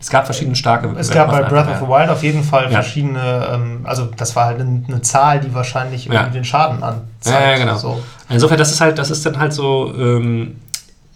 Es 0.01 0.11
gab 0.11 0.27
verschiedene 0.27 0.55
starke. 0.55 0.89
Es 0.97 1.11
gab 1.11 1.29
bei 1.31 1.43
Breath 1.43 1.69
of 1.69 1.79
the 1.81 1.89
Wild 1.89 2.09
auf 2.09 2.23
jeden 2.23 2.45
Fall 2.45 2.65
ja. 2.65 2.71
verschiedene, 2.71 3.49
ähm, 3.53 3.81
also 3.83 4.07
das 4.17 4.37
war 4.37 4.47
halt 4.47 4.61
eine, 4.61 4.85
eine 4.87 5.03
Zahl, 5.03 5.41
die 5.41 5.53
wahrscheinlich 5.53 6.05
ja. 6.05 6.29
den 6.29 6.45
Schaden 6.45 6.83
anzeigt. 6.83 7.27
Ja, 7.27 7.51
ja 7.51 7.59
genau. 7.59 7.77
So. 7.77 8.01
Insofern, 8.29 8.59
das 8.59 8.71
ist 8.71 8.81
halt, 8.81 8.97
das 8.99 9.11
ist 9.11 9.27
dann 9.27 9.39
halt 9.39 9.53
so, 9.53 9.93
ähm, 9.99 10.57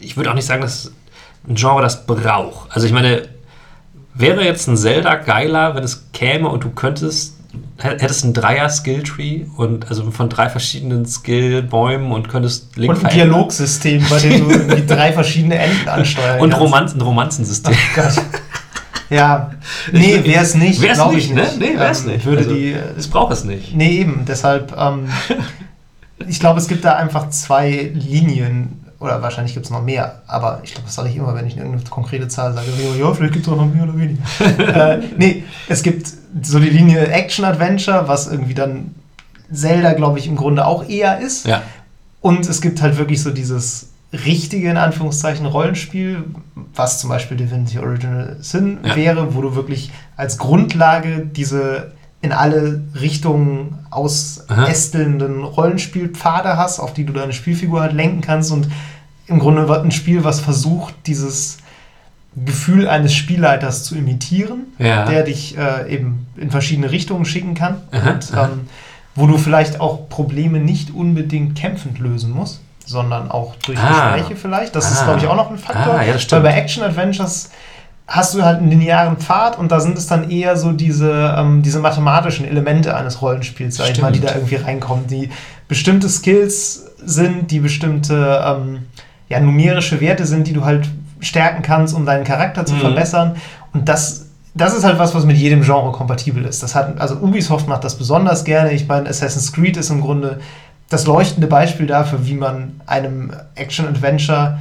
ich 0.01 0.17
würde 0.17 0.31
auch 0.31 0.35
nicht 0.35 0.47
sagen, 0.47 0.63
dass 0.63 0.91
ein 1.49 1.55
Genre 1.55 1.81
das 1.81 2.07
braucht. 2.07 2.75
Also 2.75 2.87
ich 2.87 2.93
meine, 2.93 3.29
Wäre 4.15 4.45
jetzt 4.45 4.69
ein 4.69 4.77
Zelda 4.77 5.15
geiler, 5.17 5.75
wenn 5.75 5.85
es 5.85 6.09
käme 6.13 6.49
und 6.49 6.65
du 6.65 6.71
könntest, 6.71 7.37
hättest 7.79 8.25
ein 8.25 8.35
Dreier-Skill-Tree 8.35 9.47
und 9.57 9.89
also 9.89 10.11
von 10.11 10.29
drei 10.29 10.51
verschiedenen 10.51 11.07
Skill-Bäumen 11.07 12.13
und 12.13 12.29
könntest 12.29 12.77
Link 12.77 12.95
Und 12.95 13.05
ein 13.05 13.15
Dialogsystem, 13.15 14.05
bei 14.11 14.19
dem 14.19 14.49
du 14.49 14.55
irgendwie 14.55 14.87
drei 14.87 15.13
verschiedene 15.13 15.57
Enden 15.57 15.87
ansteuern 15.89 16.41
Und 16.41 16.53
Romanzen, 16.53 16.99
ein 16.99 17.03
Romanzensystem. 17.03 17.75
Oh 17.75 18.01
Gott. 18.01 18.15
Ja, 19.11 19.51
nee, 19.93 20.25
wäre 20.25 20.43
es 20.43 20.55
nicht. 20.55 20.81
Wäre 20.81 20.95
es 20.95 21.13
nicht, 21.13 21.35
ne? 21.35 21.47
Nee, 21.59 21.75
wäre 21.77 21.91
es 21.91 22.05
ähm, 22.05 22.13
nicht. 22.13 22.25
Würde 22.25 22.39
also, 22.39 22.55
die, 22.55 22.75
es 22.99 23.09
braucht 23.09 23.31
es 23.31 23.45
nicht. 23.45 23.77
Nee, 23.77 23.99
eben. 23.99 24.25
Deshalb, 24.27 24.75
ähm, 24.75 25.07
ich 26.27 26.41
glaube, 26.41 26.59
es 26.59 26.67
gibt 26.67 26.83
da 26.87 26.95
einfach 26.95 27.29
zwei 27.29 27.93
Linien 27.93 28.82
oder 29.03 29.21
wahrscheinlich 29.23 29.55
gibt 29.55 29.67
es 29.67 29.73
noch 29.73 29.83
mehr, 29.83 30.23
aber 30.27 30.61
ich 30.63 30.73
glaube, 30.73 30.87
das 30.87 30.95
sage 30.95 31.09
ich 31.09 31.17
immer, 31.17 31.35
wenn 31.35 31.47
ich 31.47 31.57
irgendeine 31.57 31.83
konkrete 31.91 32.29
Zahl 32.29 32.53
sage. 32.53 32.69
Ja, 32.99 33.13
vielleicht 33.13 33.33
gibt 33.35 33.47
es 33.47 33.53
auch 33.53 33.57
noch 33.57 33.73
mehr 33.73 33.85
oder 33.85 33.97
weniger. 33.97 34.23
äh, 34.95 35.03
nee, 35.17 35.45
es 35.69 35.83
gibt 35.83 36.13
so 36.43 36.59
die 36.59 36.71
Linie 36.71 37.09
Action-Adventure, 37.09 38.07
was 38.07 38.29
irgendwie 38.29 38.55
dann 38.55 38.95
Zelda, 39.53 39.93
glaube 39.93 40.19
ich, 40.19 40.27
im 40.27 40.37
Grunde 40.37 40.67
auch 40.67 40.89
eher 40.89 41.21
ist. 41.21 41.47
Ja. 41.47 41.63
Und 42.21 42.49
es 42.49 42.61
gibt 42.61 42.81
halt 42.81 42.97
wirklich 42.99 43.23
so 43.23 43.31
dieses 43.31 43.91
richtige, 44.13 44.71
in 44.71 44.77
Anführungszeichen, 44.77 45.47
Rollenspiel, 45.47 46.25
was 46.75 47.01
zum 47.01 47.11
Beispiel 47.11 47.37
Divinity 47.37 47.79
Original 47.79 48.37
Sin 48.41 48.79
ja. 48.85 48.95
wäre, 48.95 49.35
wo 49.35 49.43
du 49.43 49.55
wirklich 49.55 49.91
als 50.17 50.39
Grundlage 50.39 51.27
diese 51.27 51.93
in 52.23 52.31
alle 52.31 52.83
Richtungen 52.95 53.81
ausästelnden 53.91 55.43
Rollenspielpfade 55.43 56.57
hast, 56.57 56.79
auf 56.79 56.95
die 56.95 57.05
du 57.05 57.13
deine 57.13 57.33
Spielfigur 57.33 57.81
halt 57.81 57.93
lenken 57.93 58.21
kannst 58.21 58.53
und 58.53 58.69
im 59.27 59.39
Grunde 59.39 59.69
ein 59.83 59.91
Spiel, 59.91 60.25
was 60.25 60.41
versucht, 60.41 60.95
dieses 61.07 61.59
Gefühl 62.35 62.89
eines 62.89 63.15
Spielleiters 63.15 63.85
zu 63.85 63.95
imitieren, 63.95 64.73
ja. 64.79 65.05
der 65.05 65.23
dich 65.23 65.57
äh, 65.57 65.93
eben 65.93 66.27
in 66.37 66.51
verschiedene 66.51 66.91
Richtungen 66.91 67.25
schicken 67.25 67.55
kann 67.55 67.83
aha, 67.91 68.11
und 68.11 68.33
ähm, 68.35 68.61
wo 69.15 69.27
du 69.27 69.37
vielleicht 69.37 69.81
auch 69.81 70.09
Probleme 70.09 70.59
nicht 70.59 70.95
unbedingt 70.95 71.57
kämpfend 71.59 71.99
lösen 71.99 72.33
musst, 72.33 72.61
sondern 72.87 73.31
auch 73.31 73.55
durch 73.57 73.79
ah. 73.79 74.15
Gespräche 74.15 74.37
vielleicht. 74.37 74.75
Das 74.75 74.87
ah. 74.87 74.95
ist, 74.95 75.05
glaube 75.05 75.19
ich, 75.21 75.27
auch 75.27 75.37
noch 75.37 75.51
ein 75.51 75.59
Faktor. 75.59 75.95
Ah, 75.95 76.05
ja, 76.05 76.15
Weil 76.31 76.41
bei 76.41 76.55
Action-Adventures 76.55 77.51
hast 78.07 78.35
du 78.35 78.43
halt 78.43 78.59
einen 78.59 78.71
linearen 78.71 79.19
Pfad 79.19 79.59
und 79.59 79.71
da 79.71 79.81
sind 79.81 79.97
es 79.97 80.07
dann 80.07 80.31
eher 80.31 80.57
so 80.57 80.73
diese, 80.73 81.35
ähm, 81.39 81.63
diese 81.63 81.81
mathematischen 81.81 82.47
Elemente 82.47 82.97
eines 82.97 83.23
Rollenspiels, 83.23 83.77
sag 83.77 83.91
ich 83.91 84.01
mal, 84.01 84.13
die 84.13 84.21
da 84.21 84.35
irgendwie 84.35 84.57
reinkommen, 84.57 85.07
die 85.07 85.31
bestimmte 85.69 86.09
Skills 86.09 86.87
sind, 87.05 87.51
die 87.51 87.61
bestimmte 87.61 88.43
ähm, 88.45 88.87
ja, 89.33 89.41
numerische 89.41 90.01
Werte 90.01 90.27
sind, 90.27 90.47
die 90.47 90.53
du 90.53 90.65
halt 90.65 90.89
stärken 91.21 91.63
kannst, 91.63 91.95
um 91.95 92.05
deinen 92.05 92.25
Charakter 92.25 92.67
zu 92.67 92.75
mhm. 92.75 92.81
verbessern. 92.81 93.37
Und 93.73 93.89
das, 93.89 94.27
das 94.55 94.75
ist 94.75 94.85
halt 94.85 94.99
was, 94.99 95.15
was 95.15 95.25
mit 95.25 95.39
jedem 95.39 95.63
Genre 95.63 95.91
kompatibel 95.93 96.45
ist. 96.45 96.63
Das 96.63 96.75
hat, 96.75 97.01
also 97.01 97.17
Ubisoft 97.17 97.67
macht 97.67 97.85
das 97.85 97.97
besonders 97.97 98.45
gerne. 98.45 98.73
Ich 98.73 98.87
meine, 98.87 99.09
Assassin's 99.09 99.53
Creed 99.53 99.79
ist 99.79 99.91
im 99.91 100.03
Grunde 100.03 100.41
das 100.91 101.07
leuchtende 101.07 101.47
Beispiel 101.47 101.87
dafür, 101.87 102.27
wie 102.27 102.35
man 102.35 102.81
einem 102.87 103.33
Action-Adventure 103.55 104.59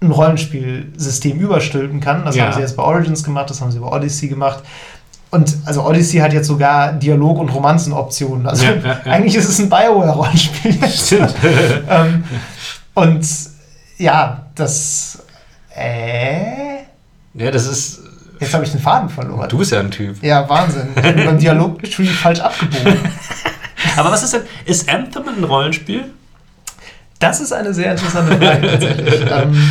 ein 0.00 0.10
Rollenspielsystem 0.10 1.38
überstülpen 1.38 2.00
kann. 2.00 2.24
Das 2.24 2.34
ja. 2.34 2.46
haben 2.46 2.54
sie 2.54 2.60
jetzt 2.60 2.76
bei 2.76 2.82
Origins 2.82 3.22
gemacht, 3.22 3.50
das 3.50 3.60
haben 3.60 3.70
sie 3.70 3.78
bei 3.78 3.86
Odyssey 3.86 4.28
gemacht. 4.28 4.64
Und 5.30 5.58
also 5.64 5.86
Odyssey 5.86 6.18
hat 6.18 6.32
jetzt 6.32 6.48
sogar 6.48 6.92
Dialog- 6.94 7.38
und 7.38 7.50
Romanzenoptionen. 7.50 8.48
Also 8.48 8.64
ja, 8.64 8.72
ja, 8.82 9.00
eigentlich 9.04 9.36
ist 9.36 9.48
es 9.48 9.60
ein 9.60 9.68
Bioware-Rollenspiel. 9.68 10.74
Stimmt. 10.88 11.34
ähm, 11.88 12.24
und 12.94 13.28
ja, 13.98 14.46
das. 14.54 15.22
Äh. 15.74 16.78
Ja, 17.34 17.50
das 17.50 17.66
ist. 17.66 18.00
Jetzt 18.40 18.54
habe 18.54 18.64
ich 18.64 18.70
den 18.70 18.80
Faden 18.80 19.08
verloren. 19.08 19.48
Du 19.48 19.58
bist 19.58 19.72
ja 19.72 19.80
ein 19.80 19.90
Typ. 19.90 20.22
Ja, 20.22 20.48
Wahnsinn. 20.48 20.90
Ich 20.94 21.02
bin 21.02 21.24
beim 21.24 21.38
Dialog-Tree 21.38 22.06
falsch 22.06 22.40
abgebogen. 22.40 22.98
Aber 23.96 24.12
was 24.12 24.22
ist 24.22 24.32
denn. 24.32 24.42
Ist 24.64 24.88
Anthem 24.88 25.24
ein 25.28 25.42
Rollenspiel? 25.42 26.04
Das 27.18 27.40
ist 27.40 27.52
eine 27.52 27.74
sehr 27.74 27.90
interessante 27.90 28.36
Frage 28.38 28.68
tatsächlich. 28.68 29.20
ähm, 29.30 29.70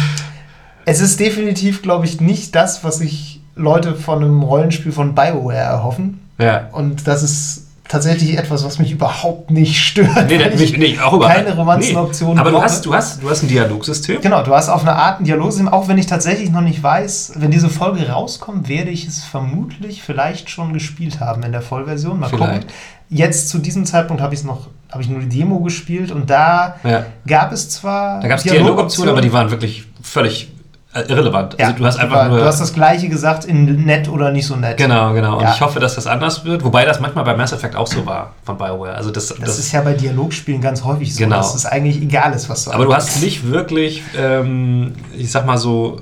es 0.84 1.00
ist 1.00 1.20
definitiv, 1.20 1.82
glaube 1.82 2.06
ich, 2.06 2.20
nicht 2.20 2.56
das, 2.56 2.84
was 2.84 2.98
sich 2.98 3.42
Leute 3.56 3.96
von 3.96 4.22
einem 4.22 4.44
Rollenspiel 4.44 4.92
von 4.92 5.16
BioWare 5.16 5.56
erhoffen. 5.56 6.20
Ja. 6.40 6.68
Und 6.74 7.08
das 7.08 7.24
ist 7.24 7.67
tatsächlich 7.88 8.38
etwas, 8.38 8.64
was 8.64 8.80
mich 8.80 8.92
überhaupt 8.92 9.52
nicht 9.52 9.80
stört. 9.80 10.28
Nee, 10.28 10.38
mich, 10.56 10.78
nee, 10.78 11.00
auch 11.00 11.14
überhaupt 11.14 11.36
keine 11.36 11.56
Romanzenoption 11.56 12.36
nee. 12.36 12.40
Aber 12.40 12.52
du 12.52 12.62
hast, 12.62 12.86
du, 12.86 12.94
hast, 12.94 13.24
du 13.24 13.30
hast 13.30 13.44
ein 13.44 13.48
Dialogsystem. 13.48 14.22
Genau, 14.22 14.44
du 14.44 14.54
hast 14.54 14.70
auf 14.70 14.82
eine 14.82 14.94
Art 14.94 15.20
ein 15.20 15.24
Dialogsystem, 15.24 15.68
auch 15.68 15.88
wenn 15.88 15.98
ich 15.98 16.06
tatsächlich 16.06 16.52
noch 16.52 16.62
nicht 16.62 16.82
weiß, 16.82 17.34
wenn 17.36 17.52
diese 17.52 17.70
Folge 17.70 18.10
rauskommt, 18.10 18.70
werde 18.70 18.92
ich 18.92 19.08
es 19.08 19.24
vermutlich 19.24 20.02
vielleicht 20.04 20.50
schon 20.50 20.74
gespielt 20.74 21.20
haben 21.20 21.44
in 21.44 21.52
der 21.52 21.62
Vollversion. 21.62 22.20
Mal 22.20 22.30
vielleicht. 22.30 22.62
gucken. 22.62 22.66
Jetzt 23.10 23.50
zu 23.50 23.60
diesem 23.60 23.86
Zeitpunkt 23.86 24.22
habe 24.22 24.34
ich 24.34 24.42
es 24.42 24.46
noch, 24.46 24.68
habe 24.92 25.02
ich 25.02 25.10
nur 25.10 25.22
die 25.22 25.30
Demo 25.30 25.60
gespielt 25.60 26.12
und 26.12 26.30
da 26.30 26.76
ja. 26.84 27.06
gab 27.26 27.54
es 27.54 27.70
zwar. 27.70 28.20
Da 28.20 28.28
gab 28.28 28.38
es 28.40 28.44
Dialogoptionen, 28.44 29.12
aber 29.12 29.22
die 29.22 29.32
waren 29.32 29.50
wirklich 29.50 29.86
völlig 30.02 30.52
irrelevant. 31.02 31.56
Ja, 31.58 31.68
also 31.68 31.78
du 31.78 31.86
hast 31.86 31.98
einfach 31.98 32.30
nur. 32.30 32.40
Du 32.40 32.46
hast 32.46 32.60
das 32.60 32.74
gleiche 32.74 33.10
gesagt 33.10 33.46
in 33.46 33.86
nett 33.86 34.08
oder 34.10 34.32
nicht 34.32 34.46
so 34.46 34.56
nett. 34.56 34.78
Genau, 34.78 35.14
genau. 35.14 35.38
Und 35.38 35.44
ja. 35.44 35.54
ich 35.54 35.62
hoffe, 35.62 35.80
dass 35.80 35.96
das 35.96 36.08
anders 36.08 36.46
wird. 36.46 36.64
Wobei 36.64 36.86
das 36.86 37.00
manchmal 37.00 37.24
bei 37.24 37.36
Mass 37.36 37.54
Effect 37.54 37.76
auch 37.76 37.88
so 37.88 38.06
war 38.06 38.34
von 38.44 38.58
BioWare. 38.58 38.96
Also 38.96 39.12
das, 39.12 39.28
das, 39.28 39.40
das 39.40 39.60
ist 39.60 39.72
ja 39.72 39.82
bei 39.82 39.94
Dialogspielen 39.94 40.62
ganz 40.62 40.84
häufig 40.84 41.14
so, 41.14 41.24
genau. 41.24 41.38
dass 41.38 41.56
es 41.56 41.66
eigentlich 41.66 42.02
egal 42.02 42.34
ist, 42.34 42.50
was 42.50 42.66
du 42.66 42.72
Aber 42.72 42.86
du 42.86 42.94
hast 42.94 43.22
nicht 43.22 43.50
wirklich, 43.50 44.04
ähm, 44.18 44.94
ich 45.16 45.32
sag 45.32 45.46
mal 45.46 45.58
so, 45.58 46.00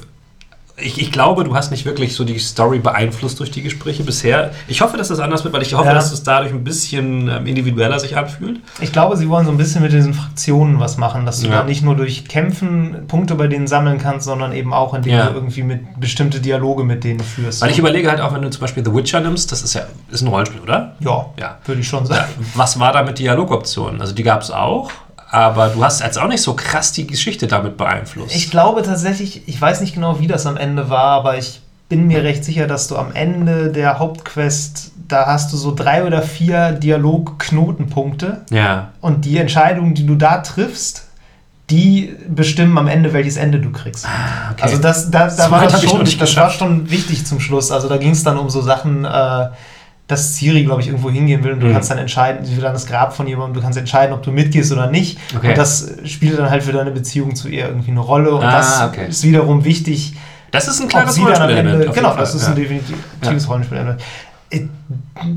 ich, 0.77 1.01
ich, 1.01 1.11
glaube, 1.11 1.45
du 1.45 1.55
hast 1.55 1.71
nicht 1.71 1.85
wirklich 1.85 2.15
so 2.15 2.25
die 2.25 2.37
Story 2.37 2.79
beeinflusst 2.79 3.39
durch 3.39 3.49
die 3.49 3.61
Gespräche 3.61 4.03
bisher. 4.03 4.51
Ich 4.67 4.81
hoffe, 4.81 4.97
dass 4.97 5.07
das 5.07 5.19
anders 5.19 5.45
wird, 5.45 5.53
weil 5.53 5.61
ich 5.61 5.73
hoffe, 5.73 5.87
ja. 5.87 5.93
dass 5.93 6.11
es 6.11 6.23
dadurch 6.23 6.51
ein 6.51 6.65
bisschen 6.65 7.29
ähm, 7.29 7.47
individueller 7.47 7.97
sich 7.97 8.17
anfühlt. 8.17 8.59
Ich 8.81 8.91
glaube, 8.91 9.15
sie 9.15 9.29
wollen 9.29 9.45
so 9.45 9.51
ein 9.51 9.57
bisschen 9.57 9.81
mit 9.81 9.93
diesen 9.93 10.13
Fraktionen 10.13 10.81
was 10.81 10.97
machen, 10.97 11.25
dass 11.25 11.39
du 11.39 11.47
ja. 11.47 11.59
da 11.59 11.63
nicht 11.63 11.81
nur 11.81 11.95
durch 11.95 12.27
Kämpfen 12.27 13.07
Punkte 13.07 13.35
bei 13.35 13.47
denen 13.47 13.67
sammeln 13.67 13.99
kannst, 13.99 14.25
sondern 14.25 14.51
eben 14.51 14.73
auch, 14.73 14.93
indem 14.93 15.13
ja. 15.13 15.27
du 15.27 15.35
irgendwie 15.35 15.63
mit 15.63 15.97
bestimmte 15.97 16.41
Dialoge 16.41 16.83
mit 16.83 17.05
denen 17.05 17.21
führst. 17.21 17.61
Weil 17.61 17.71
ich 17.71 17.79
überlege 17.79 18.09
halt 18.09 18.19
auch, 18.19 18.33
wenn 18.33 18.41
du 18.41 18.49
zum 18.49 18.59
Beispiel 18.59 18.83
The 18.83 18.93
Witcher 18.93 19.21
nimmst, 19.21 19.53
das 19.53 19.61
ist 19.61 19.75
ja 19.75 19.83
ist 20.11 20.23
ein 20.23 20.27
Rollenspiel, 20.27 20.59
oder? 20.59 20.95
Ja, 20.99 21.27
ja. 21.39 21.57
würde 21.65 21.79
ich 21.79 21.87
schon 21.87 22.05
sagen. 22.05 22.27
Was 22.53 22.79
war 22.81 22.91
da 22.91 23.03
mit 23.03 23.17
Dialogoptionen? 23.17 24.01
Also 24.01 24.13
die 24.13 24.23
gab 24.23 24.41
es 24.41 24.51
auch 24.51 24.91
aber 25.29 25.69
du 25.69 25.83
hast 25.83 26.01
jetzt 26.01 26.19
auch 26.19 26.27
nicht 26.27 26.41
so 26.41 26.53
krass 26.55 26.91
die 26.91 27.07
Geschichte 27.07 27.47
damit 27.47 27.77
beeinflusst. 27.77 28.35
Ich 28.35 28.51
glaube 28.51 28.83
tatsächlich, 28.83 29.47
ich 29.47 29.59
weiß 29.59 29.81
nicht 29.81 29.93
genau, 29.93 30.19
wie 30.19 30.27
das 30.27 30.45
am 30.45 30.57
Ende 30.57 30.89
war, 30.89 31.11
aber 31.11 31.37
ich 31.37 31.61
bin 31.89 32.07
mir 32.07 32.23
recht 32.23 32.43
sicher, 32.43 32.67
dass 32.67 32.87
du 32.87 32.97
am 32.97 33.13
Ende 33.13 33.71
der 33.71 33.99
Hauptquest, 33.99 34.91
da 35.07 35.27
hast 35.27 35.53
du 35.53 35.57
so 35.57 35.73
drei 35.73 36.05
oder 36.05 36.21
vier 36.21 36.71
Dialogknotenpunkte. 36.71 38.45
Ja. 38.49 38.89
Und 39.01 39.25
die 39.25 39.37
Entscheidungen, 39.37 39.93
die 39.93 40.05
du 40.05 40.15
da 40.15 40.39
triffst, 40.39 41.05
die 41.69 42.15
bestimmen 42.27 42.77
am 42.77 42.87
Ende, 42.87 43.13
welches 43.13 43.37
Ende 43.37 43.59
du 43.59 43.71
kriegst. 43.71 44.05
Ah, 44.05 44.51
okay. 44.51 44.63
Also 44.63 44.77
das, 44.77 45.09
da, 45.09 45.27
da 45.27 45.49
war 45.49 45.67
das 45.67 45.83
schon, 45.83 46.05
das 46.19 46.35
war 46.35 46.49
schon 46.49 46.89
wichtig 46.89 47.25
zum 47.25 47.39
Schluss. 47.39 47.71
Also 47.71 47.89
da 47.89 47.97
ging 47.97 48.11
es 48.11 48.23
dann 48.23 48.37
um 48.37 48.49
so 48.49 48.61
Sachen, 48.61 49.03
äh, 49.05 49.47
dass 50.07 50.35
Siri, 50.35 50.63
glaube 50.63 50.81
ich, 50.81 50.87
irgendwo 50.87 51.09
hingehen 51.09 51.43
will 51.43 51.53
und 51.53 51.61
du 51.61 51.67
mhm. 51.67 51.73
kannst 51.73 51.89
dann 51.89 51.97
entscheiden, 51.97 52.45
sie 52.45 52.55
will 52.55 52.63
dann 52.63 52.73
das 52.73 52.85
Grab 52.85 53.15
von 53.15 53.27
jemandem, 53.27 53.55
du 53.55 53.61
kannst 53.61 53.77
entscheiden, 53.77 54.13
ob 54.13 54.21
du 54.21 54.31
mitgehst 54.31 54.71
oder 54.71 54.87
nicht. 54.87 55.17
Okay. 55.35 55.49
Und 55.49 55.57
das 55.57 55.93
spielt 56.05 56.37
dann 56.37 56.49
halt 56.49 56.63
für 56.63 56.73
deine 56.73 56.91
Beziehung 56.91 57.35
zu 57.35 57.47
ihr 57.47 57.67
irgendwie 57.67 57.91
eine 57.91 58.01
Rolle 58.01 58.35
und 58.35 58.43
ah, 58.43 58.51
das 58.51 58.81
okay. 58.83 59.07
ist 59.09 59.23
wiederum 59.23 59.63
wichtig. 59.63 60.15
Das 60.51 60.67
ist 60.67 60.79
ein 60.79 60.87
klares 60.87 61.19
Rollenspiel. 61.19 61.91
Genau, 61.93 62.15
das 62.15 62.35
ist 62.35 62.43
ja. 62.43 62.49
ein 62.49 62.55
definitives 62.55 63.43
ja. 63.43 63.49
Rollenspiel. 63.49 63.97
Äh, 64.51 64.67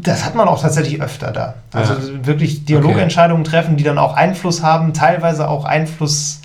das 0.02 0.24
hat 0.24 0.34
man 0.34 0.48
auch 0.48 0.60
tatsächlich 0.60 1.00
öfter 1.00 1.32
da. 1.32 1.54
Also 1.72 1.94
ja. 1.94 2.26
wirklich 2.26 2.66
Dialogentscheidungen 2.66 3.42
okay. 3.42 3.50
treffen, 3.50 3.76
die 3.76 3.84
dann 3.84 3.96
auch 3.96 4.14
Einfluss 4.14 4.62
haben, 4.62 4.92
teilweise 4.92 5.48
auch 5.48 5.64
Einfluss 5.64 6.42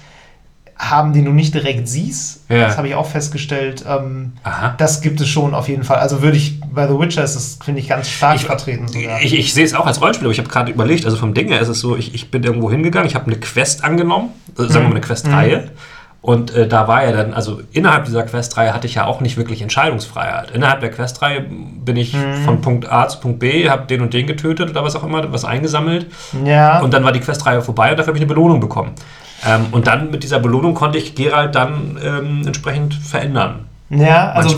haben, 0.78 1.14
den 1.14 1.26
du 1.26 1.32
nicht 1.32 1.54
direkt 1.54 1.88
siehst. 1.88 2.42
Das 2.50 2.78
habe 2.78 2.88
ich 2.88 2.96
auch 2.96 3.06
festgestellt. 3.06 3.86
Ähm, 3.88 4.34
das 4.78 5.02
gibt 5.02 5.22
es 5.22 5.28
schon 5.28 5.54
auf 5.54 5.68
jeden 5.68 5.84
Fall. 5.84 5.98
Also 5.98 6.22
würde 6.22 6.38
ich, 6.38 6.62
bei 6.74 6.88
The 6.88 7.00
Witcher 7.00 7.24
ist 7.24 7.36
das, 7.36 7.60
finde 7.64 7.82
ich, 7.82 7.90
ganz 7.90 8.10
stark 8.10 8.36
ich, 8.36 8.46
vertreten. 8.46 8.88
Sogar. 8.88 9.22
Ich, 9.22 9.38
ich, 9.38 9.54
sehe 9.54 9.66
es 9.66 9.74
auch 9.74 9.86
als 9.86 10.02
Rollenspiel, 10.02 10.28
aber 10.28 10.34
ich 10.34 10.40
habe 10.40 10.50
gerade 10.50 10.72
überlegt, 10.72 11.06
also 11.06 11.18
vom 11.18 11.34
Ding 11.34 11.48
her 11.50 11.60
ist 11.60 11.68
es 11.68 11.80
so, 11.80 11.96
ich, 11.96 12.14
ich 12.14 12.32
bin 12.32 12.44
irgendwo 12.44 12.70
hingegangen, 12.72 13.08
ich 13.08 13.16
habe 13.16 13.28
eine 13.28 13.38
Quest 13.38 13.84
angenommen, 13.84 14.30
äh, 14.58 14.64
sagen 14.64 14.74
wir 14.74 14.82
mal 14.82 14.92
eine 14.92 15.02
Questreihe. 15.02 15.58
Mhm. 15.58 15.70
Und 16.22 16.56
äh, 16.56 16.70
da 16.70 16.88
war 16.88 17.04
ja 17.04 17.12
dann, 17.12 17.34
also 17.34 17.60
innerhalb 17.74 18.06
dieser 18.06 18.24
Questreihe 18.24 18.74
hatte 18.74 18.88
ich 18.88 18.96
ja 18.96 19.06
auch 19.06 19.20
nicht 19.20 19.36
wirklich 19.36 19.62
Entscheidungsfreiheit. 19.62 20.52
Innerhalb 20.52 20.80
der 20.80 20.90
Questreihe 20.90 21.42
bin 21.42 21.98
ich 21.98 22.14
mhm. 22.14 22.46
von 22.46 22.62
Punkt 22.62 22.90
A 22.90 23.10
zu 23.10 23.20
Punkt 23.20 23.40
B, 23.40 23.70
habe 23.70 23.88
den 23.88 24.00
und 24.00 24.14
den 24.14 24.26
getötet 24.26 24.70
oder 24.70 24.86
was 24.86 24.96
auch 24.96 25.04
immer, 25.04 25.34
was 25.34 25.44
eingesammelt. 25.44 26.08
Ja. 26.46 26.80
Und 26.80 26.94
dann 26.94 27.04
war 27.04 27.12
die 27.12 27.20
Questreihe 27.20 27.62
vorbei 27.62 27.92
und 27.92 27.98
dafür 28.00 28.12
habe 28.12 28.18
ich 28.18 28.24
eine 28.24 28.34
Belohnung 28.34 28.62
bekommen. 28.62 28.94
Ähm, 29.46 29.66
und 29.72 29.88
dann 29.88 30.12
mit 30.12 30.24
dieser 30.24 30.40
Belohnung 30.40 30.76
konnte 30.76 30.98
ich 30.98 31.14
Gerald 31.14 31.56
dann 31.56 32.00
ähm, 32.02 32.44
entsprechend 32.46 32.94
verändern. 32.94 33.66
Ja, 33.90 34.32
also 34.32 34.56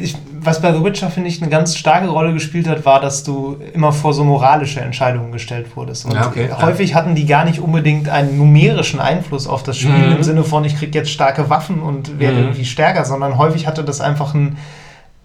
ich, 0.00 0.16
was 0.42 0.60
bei 0.62 0.72
The 0.72 0.82
Witcher, 0.82 1.10
finde 1.10 1.28
ich, 1.28 1.40
eine 1.40 1.50
ganz 1.50 1.76
starke 1.76 2.08
Rolle 2.08 2.32
gespielt 2.32 2.68
hat, 2.68 2.84
war, 2.84 3.00
dass 3.00 3.24
du 3.24 3.56
immer 3.74 3.92
vor 3.92 4.14
so 4.14 4.24
moralische 4.24 4.80
Entscheidungen 4.80 5.32
gestellt 5.32 5.76
wurdest. 5.76 6.06
Und 6.06 6.14
ja, 6.14 6.26
okay, 6.26 6.50
häufig 6.60 6.90
ja. 6.90 6.96
hatten 6.96 7.14
die 7.14 7.26
gar 7.26 7.44
nicht 7.44 7.60
unbedingt 7.60 8.08
einen 8.08 8.38
numerischen 8.38 9.00
Einfluss 9.00 9.46
auf 9.46 9.62
das 9.62 9.78
Spiel 9.78 10.08
mhm. 10.08 10.16
im 10.16 10.22
Sinne 10.22 10.44
von, 10.44 10.64
ich 10.64 10.76
kriege 10.76 10.96
jetzt 10.98 11.10
starke 11.10 11.50
Waffen 11.50 11.80
und 11.80 12.18
werde 12.18 12.36
mhm. 12.36 12.42
irgendwie 12.44 12.64
stärker, 12.64 13.04
sondern 13.04 13.38
häufig 13.38 13.66
hatte 13.66 13.84
das 13.84 14.00
einfach 14.00 14.34
einen, 14.34 14.56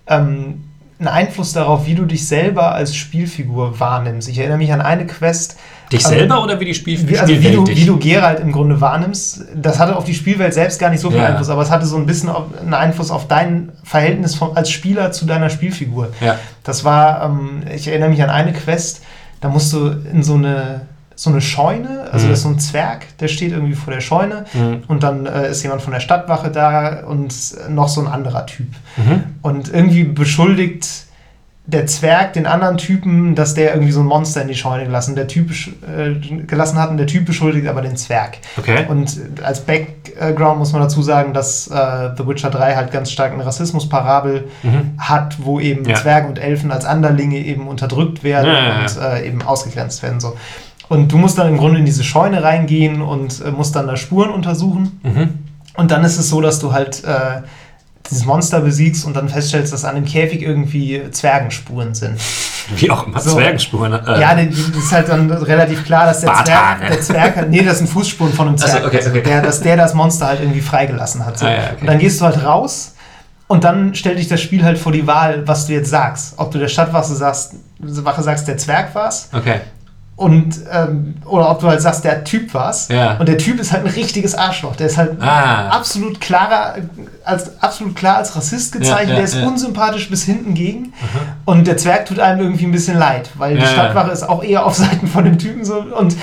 ähm, 0.07 0.63
einen 0.99 1.07
Einfluss 1.07 1.53
darauf, 1.53 1.85
wie 1.87 1.95
du 1.95 2.05
dich 2.05 2.27
selber 2.27 2.73
als 2.73 2.95
Spielfigur 2.95 3.79
wahrnimmst. 3.79 4.27
Ich 4.27 4.37
erinnere 4.37 4.57
mich 4.57 4.73
an 4.73 4.81
eine 4.81 5.05
Quest, 5.05 5.57
Dich 5.91 6.05
also, 6.05 6.17
selber 6.17 6.43
oder 6.43 6.59
wie 6.59 6.65
die 6.65 6.73
Spiel 6.73 7.07
wie, 7.07 7.17
also 7.17 7.33
Spielwelt? 7.33 7.67
Wie 7.67 7.73
du, 7.73 7.81
wie 7.81 7.85
du 7.85 7.99
Geralt 7.99 8.39
im 8.39 8.51
Grunde 8.51 8.79
wahrnimmst, 8.81 9.45
das 9.55 9.79
hatte 9.79 9.95
auf 9.95 10.03
die 10.03 10.13
Spielwelt 10.13 10.53
selbst 10.53 10.79
gar 10.79 10.89
nicht 10.89 10.99
so 10.99 11.09
viel 11.09 11.19
ja. 11.19 11.27
Einfluss, 11.27 11.49
aber 11.49 11.61
es 11.61 11.69
hatte 11.69 11.85
so 11.85 11.97
ein 11.97 12.05
bisschen 12.05 12.29
einen 12.29 12.73
Einfluss 12.73 13.11
auf 13.11 13.27
dein 13.27 13.71
Verhältnis 13.83 14.35
von, 14.35 14.55
als 14.57 14.71
Spieler 14.71 15.11
zu 15.11 15.25
deiner 15.25 15.49
Spielfigur. 15.49 16.09
Ja. 16.21 16.37
Das 16.63 16.83
war, 16.83 17.23
ähm, 17.23 17.63
ich 17.73 17.87
erinnere 17.87 18.09
mich 18.09 18.23
an 18.23 18.29
eine 18.29 18.53
Quest, 18.53 19.03
da 19.41 19.49
musst 19.49 19.71
du 19.73 19.89
in 20.11 20.23
so 20.23 20.35
eine 20.35 20.81
so 21.17 21.29
eine 21.29 21.39
Scheune, 21.39 22.09
also 22.11 22.25
mhm. 22.25 22.31
das 22.31 22.39
ist 22.39 22.43
so 22.43 22.49
ein 22.49 22.59
Zwerg, 22.59 23.17
der 23.19 23.29
steht 23.29 23.53
irgendwie 23.53 23.73
vor 23.73 23.93
der 23.93 24.01
Scheune 24.01 24.45
mhm. 24.53 24.83
und 24.87 25.01
dann 25.03 25.25
äh, 25.25 25.49
ist 25.49 25.63
jemand 25.63 25.81
von 25.81 25.93
der 25.93 26.01
Stadtwache 26.01 26.51
da 26.51 27.05
und 27.05 27.33
noch 27.69 27.87
so 27.87 28.01
ein 28.01 28.07
anderer 28.07 28.45
Typ. 28.45 28.67
Mhm. 28.97 29.23
Und 29.41 29.73
irgendwie 29.73 30.03
beschuldigt 30.03 31.04
der 31.67 31.87
Zwerg 31.87 32.33
den 32.33 32.45
anderen 32.45 32.77
Typen, 32.77 33.33
dass 33.33 33.55
der 33.55 33.73
irgendwie 33.73 33.91
so 33.91 34.01
ein 34.01 34.05
Monster 34.05 34.41
in 34.41 34.47
die 34.47 34.55
Scheune 34.55 34.85
gelassen, 34.85 35.15
der 35.15 35.27
Typ, 35.27 35.49
äh, 35.51 36.13
gelassen 36.45 36.79
hat 36.79 36.91
und 36.91 36.97
der 36.97 37.07
Typ 37.07 37.25
beschuldigt 37.25 37.67
aber 37.67 37.81
den 37.81 37.97
Zwerg. 37.97 38.37
Okay. 38.57 38.85
Und 38.87 39.19
als 39.43 39.61
Background 39.61 40.59
muss 40.59 40.73
man 40.73 40.83
dazu 40.83 41.01
sagen, 41.01 41.33
dass 41.33 41.67
äh, 41.67 42.11
The 42.17 42.27
Witcher 42.27 42.51
3 42.51 42.75
halt 42.75 42.91
ganz 42.91 43.11
stark 43.11 43.33
eine 43.33 43.45
Rassismusparabel 43.45 44.47
mhm. 44.61 44.93
hat, 44.99 45.37
wo 45.39 45.59
eben 45.59 45.85
ja. 45.85 45.95
Zwerge 45.95 46.27
und 46.27 46.37
Elfen 46.37 46.71
als 46.71 46.85
Anderlinge 46.85 47.39
eben 47.39 47.67
unterdrückt 47.67 48.23
werden 48.23 48.47
ja, 48.47 48.67
ja, 48.67 48.79
und 48.81 48.97
äh, 49.01 49.27
eben 49.27 49.41
ausgegrenzt 49.41 50.03
werden. 50.03 50.19
So. 50.19 50.35
Und 50.87 51.11
du 51.11 51.17
musst 51.17 51.39
dann 51.39 51.47
im 51.47 51.57
Grunde 51.57 51.79
in 51.79 51.85
diese 51.85 52.03
Scheune 52.03 52.43
reingehen 52.43 53.01
und 53.01 53.41
äh, 53.43 53.49
musst 53.49 53.75
dann 53.75 53.87
da 53.87 53.97
Spuren 53.97 54.29
untersuchen. 54.29 54.99
Mhm. 55.01 55.29
Und 55.77 55.91
dann 55.91 56.03
ist 56.03 56.19
es 56.19 56.29
so, 56.29 56.41
dass 56.41 56.59
du 56.59 56.73
halt 56.73 57.03
äh, 57.03 57.41
dieses 58.09 58.25
Monster 58.25 58.61
besiegst 58.61 59.05
und 59.05 59.15
dann 59.15 59.29
feststellst, 59.29 59.73
dass 59.73 59.85
an 59.85 59.95
dem 59.95 60.05
Käfig 60.05 60.41
irgendwie 60.41 61.01
Zwergenspuren 61.11 61.93
sind. 61.93 62.19
Wie 62.75 62.89
auch 62.89 63.05
immer, 63.05 63.19
so. 63.19 63.35
Zwergenspuren. 63.35 63.93
Äh. 63.93 64.21
Ja, 64.21 64.35
das 64.35 64.57
ist 64.57 64.91
halt 64.91 65.09
dann 65.09 65.31
relativ 65.31 65.85
klar, 65.85 66.05
dass 66.05 66.21
der 66.21 66.33
Zwerg, 66.43 66.87
der 66.87 67.01
Zwerg, 67.01 67.49
nee, 67.49 67.63
das 67.63 67.79
sind 67.79 67.87
Fußspuren 67.87 68.33
von 68.33 68.47
einem 68.47 68.57
Zwerg, 68.57 68.85
also, 68.85 68.87
okay, 68.87 69.03
okay. 69.07 69.21
Der, 69.21 69.41
dass 69.41 69.61
der 69.61 69.77
das 69.77 69.93
Monster 69.93 70.27
halt 70.27 70.41
irgendwie 70.41 70.61
freigelassen 70.61 71.25
hat. 71.25 71.37
So. 71.37 71.45
Ah, 71.45 71.51
ja, 71.51 71.57
okay. 71.57 71.81
Und 71.81 71.87
dann 71.87 71.99
gehst 71.99 72.21
du 72.21 72.25
halt 72.25 72.43
raus 72.43 72.95
und 73.47 73.63
dann 73.63 73.93
stellt 73.93 74.17
dich 74.17 74.27
das 74.27 74.41
Spiel 74.41 74.63
halt 74.63 74.77
vor 74.77 74.91
die 74.91 75.05
Wahl, 75.05 75.47
was 75.47 75.67
du 75.67 75.73
jetzt 75.73 75.89
sagst. 75.89 76.33
Ob 76.37 76.51
du 76.51 76.57
der 76.57 76.67
Stadtwache 76.67 77.13
sagst, 77.13 77.55
Wache 77.79 78.23
sagst, 78.23 78.47
der 78.47 78.57
Zwerg 78.57 78.95
war's. 78.95 79.29
Okay 79.31 79.61
und 80.17 80.61
ähm, 80.71 81.15
oder 81.25 81.51
ob 81.51 81.59
du 81.59 81.67
halt 81.67 81.81
sagst, 81.81 82.05
der 82.05 82.23
Typ 82.23 82.53
war's. 82.53 82.87
Ja. 82.87 83.17
Und 83.17 83.27
der 83.27 83.37
Typ 83.37 83.59
ist 83.59 83.73
halt 83.73 83.83
ein 83.83 83.91
richtiges 83.91 84.33
Arschloch. 84.33 84.77
Der 84.77 84.87
ist 84.87 84.97
halt 84.97 85.21
ah. 85.21 85.67
absolut 85.69 86.21
klarer, 86.21 86.75
als 87.25 87.61
absolut 87.61 87.97
klar 87.97 88.17
als 88.17 88.33
Rassist 88.33 88.71
gezeichnet. 88.71 89.09
Ja, 89.09 89.13
ja, 89.13 89.15
der 89.15 89.25
ist 89.25 89.35
unsympathisch 89.35 90.09
bis 90.09 90.23
hinten 90.23 90.53
gegen. 90.53 90.79
Mhm. 90.79 90.93
Und 91.43 91.67
der 91.67 91.75
Zwerg 91.75 92.05
tut 92.05 92.19
einem 92.19 92.39
irgendwie 92.39 92.65
ein 92.65 92.71
bisschen 92.71 92.97
leid, 92.97 93.29
weil 93.35 93.57
die 93.57 93.65
Stadtwache 93.65 94.11
ist 94.11 94.23
auch 94.23 94.41
eher 94.41 94.65
auf 94.65 94.75
Seiten 94.75 95.07
von 95.07 95.25
dem 95.25 95.37
Typen 95.37 95.65
so 95.65 95.79
und 95.79 96.15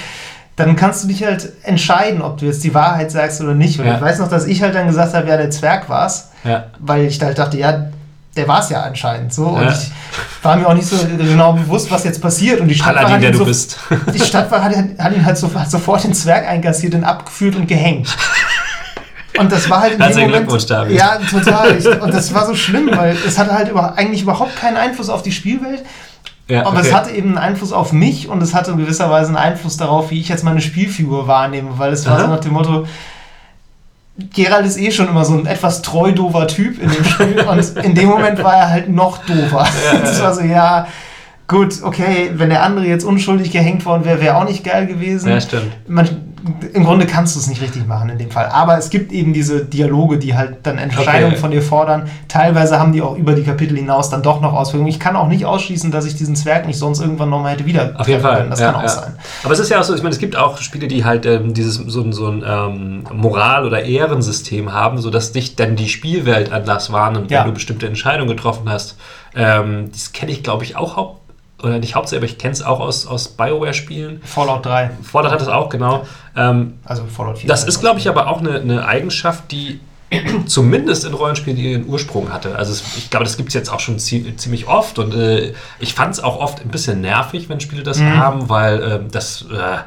dann 0.56 0.76
kannst 0.76 1.02
du 1.02 1.08
dich 1.08 1.24
halt 1.24 1.50
entscheiden, 1.62 2.20
ob 2.20 2.38
du 2.38 2.46
jetzt 2.46 2.62
die 2.62 2.74
Wahrheit 2.74 3.10
sagst 3.10 3.40
oder 3.40 3.54
nicht. 3.54 3.80
Und 3.80 3.86
ich 3.86 4.00
weiß 4.00 4.18
noch, 4.18 4.28
dass 4.28 4.46
ich 4.46 4.62
halt 4.62 4.74
dann 4.74 4.86
gesagt 4.86 5.14
habe, 5.14 5.26
ja, 5.28 5.36
der 5.36 5.50
Zwerg 5.50 5.88
war's. 5.88 6.30
Weil 6.78 7.06
ich 7.06 7.20
halt 7.22 7.38
dachte, 7.38 7.56
ja, 7.56 7.86
der 8.36 8.48
war 8.48 8.60
es 8.60 8.70
ja 8.70 8.82
anscheinend 8.82 9.32
so. 9.32 9.46
Und 9.46 9.68
ich 9.68 9.90
war 10.42 10.56
mir 10.56 10.66
auch 10.66 10.74
nicht 10.74 10.86
so 10.86 10.96
genau 11.16 11.52
bewusst, 11.52 11.90
was 11.90 12.04
jetzt 12.04 12.20
passiert. 12.20 12.60
Und 12.60 12.68
die 12.68 12.74
Stadtwache, 12.74 13.04
Paladin, 13.04 13.26
hat, 13.26 13.34
ihn 13.34 13.38
so, 13.38 13.44
bist. 13.44 13.78
die 14.14 14.18
Stadtwache 14.20 14.62
hat, 14.64 14.74
hat 14.98 15.14
ihn 15.14 15.24
halt 15.24 15.36
so, 15.36 15.52
hat 15.54 15.70
sofort 15.70 16.04
den 16.04 16.14
Zwerg 16.14 16.48
einkassiert 16.48 16.94
und 16.94 17.04
abgeführt 17.04 17.56
und 17.56 17.66
gehängt. 17.66 18.16
Und 19.38 19.50
das 19.50 19.68
war 19.70 19.80
halt 19.80 19.94
in 19.94 19.98
dem 19.98 20.30
Moment, 20.30 20.70
David. 20.70 20.98
Ja, 20.98 21.18
total. 21.18 21.76
Ich, 21.76 21.86
und 21.86 22.12
das 22.12 22.34
war 22.34 22.46
so 22.46 22.54
schlimm, 22.54 22.90
weil 22.94 23.16
es 23.26 23.38
hatte 23.38 23.52
halt 23.52 23.68
über, 23.70 23.96
eigentlich 23.96 24.22
überhaupt 24.22 24.56
keinen 24.56 24.76
Einfluss 24.76 25.08
auf 25.08 25.22
die 25.22 25.32
Spielwelt. 25.32 25.82
Ja, 26.48 26.66
aber 26.66 26.78
okay. 26.78 26.88
es 26.88 26.94
hatte 26.94 27.10
eben 27.12 27.28
einen 27.28 27.38
Einfluss 27.38 27.72
auf 27.72 27.92
mich 27.92 28.28
und 28.28 28.42
es 28.42 28.52
hatte 28.52 28.72
in 28.72 28.76
gewisser 28.76 29.10
Weise 29.10 29.28
einen 29.28 29.36
Einfluss 29.36 29.78
darauf, 29.78 30.10
wie 30.10 30.20
ich 30.20 30.28
jetzt 30.28 30.44
meine 30.44 30.60
Spielfigur 30.60 31.26
wahrnehme, 31.26 31.78
weil 31.78 31.92
es 31.92 32.04
war 32.04 32.14
Aha. 32.14 32.22
so 32.22 32.26
nach 32.28 32.40
dem 32.40 32.52
Motto, 32.52 32.86
Gerald 34.34 34.66
ist 34.66 34.78
eh 34.78 34.90
schon 34.90 35.08
immer 35.08 35.24
so 35.24 35.34
ein 35.34 35.46
etwas 35.46 35.80
treu 35.82 36.12
dover 36.12 36.46
Typ 36.46 36.82
in 36.82 36.90
dem 36.90 37.04
Spiel 37.04 37.40
und 37.48 37.76
in 37.78 37.94
dem 37.94 38.08
Moment 38.08 38.42
war 38.42 38.54
er 38.54 38.70
halt 38.70 38.88
noch 38.88 39.18
dover. 39.24 39.66
Ja, 39.92 39.98
das 40.00 40.20
war 40.22 40.34
so, 40.34 40.42
ja, 40.42 40.86
gut, 41.48 41.82
okay, 41.82 42.30
wenn 42.34 42.50
der 42.50 42.62
andere 42.62 42.86
jetzt 42.86 43.04
unschuldig 43.04 43.50
gehängt 43.50 43.86
worden 43.86 44.04
wäre, 44.04 44.20
wäre 44.20 44.36
auch 44.36 44.44
nicht 44.44 44.64
geil 44.64 44.86
gewesen. 44.86 45.30
Ja, 45.30 45.40
stimmt. 45.40 45.72
Man, 45.88 46.31
im 46.72 46.84
Grunde 46.84 47.06
kannst 47.06 47.36
du 47.36 47.40
es 47.40 47.46
nicht 47.46 47.60
richtig 47.60 47.86
machen 47.86 48.08
in 48.08 48.18
dem 48.18 48.30
Fall. 48.30 48.46
Aber 48.46 48.76
es 48.76 48.90
gibt 48.90 49.12
eben 49.12 49.32
diese 49.32 49.64
Dialoge, 49.64 50.18
die 50.18 50.36
halt 50.36 50.58
dann 50.64 50.78
Entscheidungen 50.78 51.32
okay. 51.32 51.40
von 51.40 51.50
dir 51.50 51.62
fordern. 51.62 52.08
Teilweise 52.28 52.78
haben 52.78 52.92
die 52.92 53.02
auch 53.02 53.16
über 53.16 53.34
die 53.34 53.42
Kapitel 53.42 53.76
hinaus 53.76 54.10
dann 54.10 54.22
doch 54.22 54.40
noch 54.40 54.52
Auswirkungen. 54.52 54.88
Ich 54.88 54.98
kann 54.98 55.14
auch 55.16 55.28
nicht 55.28 55.46
ausschließen, 55.46 55.90
dass 55.90 56.04
ich 56.04 56.16
diesen 56.16 56.34
Zwerg 56.34 56.66
nicht 56.66 56.78
sonst 56.78 57.00
irgendwann 57.00 57.30
nochmal 57.30 57.52
hätte 57.52 57.66
wieder. 57.66 57.94
Auf 57.96 58.08
jeden 58.08 58.20
Fall. 58.20 58.38
Können. 58.38 58.50
Das 58.50 58.60
ja, 58.60 58.72
kann 58.72 58.74
auch 58.76 58.82
ja. 58.82 58.88
sein. 58.88 59.12
Aber 59.44 59.52
es 59.52 59.60
ist 59.60 59.68
ja 59.68 59.78
auch 59.78 59.84
so, 59.84 59.94
ich 59.94 60.02
meine, 60.02 60.12
es 60.12 60.18
gibt 60.18 60.36
auch 60.36 60.58
Spiele, 60.58 60.88
die 60.88 61.04
halt 61.04 61.26
ähm, 61.26 61.54
dieses 61.54 61.76
so, 61.76 62.10
so 62.12 62.28
ein 62.28 62.44
ähm, 62.46 63.04
Moral- 63.12 63.66
oder 63.66 63.84
Ehrensystem 63.84 64.72
haben, 64.72 64.98
sodass 64.98 65.32
dich 65.32 65.56
dann 65.56 65.76
die 65.76 65.88
Spielwelt 65.88 66.52
anders 66.52 66.92
wahrnimmt, 66.92 67.30
ja. 67.30 67.40
wenn 67.40 67.48
du 67.48 67.54
bestimmte 67.54 67.86
Entscheidungen 67.86 68.28
getroffen 68.28 68.68
hast. 68.68 68.96
Ähm, 69.34 69.90
das 69.92 70.12
kenne 70.12 70.32
ich, 70.32 70.42
glaube 70.42 70.64
ich, 70.64 70.76
auch 70.76 70.96
hauptsächlich 70.96 71.21
oder 71.62 71.78
nicht 71.78 71.94
hauptsächlich, 71.94 72.30
aber 72.30 72.32
ich 72.32 72.38
kenne 72.38 72.52
es 72.52 72.62
auch 72.62 72.80
aus, 72.80 73.06
aus 73.06 73.28
Bioware-Spielen. 73.28 74.20
Fallout 74.24 74.66
3. 74.66 74.90
Fallout 75.02 75.32
hat 75.32 75.40
es 75.40 75.48
auch, 75.48 75.68
genau. 75.68 76.06
Ähm, 76.36 76.74
also 76.84 77.04
Fallout 77.04 77.38
4. 77.38 77.48
Das 77.48 77.64
ist, 77.64 77.80
glaube 77.80 78.00
ich, 78.00 78.08
aber 78.08 78.28
auch 78.28 78.40
eine, 78.40 78.60
eine 78.60 78.86
Eigenschaft, 78.86 79.50
die 79.50 79.80
zumindest 80.46 81.04
in 81.04 81.14
Rollenspielen 81.14 81.58
ihren 81.58 81.88
Ursprung 81.88 82.32
hatte. 82.32 82.56
Also 82.56 82.72
es, 82.72 82.82
ich 82.96 83.10
glaube, 83.10 83.24
das 83.24 83.36
gibt 83.36 83.48
es 83.48 83.54
jetzt 83.54 83.72
auch 83.72 83.80
schon 83.80 83.98
ziemlich 83.98 84.66
oft 84.66 84.98
und 84.98 85.14
äh, 85.14 85.54
ich 85.78 85.94
fand 85.94 86.14
es 86.14 86.20
auch 86.20 86.38
oft 86.38 86.60
ein 86.60 86.68
bisschen 86.68 87.00
nervig, 87.00 87.48
wenn 87.48 87.60
Spiele 87.60 87.82
das 87.82 87.98
mhm. 87.98 88.16
haben, 88.16 88.48
weil 88.48 88.82
äh, 88.82 89.00
das 89.10 89.42
äh, 89.42 89.78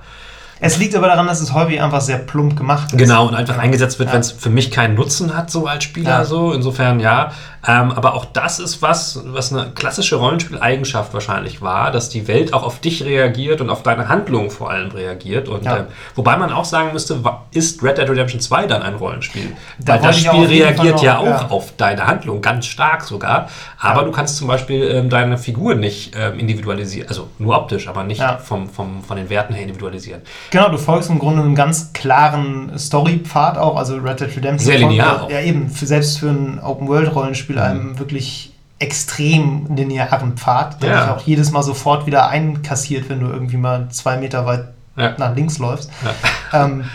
es 0.60 0.78
liegt 0.78 0.96
aber 0.96 1.08
daran, 1.08 1.28
dass 1.28 1.42
es 1.42 1.54
häufig 1.54 1.82
einfach 1.82 2.02
sehr 2.02 2.18
plump 2.18 2.56
gemacht 2.56 2.94
ist. 2.94 2.98
Genau, 2.98 3.28
und 3.28 3.36
einfach 3.36 3.56
ja. 3.56 3.62
eingesetzt 3.62 4.00
wird, 4.00 4.10
ja. 4.10 4.14
wenn 4.14 4.22
es 4.22 4.32
für 4.32 4.50
mich 4.50 4.72
keinen 4.72 4.96
Nutzen 4.96 5.36
hat, 5.36 5.52
so 5.52 5.68
als 5.68 5.84
Spieler. 5.84 6.10
Ja. 6.10 6.26
So. 6.26 6.54
Insofern 6.54 7.00
ja. 7.00 7.32
Ähm, 7.68 7.92
aber 7.92 8.14
auch 8.14 8.26
das 8.26 8.60
ist 8.60 8.82
was, 8.82 9.22
was 9.26 9.52
eine 9.52 9.72
klassische 9.72 10.18
Rollenspieleigenschaft 10.18 11.14
wahrscheinlich 11.14 11.62
war, 11.62 11.92
dass 11.92 12.10
die 12.10 12.28
Welt 12.28 12.54
auch 12.54 12.64
auf 12.64 12.80
dich 12.80 13.04
reagiert 13.04 13.60
und 13.60 13.70
auf 13.70 13.82
deine 13.82 14.08
Handlungen 14.08 14.52
vor 14.52 14.70
allem 14.70 14.92
reagiert. 14.92 15.50
Und 15.50 15.66
äh, 15.66 15.86
wobei 16.14 16.38
man 16.38 16.52
auch 16.54 16.66
sagen 16.66 16.94
müsste, 16.94 17.20
ist 17.52 17.82
Red 17.82 17.98
Dead 17.98 18.08
Redemption 18.08 18.40
2 18.40 18.68
dann 18.68 18.84
ein 18.84 18.96
Rollenspiel? 18.96 19.54
Da 19.80 19.94
Weil 19.94 20.02
das 20.02 20.20
Spiel 20.20 20.46
reagiert 20.46 20.96
noch, 20.96 21.04
ja 21.04 21.18
auch 21.18 21.50
auf 21.50 21.76
deine 21.76 22.06
Handlung, 22.06 22.42
ganz 22.42 22.68
stark 22.68 23.04
sogar. 23.04 23.50
Aber 23.80 24.04
du 24.04 24.12
kannst 24.12 24.38
zum 24.38 24.48
Beispiel 24.48 24.84
ähm, 24.84 25.10
deine 25.10 25.38
Figur 25.38 25.74
nicht 25.74 26.16
ähm, 26.16 26.38
individualisieren, 26.38 27.10
also 27.10 27.30
nur 27.40 27.58
optisch, 27.58 27.88
aber 27.88 28.04
nicht 28.04 28.24
vom, 28.44 28.70
vom, 28.70 29.04
von 29.04 29.18
den 29.18 29.30
Werten 29.30 29.54
her 29.54 29.64
individualisieren. 29.64 30.22
Genau, 30.52 30.70
du 30.70 30.78
folgst 30.78 31.10
im 31.10 31.20
Grunde 31.20 31.42
einem 31.42 31.56
ganz 31.56 31.92
klaren 31.94 32.78
Story-Pfad 32.78 33.58
auch, 33.58 33.78
also 33.78 33.98
Red 33.98 34.20
Dead 34.20 34.36
Redemption. 34.36 34.72
Sehr 34.72 34.80
linear. 34.80 35.20
Folgt, 35.20 35.32
ja, 35.32 35.42
eben, 35.42 35.70
für, 35.70 35.86
selbst 35.86 36.20
für 36.20 36.30
ein 36.30 36.60
Open-World-Rollenspiel 36.60 37.56
mhm. 37.56 37.62
einem 37.62 38.00
wirklich 38.00 38.54
extrem 38.80 39.68
linearen 39.76 40.34
Pfad, 40.38 40.84
der 40.84 40.90
ja. 40.90 41.02
dich 41.02 41.12
auch 41.12 41.22
jedes 41.22 41.52
Mal 41.52 41.64
sofort 41.64 42.06
wieder 42.06 42.28
einkassiert, 42.28 43.10
wenn 43.10 43.22
du 43.22 43.28
irgendwie 43.28 43.58
mal 43.58 43.88
zwei 43.90 44.18
Meter 44.18 44.46
weit 44.46 44.66
ja. 44.98 45.16
nach 45.18 45.36
links 45.36 45.58
läufst. 45.58 45.90
Ja. 46.04 46.12
Ähm, 46.54 46.86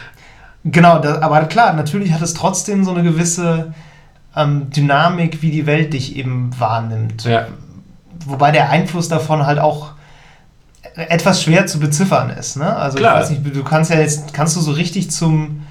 genau, 0.64 1.00
da, 1.00 1.20
aber 1.20 1.42
klar, 1.42 1.74
natürlich 1.74 2.12
hat 2.12 2.22
es 2.22 2.32
trotzdem 2.32 2.84
so 2.84 2.92
eine 2.92 3.02
gewisse 3.02 3.74
ähm, 4.34 4.70
Dynamik, 4.70 5.42
wie 5.42 5.50
die 5.50 5.66
Welt 5.66 5.92
dich 5.92 6.16
eben 6.16 6.50
wahrnimmt. 6.58 7.26
Wobei 8.24 8.52
der 8.52 8.70
Einfluss 8.70 9.08
davon 9.08 9.44
halt 9.44 9.58
auch 9.58 9.90
etwas 10.94 11.42
schwer 11.42 11.66
zu 11.66 11.78
beziffern 11.78 12.30
ist. 12.30 12.56
Ne? 12.56 12.76
Also 12.76 12.98
Klar. 12.98 13.16
ich 13.16 13.22
weiß 13.22 13.30
nicht, 13.30 13.56
du 13.56 13.64
kannst 13.64 13.90
ja 13.90 13.98
jetzt, 13.98 14.32
kannst 14.32 14.56
du 14.56 14.60
so 14.60 14.72
richtig 14.72 15.10
zum 15.10 15.62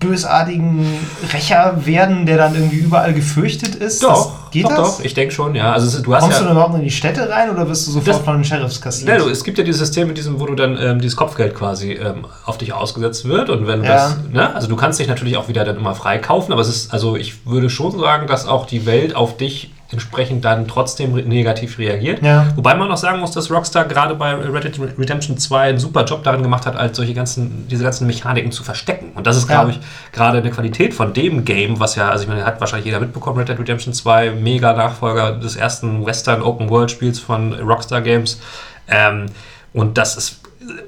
bösartigen 0.00 0.86
Rächer 1.32 1.84
werden, 1.84 2.26
der 2.26 2.36
dann 2.38 2.54
irgendwie 2.54 2.76
überall 2.76 3.12
gefürchtet 3.12 3.74
ist? 3.74 4.02
Doch, 4.02 4.32
das, 4.44 4.50
geht 4.50 4.64
doch, 4.64 4.70
das? 4.70 4.96
doch, 4.96 5.04
ich 5.04 5.14
denke 5.14 5.34
schon, 5.34 5.54
ja. 5.54 5.72
Also 5.72 6.02
du 6.02 6.14
hast 6.14 6.22
Kommst 6.22 6.40
ja, 6.40 6.46
du 6.46 6.52
überhaupt 6.52 6.74
in 6.74 6.82
die 6.82 6.90
Städte 6.90 7.28
rein 7.28 7.50
oder 7.50 7.68
wirst 7.68 7.86
du 7.86 7.92
sofort 7.92 8.16
das, 8.16 8.24
von 8.24 8.36
den 8.36 8.44
Sheriffs 8.44 8.80
kassiert? 8.80 9.08
Ja, 9.08 9.18
du, 9.18 9.28
es 9.28 9.44
gibt 9.44 9.58
ja 9.58 9.64
dieses 9.64 9.80
System 9.80 10.08
mit 10.08 10.16
diesem, 10.16 10.40
wo 10.40 10.46
du 10.46 10.54
dann 10.54 10.78
ähm, 10.80 11.00
dieses 11.00 11.16
Kopfgeld 11.16 11.54
quasi 11.54 11.92
ähm, 11.92 12.26
auf 12.44 12.58
dich 12.58 12.72
ausgesetzt 12.72 13.26
wird 13.26 13.50
und 13.50 13.66
wenn 13.66 13.84
ja. 13.84 13.94
das, 13.94 14.16
ne? 14.32 14.54
also 14.54 14.68
du 14.68 14.76
kannst 14.76 14.98
dich 15.00 15.08
natürlich 15.08 15.36
auch 15.36 15.48
wieder 15.48 15.64
dann 15.64 15.76
immer 15.76 15.94
freikaufen, 15.94 16.52
aber 16.52 16.62
es 16.62 16.68
ist, 16.68 16.92
also 16.92 17.16
ich 17.16 17.46
würde 17.46 17.70
schon 17.70 17.98
sagen, 17.98 18.26
dass 18.26 18.46
auch 18.46 18.66
die 18.66 18.86
Welt 18.86 19.14
auf 19.14 19.36
dich 19.36 19.70
entsprechend 19.94 20.44
dann 20.44 20.68
trotzdem 20.68 21.14
negativ 21.14 21.78
reagiert. 21.78 22.22
Ja. 22.22 22.48
Wobei 22.56 22.74
man 22.74 22.90
auch 22.90 22.96
sagen 22.96 23.20
muss, 23.20 23.30
dass 23.30 23.50
Rockstar 23.50 23.86
gerade 23.86 24.14
bei 24.14 24.34
Red 24.34 24.64
Dead 24.64 24.98
Redemption 24.98 25.38
2 25.38 25.60
einen 25.70 25.78
super 25.78 26.04
Job 26.04 26.22
darin 26.22 26.42
gemacht 26.42 26.66
hat, 26.66 26.76
als 26.76 26.96
solche 26.96 27.14
ganzen, 27.14 27.66
diese 27.68 27.82
ganzen 27.82 28.06
Mechaniken 28.06 28.52
zu 28.52 28.62
verstecken. 28.62 29.12
Und 29.14 29.26
das 29.26 29.36
ist, 29.36 29.46
glaube 29.46 29.70
ich, 29.70 29.80
gerade 30.12 30.38
eine 30.38 30.50
Qualität 30.50 30.92
von 30.92 31.14
dem 31.14 31.44
Game, 31.44 31.80
was 31.80 31.96
ja, 31.96 32.10
also 32.10 32.24
ich 32.24 32.28
meine, 32.28 32.44
hat 32.44 32.60
wahrscheinlich 32.60 32.86
jeder 32.86 33.00
mitbekommen, 33.00 33.38
Red 33.38 33.48
Dead 33.48 33.58
Redemption 33.58 33.94
2, 33.94 34.32
mega 34.32 34.74
Nachfolger 34.74 35.32
des 35.32 35.56
ersten 35.56 36.04
Western 36.04 36.42
Open 36.42 36.68
World 36.68 36.90
Spiels 36.90 37.18
von 37.18 37.54
Rockstar 37.54 38.02
Games. 38.02 38.40
Ähm, 38.88 39.26
und 39.72 39.96
das 39.96 40.16
ist 40.16 40.40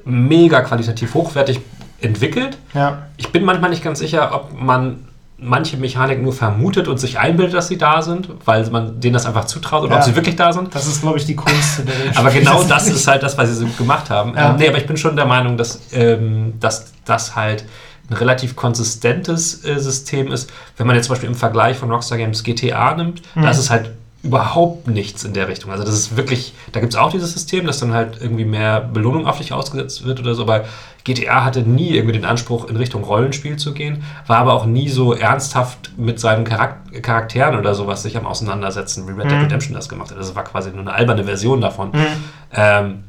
mega 0.05 0.61
qualitativ 0.61 1.13
hochwertig 1.13 1.59
entwickelt. 2.01 2.57
Ja. 2.73 3.07
Ich 3.17 3.31
bin 3.31 3.43
manchmal 3.43 3.69
nicht 3.69 3.83
ganz 3.83 3.99
sicher, 3.99 4.33
ob 4.33 4.59
man 4.59 5.07
manche 5.39 5.77
Mechanik 5.77 6.21
nur 6.21 6.33
vermutet 6.33 6.87
und 6.87 6.97
sich 6.97 7.19
einbildet, 7.19 7.53
dass 7.53 7.67
sie 7.67 7.77
da 7.77 8.01
sind, 8.01 8.29
weil 8.45 8.67
man 8.71 8.99
denen 8.99 9.13
das 9.13 9.25
einfach 9.25 9.45
zutraut 9.45 9.83
oder 9.83 9.93
ja, 9.93 9.99
ob 9.99 10.03
sie 10.03 10.15
wirklich 10.15 10.35
da 10.35 10.51
sind. 10.51 10.73
Das 10.73 10.87
ist, 10.87 11.01
glaube 11.01 11.19
ich, 11.19 11.25
die 11.25 11.35
Kunst. 11.35 11.83
aber 12.15 12.31
genau 12.31 12.63
das 12.63 12.87
ist 12.87 13.07
halt 13.07 13.21
das, 13.21 13.37
was 13.37 13.49
sie 13.49 13.55
so 13.55 13.67
gemacht 13.77 14.09
haben. 14.09 14.33
Ja. 14.35 14.49
Ähm, 14.49 14.55
nee, 14.57 14.67
aber 14.67 14.77
ich 14.77 14.87
bin 14.87 14.97
schon 14.97 15.15
der 15.15 15.25
Meinung, 15.25 15.57
dass, 15.57 15.79
ähm, 15.91 16.53
dass 16.59 16.91
das 17.05 17.35
halt 17.35 17.65
ein 18.09 18.15
relativ 18.15 18.55
konsistentes 18.55 19.63
äh, 19.63 19.77
System 19.79 20.31
ist. 20.31 20.49
Wenn 20.75 20.87
man 20.87 20.95
jetzt 20.95 21.05
zum 21.05 21.13
Beispiel 21.13 21.29
im 21.29 21.35
Vergleich 21.35 21.77
von 21.77 21.91
Rockstar 21.91 22.17
Games 22.17 22.43
GTA 22.43 22.95
nimmt, 22.95 23.21
mhm. 23.35 23.43
da 23.43 23.51
ist 23.51 23.69
halt 23.69 23.91
überhaupt 24.23 24.87
nichts 24.87 25.23
in 25.23 25.33
der 25.33 25.47
Richtung. 25.47 25.71
Also 25.71 25.83
das 25.83 25.93
ist 25.93 26.17
wirklich, 26.17 26.53
da 26.71 26.79
gibt 26.79 26.93
es 26.93 26.99
auch 26.99 27.11
dieses 27.11 27.33
System, 27.33 27.65
dass 27.65 27.79
dann 27.79 27.93
halt 27.93 28.19
irgendwie 28.19 28.45
mehr 28.45 28.81
Belohnung 28.81 29.27
auf 29.27 29.37
dich 29.37 29.53
ausgesetzt 29.53 30.05
wird 30.05 30.19
oder 30.19 30.33
so, 30.35 30.41
aber 30.43 30.65
GTA 31.03 31.45
hatte 31.45 31.61
nie 31.61 31.91
irgendwie 31.91 32.13
den 32.13 32.25
Anspruch, 32.25 32.67
in 32.67 32.75
Richtung 32.75 33.03
Rollenspiel 33.03 33.55
zu 33.55 33.73
gehen, 33.73 34.03
war 34.25 34.39
aber 34.39 34.53
auch 34.53 34.65
nie 34.65 34.89
so 34.89 35.13
ernsthaft 35.13 35.91
mit 35.97 36.19
seinen 36.19 36.45
Charak 36.45 36.77
Charakteren 37.01 37.57
oder 37.57 37.75
sowas 37.75 38.01
sich 38.01 38.17
am 38.17 38.25
Auseinandersetzen, 38.25 39.07
wie 39.07 39.11
Red 39.11 39.29
Dead 39.29 39.37
mhm. 39.37 39.43
Redemption 39.43 39.75
das 39.75 39.87
gemacht 39.87 40.09
hat. 40.09 40.17
Das 40.17 40.35
war 40.35 40.43
quasi 40.43 40.71
nur 40.71 40.81
eine 40.81 40.93
alberne 40.93 41.23
Version 41.23 41.61
davon. 41.61 41.91
Mhm. 41.91 42.05
Ähm, 42.53 43.03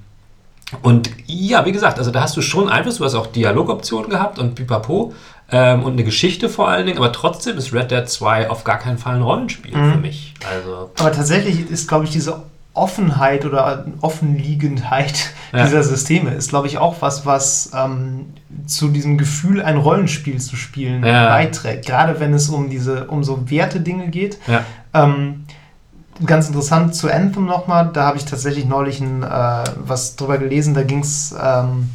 und 0.83 1.11
ja, 1.27 1.65
wie 1.65 1.73
gesagt, 1.73 1.99
also 1.99 2.11
da 2.11 2.21
hast 2.21 2.37
du 2.37 2.43
schon 2.43 2.69
Einfluss, 2.69 2.99
du 2.99 3.05
hast 3.05 3.15
auch 3.15 3.27
Dialogoptionen 3.27 4.11
gehabt 4.11 4.39
und 4.39 4.55
pipapo 4.55 5.15
ähm, 5.51 5.83
und 5.83 5.93
eine 5.93 6.05
Geschichte 6.05 6.49
vor 6.49 6.69
allen 6.69 6.87
Dingen, 6.87 6.99
aber 6.99 7.13
trotzdem 7.13 7.57
ist 7.57 7.73
Red 7.73 7.91
Dead 7.91 8.09
2 8.09 8.51
auf 8.51 8.65
gar 8.65 8.79
keinen 8.79 8.99
Fall 8.99 9.17
ein 9.17 9.23
Rollenspiel 9.23 9.77
mhm. 9.77 9.93
für 9.93 9.99
mich. 9.99 10.35
Also 10.51 10.91
aber 10.99 11.13
tatsächlich 11.13 11.71
ist, 11.71 11.89
glaube 11.89 12.05
ich, 12.05 12.11
diese 12.11 12.43
Offenheit 12.75 13.45
oder 13.45 13.87
Offenliegendheit 14.01 15.31
ja. 15.53 15.65
dieser 15.65 15.83
Systeme 15.83 16.31
ist, 16.35 16.51
glaube 16.51 16.69
ich, 16.69 16.79
auch 16.79 16.97
was, 17.01 17.27
was 17.27 17.73
ähm, 17.75 18.35
zu 18.67 18.89
diesem 18.89 19.19
Gefühl, 19.19 19.63
ein 19.63 19.77
Rollenspiel 19.77 20.39
zu 20.39 20.57
spielen, 20.57 21.05
ja. 21.05 21.29
beiträgt. 21.29 21.87
Gerade 21.87 22.21
wenn 22.21 22.33
es 22.35 22.49
um 22.49 22.71
diese, 22.71 23.07
um 23.07 23.25
so 23.25 23.51
Werte-Dinge 23.51 24.09
geht. 24.09 24.39
Ja. 24.47 24.65
Ähm, 24.95 25.45
ganz 26.25 26.49
interessant 26.49 26.95
zu 26.95 27.13
Anthem 27.13 27.47
nochmal, 27.47 27.91
da 27.93 28.05
habe 28.05 28.19
ich 28.19 28.25
tatsächlich 28.25 28.65
neulich 28.65 29.01
ein, 29.01 29.23
äh, 29.23 29.65
was 29.77 30.17
drüber 30.17 30.39
gelesen, 30.39 30.75
da 30.75 30.83
ging 30.83 31.01
es 31.01 31.35
ähm, 31.41 31.91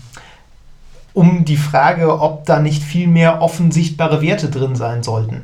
um 1.13 1.45
die 1.45 1.57
Frage, 1.57 2.19
ob 2.19 2.45
da 2.45 2.59
nicht 2.59 2.83
viel 2.83 3.07
mehr 3.07 3.41
offensichtbare 3.41 4.21
Werte 4.21 4.49
drin 4.49 4.75
sein 4.75 5.03
sollten. 5.03 5.43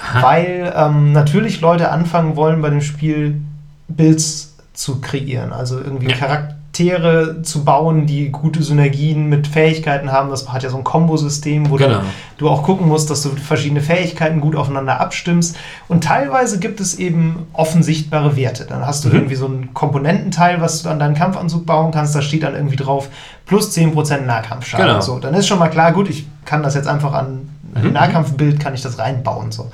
Aha. 0.00 0.22
Weil 0.22 0.72
ähm, 0.74 1.12
natürlich 1.12 1.60
Leute 1.60 1.90
anfangen 1.90 2.36
wollen 2.36 2.62
bei 2.62 2.70
dem 2.70 2.80
Spiel 2.80 3.40
Builds 3.88 4.56
zu 4.72 5.00
kreieren. 5.00 5.52
Also 5.52 5.78
irgendwie 5.78 6.10
ja. 6.10 6.48
Charaktere 6.72 7.42
zu 7.42 7.64
bauen, 7.64 8.06
die 8.06 8.30
gute 8.30 8.62
Synergien 8.62 9.28
mit 9.28 9.46
Fähigkeiten 9.46 10.10
haben. 10.10 10.30
Das 10.30 10.50
hat 10.50 10.62
ja 10.62 10.70
so 10.70 10.78
ein 10.78 10.84
Kombosystem, 10.84 11.68
wo 11.68 11.76
genau. 11.76 12.00
du 12.38 12.48
auch 12.48 12.62
gucken 12.62 12.88
musst, 12.88 13.10
dass 13.10 13.22
du 13.22 13.30
verschiedene 13.30 13.82
Fähigkeiten 13.82 14.40
gut 14.40 14.56
aufeinander 14.56 14.98
abstimmst. 14.98 15.56
Und 15.88 16.04
teilweise 16.04 16.58
gibt 16.58 16.80
es 16.80 16.98
eben 16.98 17.46
offensichtbare 17.52 18.36
Werte. 18.36 18.64
Dann 18.64 18.86
hast 18.86 19.04
du 19.04 19.08
mhm. 19.08 19.14
irgendwie 19.16 19.34
so 19.34 19.46
ein 19.46 19.74
Komponententeil, 19.74 20.62
was 20.62 20.82
du 20.82 20.88
an 20.88 20.98
deinen 20.98 21.14
Kampfanzug 21.14 21.66
bauen 21.66 21.92
kannst. 21.92 22.14
Da 22.14 22.22
steht 22.22 22.42
dann 22.42 22.54
irgendwie 22.54 22.76
drauf, 22.76 23.10
plus 23.44 23.76
10% 23.76 24.22
Nahkampfschaden. 24.22 24.86
Genau. 24.86 25.00
So, 25.02 25.18
dann 25.18 25.34
ist 25.34 25.46
schon 25.46 25.58
mal 25.58 25.68
klar, 25.68 25.92
gut, 25.92 26.08
ich 26.08 26.26
kann 26.46 26.62
das 26.62 26.74
jetzt 26.74 26.88
einfach 26.88 27.12
an 27.12 27.50
ein 27.74 27.88
mhm. 27.88 27.92
Nahkampfbild, 27.92 28.58
kann 28.60 28.72
ich 28.72 28.80
das 28.80 28.98
reinbauen. 28.98 29.52
So. 29.52 29.70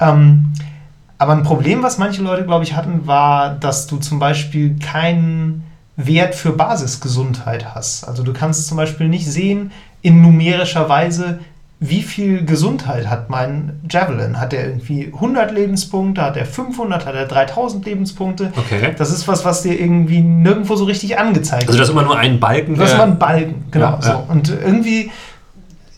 Ähm, 0.00 0.54
aber 1.18 1.32
ein 1.32 1.42
Problem, 1.42 1.82
was 1.82 1.98
manche 1.98 2.22
Leute, 2.22 2.44
glaube 2.44 2.64
ich, 2.64 2.74
hatten, 2.74 3.06
war, 3.06 3.50
dass 3.50 3.86
du 3.86 3.98
zum 3.98 4.18
Beispiel 4.18 4.78
keinen 4.78 5.67
Wert 5.98 6.36
für 6.36 6.52
Basisgesundheit 6.52 7.74
hast. 7.74 8.04
Also 8.04 8.22
du 8.22 8.32
kannst 8.32 8.68
zum 8.68 8.76
Beispiel 8.76 9.08
nicht 9.08 9.26
sehen, 9.26 9.72
in 10.00 10.22
numerischer 10.22 10.88
Weise, 10.88 11.40
wie 11.80 12.02
viel 12.02 12.44
Gesundheit 12.44 13.10
hat 13.10 13.30
mein 13.30 13.80
Javelin? 13.90 14.40
Hat 14.40 14.52
er 14.52 14.66
irgendwie 14.66 15.12
100 15.12 15.52
Lebenspunkte? 15.52 16.22
Hat 16.22 16.36
er 16.36 16.46
500? 16.46 17.04
Hat 17.04 17.14
er 17.14 17.26
3000 17.26 17.84
Lebenspunkte? 17.84 18.52
Okay. 18.56 18.94
Das 18.96 19.10
ist 19.10 19.26
was, 19.26 19.44
was 19.44 19.62
dir 19.62 19.78
irgendwie 19.78 20.20
nirgendwo 20.20 20.76
so 20.76 20.84
richtig 20.84 21.18
angezeigt 21.18 21.62
wird. 21.62 21.70
Also 21.70 21.78
das 21.80 21.88
ist 21.88 21.92
immer 21.92 22.04
nur 22.04 22.16
ein 22.16 22.38
Balken? 22.38 22.76
Das 22.76 22.90
ist 22.90 22.94
immer 22.94 23.04
ein 23.04 23.18
Balken, 23.18 23.64
genau. 23.70 23.90
Ja, 23.90 24.02
so. 24.02 24.08
Ja. 24.10 24.24
Und 24.28 24.48
irgendwie 24.48 25.10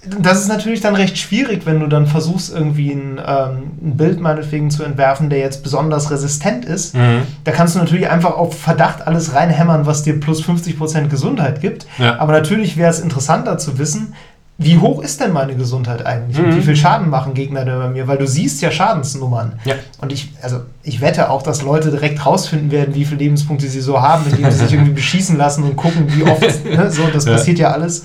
das 0.02 0.40
ist 0.40 0.48
natürlich 0.48 0.80
dann 0.80 0.94
recht 0.94 1.18
schwierig, 1.18 1.66
wenn 1.66 1.80
du 1.80 1.86
dann 1.86 2.06
versuchst, 2.06 2.52
irgendwie 2.52 2.90
ein, 2.90 3.18
ähm, 3.18 3.70
ein, 3.82 3.96
Bild 3.96 4.18
meinetwegen 4.18 4.70
zu 4.70 4.82
entwerfen, 4.82 5.28
der 5.28 5.40
jetzt 5.40 5.62
besonders 5.62 6.10
resistent 6.10 6.64
ist. 6.64 6.94
Mhm. 6.94 7.22
Da 7.44 7.52
kannst 7.52 7.74
du 7.74 7.80
natürlich 7.80 8.08
einfach 8.08 8.34
auf 8.34 8.58
Verdacht 8.58 9.06
alles 9.06 9.34
reinhämmern, 9.34 9.84
was 9.84 10.02
dir 10.02 10.18
plus 10.18 10.42
50% 10.42 11.08
Gesundheit 11.08 11.60
gibt. 11.60 11.86
Ja. 11.98 12.18
Aber 12.18 12.32
natürlich 12.32 12.78
wäre 12.78 12.90
es 12.90 13.00
interessanter 13.00 13.58
zu 13.58 13.78
wissen, 13.78 14.14
wie 14.56 14.78
hoch 14.78 15.02
ist 15.02 15.20
denn 15.20 15.32
meine 15.32 15.54
Gesundheit 15.54 16.04
eigentlich? 16.04 16.38
Mhm. 16.38 16.44
Und 16.44 16.56
wie 16.56 16.62
viel 16.62 16.76
Schaden 16.76 17.10
machen 17.10 17.34
Gegner 17.34 17.64
denn 17.64 17.78
bei 17.78 17.88
mir? 17.88 18.08
Weil 18.08 18.18
du 18.18 18.26
siehst 18.26 18.62
ja 18.62 18.70
Schadensnummern. 18.70 19.58
Ja. 19.64 19.74
Und 20.00 20.12
ich, 20.12 20.32
also 20.40 20.60
ich 20.82 21.00
wette 21.02 21.30
auch, 21.30 21.42
dass 21.42 21.62
Leute 21.62 21.90
direkt 21.90 22.24
rausfinden 22.24 22.70
werden, 22.70 22.94
wie 22.94 23.04
viele 23.04 23.20
Lebenspunkte 23.20 23.66
sie 23.68 23.80
so 23.80 24.00
haben, 24.00 24.24
indem 24.30 24.50
sie 24.50 24.58
sich 24.58 24.72
irgendwie 24.74 24.92
beschießen 24.92 25.36
lassen 25.36 25.64
und 25.64 25.76
gucken, 25.76 26.06
wie 26.08 26.24
oft. 26.24 26.64
ne, 26.64 26.90
so, 26.90 27.06
das 27.12 27.26
ja. 27.26 27.32
passiert 27.32 27.58
ja 27.58 27.70
alles. 27.70 28.04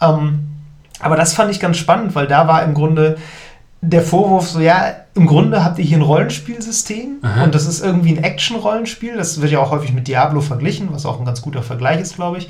Ähm, 0.00 0.53
aber 1.04 1.16
das 1.16 1.34
fand 1.34 1.50
ich 1.50 1.60
ganz 1.60 1.76
spannend, 1.76 2.14
weil 2.14 2.26
da 2.26 2.48
war 2.48 2.62
im 2.62 2.72
Grunde 2.74 3.18
der 3.82 4.02
Vorwurf 4.02 4.48
so, 4.48 4.60
ja, 4.60 4.94
im 5.14 5.26
Grunde 5.26 5.62
habt 5.62 5.78
ihr 5.78 5.84
hier 5.84 5.98
ein 5.98 6.02
Rollenspielsystem 6.02 7.18
Aha. 7.22 7.44
und 7.44 7.54
das 7.54 7.66
ist 7.66 7.84
irgendwie 7.84 8.16
ein 8.16 8.24
Action-Rollenspiel. 8.24 9.16
Das 9.16 9.42
wird 9.42 9.52
ja 9.52 9.60
auch 9.60 9.70
häufig 9.70 9.92
mit 9.92 10.08
Diablo 10.08 10.40
verglichen, 10.40 10.88
was 10.90 11.04
auch 11.04 11.18
ein 11.18 11.26
ganz 11.26 11.42
guter 11.42 11.62
Vergleich 11.62 12.00
ist, 12.00 12.16
glaube 12.16 12.38
ich. 12.38 12.48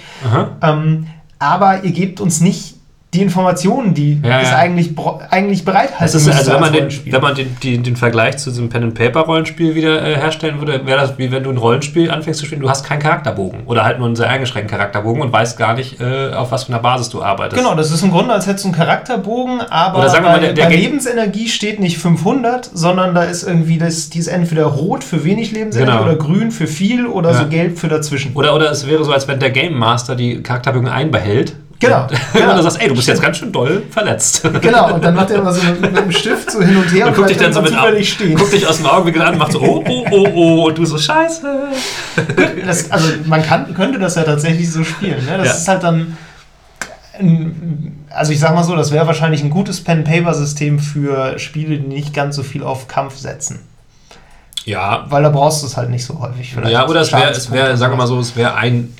Ähm, 0.62 1.08
aber 1.40 1.82
ihr 1.82 1.90
gebt 1.90 2.20
uns 2.20 2.40
nicht 2.40 2.76
die 3.14 3.22
Informationen, 3.22 3.94
die 3.94 4.20
Ja, 4.22 4.40
es 4.40 4.50
ja. 4.50 4.56
eigentlich, 4.56 4.90
eigentlich 5.30 5.64
bereithalten 5.64 6.04
ist, 6.04 6.14
müsste 6.14 6.32
also 6.34 6.52
wenn 6.52 6.60
man, 6.60 6.74
als 6.74 7.02
den, 7.02 7.12
wenn 7.12 7.20
man 7.22 7.34
den, 7.34 7.56
den, 7.62 7.82
den 7.82 7.96
Vergleich 7.96 8.36
zu 8.38 8.50
diesem 8.50 8.68
Pen-and-Paper-Rollenspiel 8.68 9.74
wieder 9.74 10.02
äh, 10.06 10.16
herstellen 10.16 10.58
würde, 10.58 10.84
wäre 10.86 11.00
das 11.00 11.16
wie 11.18 11.30
wenn 11.30 11.42
du 11.44 11.50
ein 11.50 11.56
Rollenspiel 11.56 12.10
anfängst 12.10 12.40
zu 12.40 12.46
spielen, 12.46 12.60
du 12.60 12.68
hast 12.68 12.84
keinen 12.84 12.98
Charakterbogen 13.00 13.60
oder 13.66 13.84
halt 13.84 13.98
nur 13.98 14.06
einen 14.06 14.16
sehr 14.16 14.28
eingeschränkten 14.28 14.76
Charakterbogen 14.76 15.22
und 15.22 15.32
weißt 15.32 15.56
gar 15.56 15.74
nicht, 15.74 16.00
äh, 16.00 16.32
auf 16.34 16.50
was 16.50 16.64
für 16.64 16.72
einer 16.72 16.82
Basis 16.82 17.08
du 17.10 17.22
arbeitest. 17.22 17.60
Genau, 17.62 17.74
das 17.74 17.90
ist 17.90 18.02
im 18.02 18.10
Grunde, 18.10 18.32
als 18.34 18.46
hättest 18.46 18.64
du 18.64 18.68
einen 18.68 18.76
Charakterbogen, 18.76 19.60
aber 19.70 19.98
Oder 20.00 20.08
sagen 20.10 20.24
wir 20.24 20.30
bei, 20.30 20.36
mal, 20.36 20.40
der- 20.42 20.52
der 20.54 20.64
bei 20.66 20.76
Lebensenergie 20.76 21.48
steht 21.48 21.80
nicht 21.80 21.98
500, 21.98 22.70
sondern 22.74 23.14
da 23.14 23.22
ist 23.22 23.42
irgendwie, 23.46 23.78
das, 23.78 24.10
die 24.10 24.18
ist 24.18 24.26
entweder 24.28 24.64
rot 24.64 25.04
für 25.04 25.24
wenig 25.24 25.52
Lebensenergie 25.52 25.92
Genau. 25.98 26.04
oder 26.04 26.16
grün 26.16 26.50
für 26.50 26.66
viel 26.66 27.06
oder 27.06 27.30
Ja. 27.32 27.38
so 27.38 27.46
gelb 27.48 27.78
für 27.78 27.88
dazwischen. 27.88 28.32
Oder, 28.34 28.54
oder 28.54 28.70
es 28.70 28.86
wäre 28.86 29.04
so, 29.04 29.12
als 29.12 29.28
wenn 29.28 29.38
der 29.38 29.50
Game 29.50 29.74
Master 29.78 30.16
die 30.16 30.42
Charakterbögen 30.42 30.88
einbehält. 30.88 31.54
Genau, 31.84 32.02
Und, 32.04 32.10
genau. 32.32 32.50
und 32.50 32.56
du 32.58 32.62
sagst, 32.62 32.80
ey, 32.80 32.88
du 32.88 32.94
bist 32.94 33.08
jetzt 33.08 33.22
ganz 33.22 33.36
schön 33.38 33.52
doll 33.52 33.82
verletzt. 33.90 34.42
Genau, 34.60 34.94
und 34.94 35.04
dann 35.04 35.14
macht 35.16 35.30
er 35.30 35.38
immer 35.38 35.52
so 35.52 35.62
mit, 35.80 35.96
dem 35.96 36.10
Stift 36.12 36.50
so 36.50 36.60
hin 36.62 36.76
und 36.76 36.92
her 36.92 37.06
Und 37.08 37.14
guckt 37.16 37.30
dich 37.30 37.36
dann 37.38 37.52
so 37.52 37.62
mit 37.62 37.72
stehen. 38.06 38.34
guckt 38.36 38.52
dich 38.52 38.66
aus 38.66 38.76
dem 38.78 38.86
Augenwinkel 38.86 39.22
an 39.22 39.32
und 39.34 39.38
macht 39.38 39.52
so, 39.52 39.60
oh, 39.60 39.84
oh, 39.88 40.04
oh, 40.10 40.28
oh, 40.34 40.64
und 40.68 40.78
du 40.78 40.84
so, 40.84 40.98
scheiße. 40.98 41.68
Das, 42.66 42.90
also 42.90 43.08
man 43.26 43.42
kann, 43.42 43.74
könnte 43.74 43.98
das 43.98 44.14
ja 44.14 44.22
tatsächlich 44.22 44.70
so 44.70 44.82
spielen. 44.84 45.24
Ne? 45.26 45.38
Das 45.38 45.46
Ja. 45.48 45.52
ist 45.54 45.68
halt 45.68 45.82
dann. 45.82 46.16
ein- 47.18 48.04
Also 48.10 48.32
ich 48.32 48.40
sag 48.40 48.54
mal 48.54 48.62
so, 48.64 48.74
das 48.76 48.90
wäre 48.92 49.06
wahrscheinlich 49.06 49.42
ein 49.42 49.50
gutes 49.50 49.82
Pen-Paper-System 49.84 50.78
für 50.78 51.38
Spiele, 51.38 51.78
die 51.78 51.86
nicht 51.88 52.14
ganz 52.14 52.36
so 52.36 52.42
viel 52.42 52.62
auf 52.62 52.88
Kampf 52.88 53.16
setzen. 53.18 53.60
Ja, 54.64 55.04
Weil 55.10 55.22
da 55.22 55.28
brauchst 55.28 55.62
du 55.62 55.66
es 55.66 55.76
halt 55.76 55.90
nicht 55.90 56.04
so 56.06 56.18
häufig. 56.20 56.52
vielleicht. 56.54 56.72
ja 56.72 56.88
oder 56.88 57.00
es 57.02 57.12
wäre, 57.12 57.22
Schadenspunkte 57.22 57.76
sagen 57.76 57.92
wir 57.92 57.96
mal 57.98 58.02
und 58.04 58.08
so, 58.08 58.18
es 58.20 58.34
wäre 58.36 58.54
ein. 58.54 58.94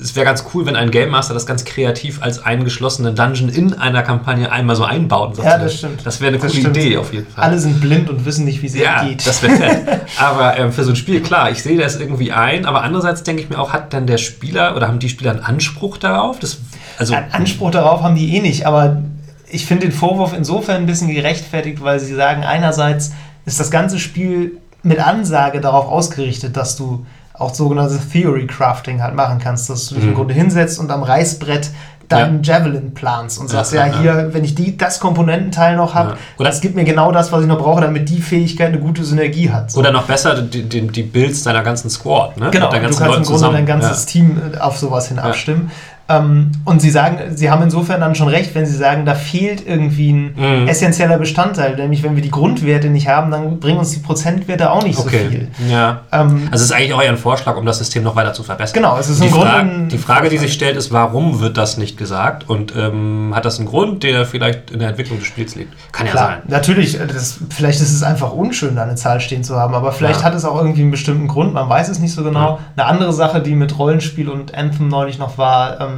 Es 0.00 0.16
wäre 0.16 0.24
ganz 0.24 0.44
cool, 0.52 0.66
wenn 0.66 0.74
ein 0.74 0.90
Game 0.90 1.10
Master 1.10 1.34
das 1.34 1.46
ganz 1.46 1.64
kreativ 1.64 2.22
als 2.22 2.42
einen 2.44 2.64
geschlossenen 2.64 3.14
Dungeon 3.14 3.48
in 3.48 3.74
einer 3.74 4.02
Kampagne 4.02 4.50
einmal 4.50 4.74
so 4.74 4.84
einbaut. 4.84 5.38
Ja, 5.38 5.58
das 5.58 5.74
stimmt. 5.78 6.04
Das 6.04 6.20
wäre 6.20 6.28
eine 6.28 6.38
Das 6.38 6.50
coole 6.50 6.60
stimmt. 6.60 6.76
Idee 6.78 6.96
auf 6.96 7.12
jeden 7.12 7.26
Fall. 7.26 7.44
Alle 7.44 7.58
sind 7.58 7.80
blind 7.80 8.08
und 8.10 8.24
wissen 8.24 8.44
nicht, 8.44 8.62
wie 8.62 8.66
es 8.66 8.74
ja, 8.74 9.04
geht. 9.04 9.26
das 9.26 9.42
wäre 9.42 9.56
fett. 9.56 10.00
aber 10.18 10.58
ähm, 10.58 10.72
für 10.72 10.84
so 10.84 10.90
ein 10.90 10.96
Spiel, 10.96 11.20
klar, 11.22 11.50
ich 11.50 11.62
sehe 11.62 11.78
das 11.78 11.96
irgendwie 12.00 12.32
ein, 12.32 12.64
aber 12.66 12.82
andererseits 12.82 13.22
denke 13.22 13.42
ich 13.42 13.50
mir 13.50 13.58
auch, 13.58 13.72
hat 13.72 13.92
dann 13.92 14.06
der 14.06 14.18
Spieler 14.18 14.74
oder 14.76 14.88
haben 14.88 14.98
die 14.98 15.08
Spieler 15.08 15.32
einen 15.32 15.40
Anspruch 15.40 15.98
darauf? 15.98 16.38
Das, 16.38 16.58
also, 16.98 17.14
Einen 17.14 17.30
Anspruch 17.32 17.70
darauf 17.70 18.02
haben 18.02 18.14
die 18.14 18.36
eh 18.36 18.40
nicht, 18.40 18.66
aber 18.66 19.02
ich 19.50 19.66
finde 19.66 19.86
den 19.86 19.92
Vorwurf 19.92 20.32
insofern 20.36 20.76
ein 20.76 20.86
bisschen 20.86 21.14
gerechtfertigt, 21.14 21.82
weil 21.82 22.00
sie 22.00 22.14
sagen, 22.14 22.42
einerseits 22.44 23.12
ist 23.44 23.60
das 23.60 23.70
ganze 23.70 23.98
Spiel 23.98 24.58
mit 24.82 24.98
Ansage 24.98 25.60
darauf 25.60 25.86
ausgerichtet, 25.86 26.56
dass 26.56 26.76
du 26.76 27.06
auch 27.42 27.54
sogenanntes 27.54 28.08
Theory 28.10 28.46
Crafting 28.46 29.02
halt 29.02 29.14
machen 29.14 29.38
kannst, 29.42 29.68
dass 29.70 29.88
du 29.88 29.96
dich 29.96 30.04
im 30.04 30.10
Mhm. 30.10 30.14
Grunde 30.14 30.34
hinsetzt 30.34 30.78
und 30.78 30.90
am 30.90 31.02
Reißbrett 31.02 31.70
deinen 32.08 32.42
Javelin 32.42 32.92
planst 32.92 33.38
und 33.38 33.48
sagst, 33.48 33.72
Ja, 33.72 33.86
ja, 33.86 33.92
ja, 33.94 33.98
hier, 34.00 34.34
wenn 34.34 34.44
ich 34.44 34.54
die, 34.54 34.76
das 34.76 35.00
Komponententeil 35.00 35.76
noch 35.76 35.94
habe, 35.94 36.10
Ja. 36.38 36.44
Das 36.44 36.60
gibt 36.60 36.74
mir 36.74 36.84
genau 36.84 37.10
das, 37.10 37.32
was 37.32 37.40
ich 37.40 37.46
noch 37.46 37.56
brauche, 37.58 37.80
damit 37.80 38.06
die 38.10 38.20
Fähigkeit 38.20 38.68
eine 38.68 38.80
gute 38.80 39.02
Synergie 39.02 39.50
hat. 39.50 39.70
So. 39.70 39.80
oder 39.80 39.92
noch 39.92 40.02
besser, 40.02 40.42
die, 40.42 40.62
die, 40.68 40.86
die 40.88 41.02
Builds 41.04 41.42
deiner 41.42 41.62
ganzen 41.62 41.88
Squad, 41.88 42.36
ne? 42.36 42.50
Genau, 42.50 42.70
du 42.70 42.80
kannst 42.80 43.00
im 43.00 43.06
Leuten 43.06 43.22
Grunde 43.22 43.28
zusammen. 43.38 43.54
dein 43.54 43.66
ganzes 43.66 44.04
Team 44.04 44.38
äh, 44.54 44.58
auf 44.58 44.76
sowas 44.76 45.08
hin 45.08 45.18
abstimmen. 45.18 45.70
Ähm, 46.08 46.50
und 46.64 46.82
sie 46.82 46.90
sagen, 46.90 47.18
sie 47.34 47.50
haben 47.50 47.62
insofern 47.62 48.00
dann 48.00 48.14
schon 48.14 48.28
recht, 48.28 48.54
wenn 48.54 48.66
sie 48.66 48.76
sagen, 48.76 49.06
da 49.06 49.14
fehlt 49.14 49.66
irgendwie 49.66 50.12
ein 50.12 50.34
Mhm. 50.36 50.68
essentieller 50.68 51.16
Bestandteil. 51.16 51.76
Nämlich, 51.76 52.02
wenn 52.02 52.16
wir 52.16 52.22
die 52.22 52.30
Grundwerte 52.30 52.88
nicht 52.90 53.08
haben, 53.08 53.30
dann 53.30 53.60
bringen 53.60 53.78
uns 53.78 53.92
die 53.92 54.00
Prozentwerte 54.00 54.70
auch 54.70 54.82
nicht 54.82 54.96
so 54.98 55.04
Okay. 55.04 55.28
viel. 55.28 55.48
Ja. 55.70 56.00
Ähm, 56.12 56.48
Also 56.50 56.62
es 56.64 56.70
ist 56.70 56.72
eigentlich 56.72 56.92
auch 56.94 57.02
eher 57.02 57.10
ein 57.10 57.16
Vorschlag, 57.16 57.56
um 57.56 57.64
das 57.64 57.78
System 57.78 58.02
noch 58.02 58.16
weiter 58.16 58.32
zu 58.32 58.42
verbessern. 58.42 58.74
Genau, 58.74 58.98
es 58.98 59.08
ist 59.08 59.22
die, 59.22 59.26
im 59.26 59.32
Grunde 59.32 59.48
Frage, 59.50 59.68
ein 59.70 59.88
die 59.88 59.98
Frage, 59.98 60.28
die 60.28 60.38
sich 60.38 60.52
stellt, 60.52 60.76
ist, 60.76 60.92
warum 60.92 61.40
wird 61.40 61.56
das 61.56 61.78
nicht 61.78 61.96
gesagt? 61.96 62.48
Und 62.48 62.74
ähm, 62.76 63.32
hat 63.34 63.44
das 63.44 63.58
einen 63.58 63.68
Grund, 63.68 64.02
der 64.02 64.26
vielleicht 64.26 64.70
in 64.72 64.80
der 64.80 64.88
Entwicklung 64.88 65.18
des 65.20 65.28
Spiels 65.28 65.54
liegt? 65.54 65.72
Kann 65.92 66.06
ja 66.06 66.12
Klar, 66.12 66.28
sein. 66.28 66.38
natürlich, 66.48 66.98
das, 66.98 67.38
vielleicht 67.50 67.80
ist 67.80 67.92
es 67.92 68.02
einfach 68.02 68.32
unschön, 68.32 68.74
da 68.76 68.82
eine 68.82 68.96
Zahl 68.96 69.20
stehen 69.20 69.44
zu 69.44 69.56
haben, 69.56 69.74
aber 69.74 69.92
vielleicht 69.92 70.20
Ja. 70.20 70.26
hat 70.26 70.34
es 70.34 70.44
auch 70.44 70.56
irgendwie 70.60 70.82
einen 70.82 70.90
bestimmten 70.90 71.28
Grund, 71.28 71.54
man 71.54 71.68
weiß 71.68 71.88
es 71.88 72.00
nicht 72.00 72.12
so 72.12 72.24
genau. 72.24 72.58
Eine 72.76 72.86
andere 72.86 73.12
Sache, 73.12 73.40
die 73.40 73.54
mit 73.54 73.78
Rollenspiel 73.78 74.28
und 74.28 74.54
Anthem 74.54 74.88
neulich 74.88 75.18
noch 75.18 75.38
war, 75.38 75.80
ähm, 75.80 75.91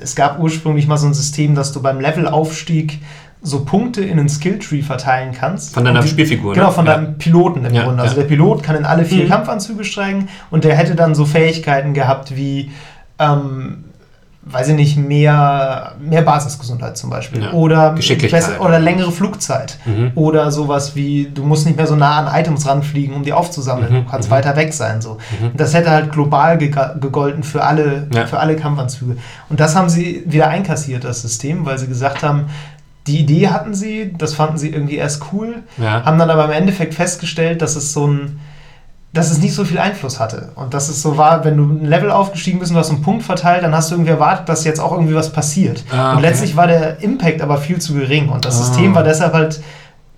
es 0.00 0.14
gab 0.14 0.38
ursprünglich 0.38 0.86
mal 0.86 0.96
so 0.96 1.06
ein 1.06 1.14
System, 1.14 1.54
dass 1.54 1.72
du 1.72 1.82
beim 1.82 2.00
Levelaufstieg 2.00 2.98
so 3.42 3.64
Punkte 3.64 4.02
in 4.04 4.18
einen 4.18 4.28
Skilltree 4.28 4.82
verteilen 4.82 5.32
kannst. 5.32 5.72
Von 5.74 5.84
deiner 5.84 6.00
die- 6.02 6.08
Spielfigur, 6.08 6.52
ne? 6.52 6.60
Genau, 6.60 6.70
von 6.72 6.84
Ja. 6.86 6.94
deinem 6.96 7.16
Piloten 7.18 7.64
im 7.64 7.72
Ja, 7.74 7.84
Grunde. 7.84 8.02
Also 8.02 8.16
ja. 8.16 8.22
der 8.22 8.28
Pilot 8.28 8.62
kann 8.62 8.76
in 8.76 8.84
alle 8.84 9.04
vier 9.04 9.24
Mhm. 9.24 9.28
Kampfanzüge 9.28 9.84
steigen 9.84 10.28
und 10.50 10.64
der 10.64 10.74
hätte 10.76 10.94
dann 10.94 11.14
so 11.14 11.24
Fähigkeiten 11.24 11.94
gehabt 11.94 12.36
wie, 12.36 12.70
ähm, 13.18 13.84
weiß 14.42 14.68
ich 14.68 14.74
nicht, 14.74 14.96
mehr, 14.96 15.92
mehr 16.00 16.22
Basisgesundheit 16.22 16.96
zum 16.96 17.10
Beispiel. 17.10 17.42
Ja. 17.42 17.52
Oder, 17.52 17.92
Geschicklichkeit. 17.92 18.40
besser- 18.46 18.60
oder 18.64 18.78
längere 18.78 19.12
Flugzeit. 19.12 19.78
Mhm. 19.84 20.12
Oder 20.14 20.50
sowas 20.50 20.96
wie, 20.96 21.30
du 21.32 21.44
musst 21.44 21.66
nicht 21.66 21.76
mehr 21.76 21.86
so 21.86 21.94
nah 21.94 22.18
an 22.26 22.40
Items 22.40 22.66
ranfliegen, 22.66 23.14
um 23.14 23.22
die 23.22 23.34
aufzusammeln. 23.34 23.92
Mhm, 23.92 24.04
Du 24.06 24.10
kannst 24.10 24.28
mhm. 24.30 24.34
weiter 24.34 24.56
weg 24.56 24.72
sein. 24.72 25.02
So. 25.02 25.18
Mhm. 25.40 25.50
Das 25.56 25.74
hätte 25.74 25.90
halt 25.90 26.10
global 26.10 26.56
gega- 26.56 26.98
gegolten 26.98 27.42
für 27.42 27.62
alle, 27.64 28.08
Ja. 28.14 28.26
für 28.26 28.38
alle 28.40 28.56
Kampfanzüge. 28.56 29.18
Und 29.50 29.60
das 29.60 29.76
haben 29.76 29.90
sie 29.90 30.22
wieder 30.26 30.48
einkassiert, 30.48 31.04
das 31.04 31.20
System, 31.20 31.66
weil 31.66 31.78
sie 31.78 31.86
gesagt 31.86 32.22
haben, 32.22 32.46
die 33.06 33.18
Idee 33.20 33.48
hatten 33.48 33.74
sie, 33.74 34.12
das 34.16 34.34
fanden 34.34 34.56
sie 34.58 34.70
irgendwie 34.70 34.96
erst 34.96 35.22
cool, 35.32 35.56
Ja. 35.78 36.04
haben 36.04 36.18
dann 36.18 36.30
aber 36.30 36.46
im 36.46 36.50
Endeffekt 36.52 36.94
festgestellt, 36.94 37.60
dass 37.62 37.76
es 37.76 37.92
so 37.92 38.06
ein 38.06 38.40
dass 39.12 39.30
es 39.32 39.38
nicht 39.38 39.54
so 39.54 39.64
viel 39.64 39.78
Einfluss 39.78 40.20
hatte. 40.20 40.52
Und 40.54 40.72
dass 40.72 40.88
es 40.88 41.02
so 41.02 41.16
war, 41.16 41.44
wenn 41.44 41.56
du 41.56 41.64
ein 41.64 41.84
Level 41.84 42.10
aufgestiegen 42.12 42.60
bist 42.60 42.70
und 42.70 42.76
du 42.76 42.80
hast 42.80 42.90
einen 42.90 43.02
Punkt 43.02 43.24
verteilt, 43.24 43.64
dann 43.64 43.74
hast 43.74 43.90
du 43.90 43.96
irgendwie 43.96 44.12
erwartet, 44.12 44.48
dass 44.48 44.64
jetzt 44.64 44.78
auch 44.80 44.92
irgendwie 44.92 45.14
was 45.16 45.32
passiert. 45.32 45.82
Ah, 45.90 46.12
Und 46.12 46.18
okay. 46.18 46.28
letztlich 46.28 46.56
war 46.56 46.68
der 46.68 47.02
Impact 47.02 47.42
aber 47.42 47.58
viel 47.58 47.80
zu 47.80 47.94
gering. 47.94 48.28
Und 48.28 48.44
das 48.44 48.54
Ah. 48.60 48.64
System 48.64 48.94
war 48.94 49.02
deshalb 49.02 49.32
halt, 49.32 49.60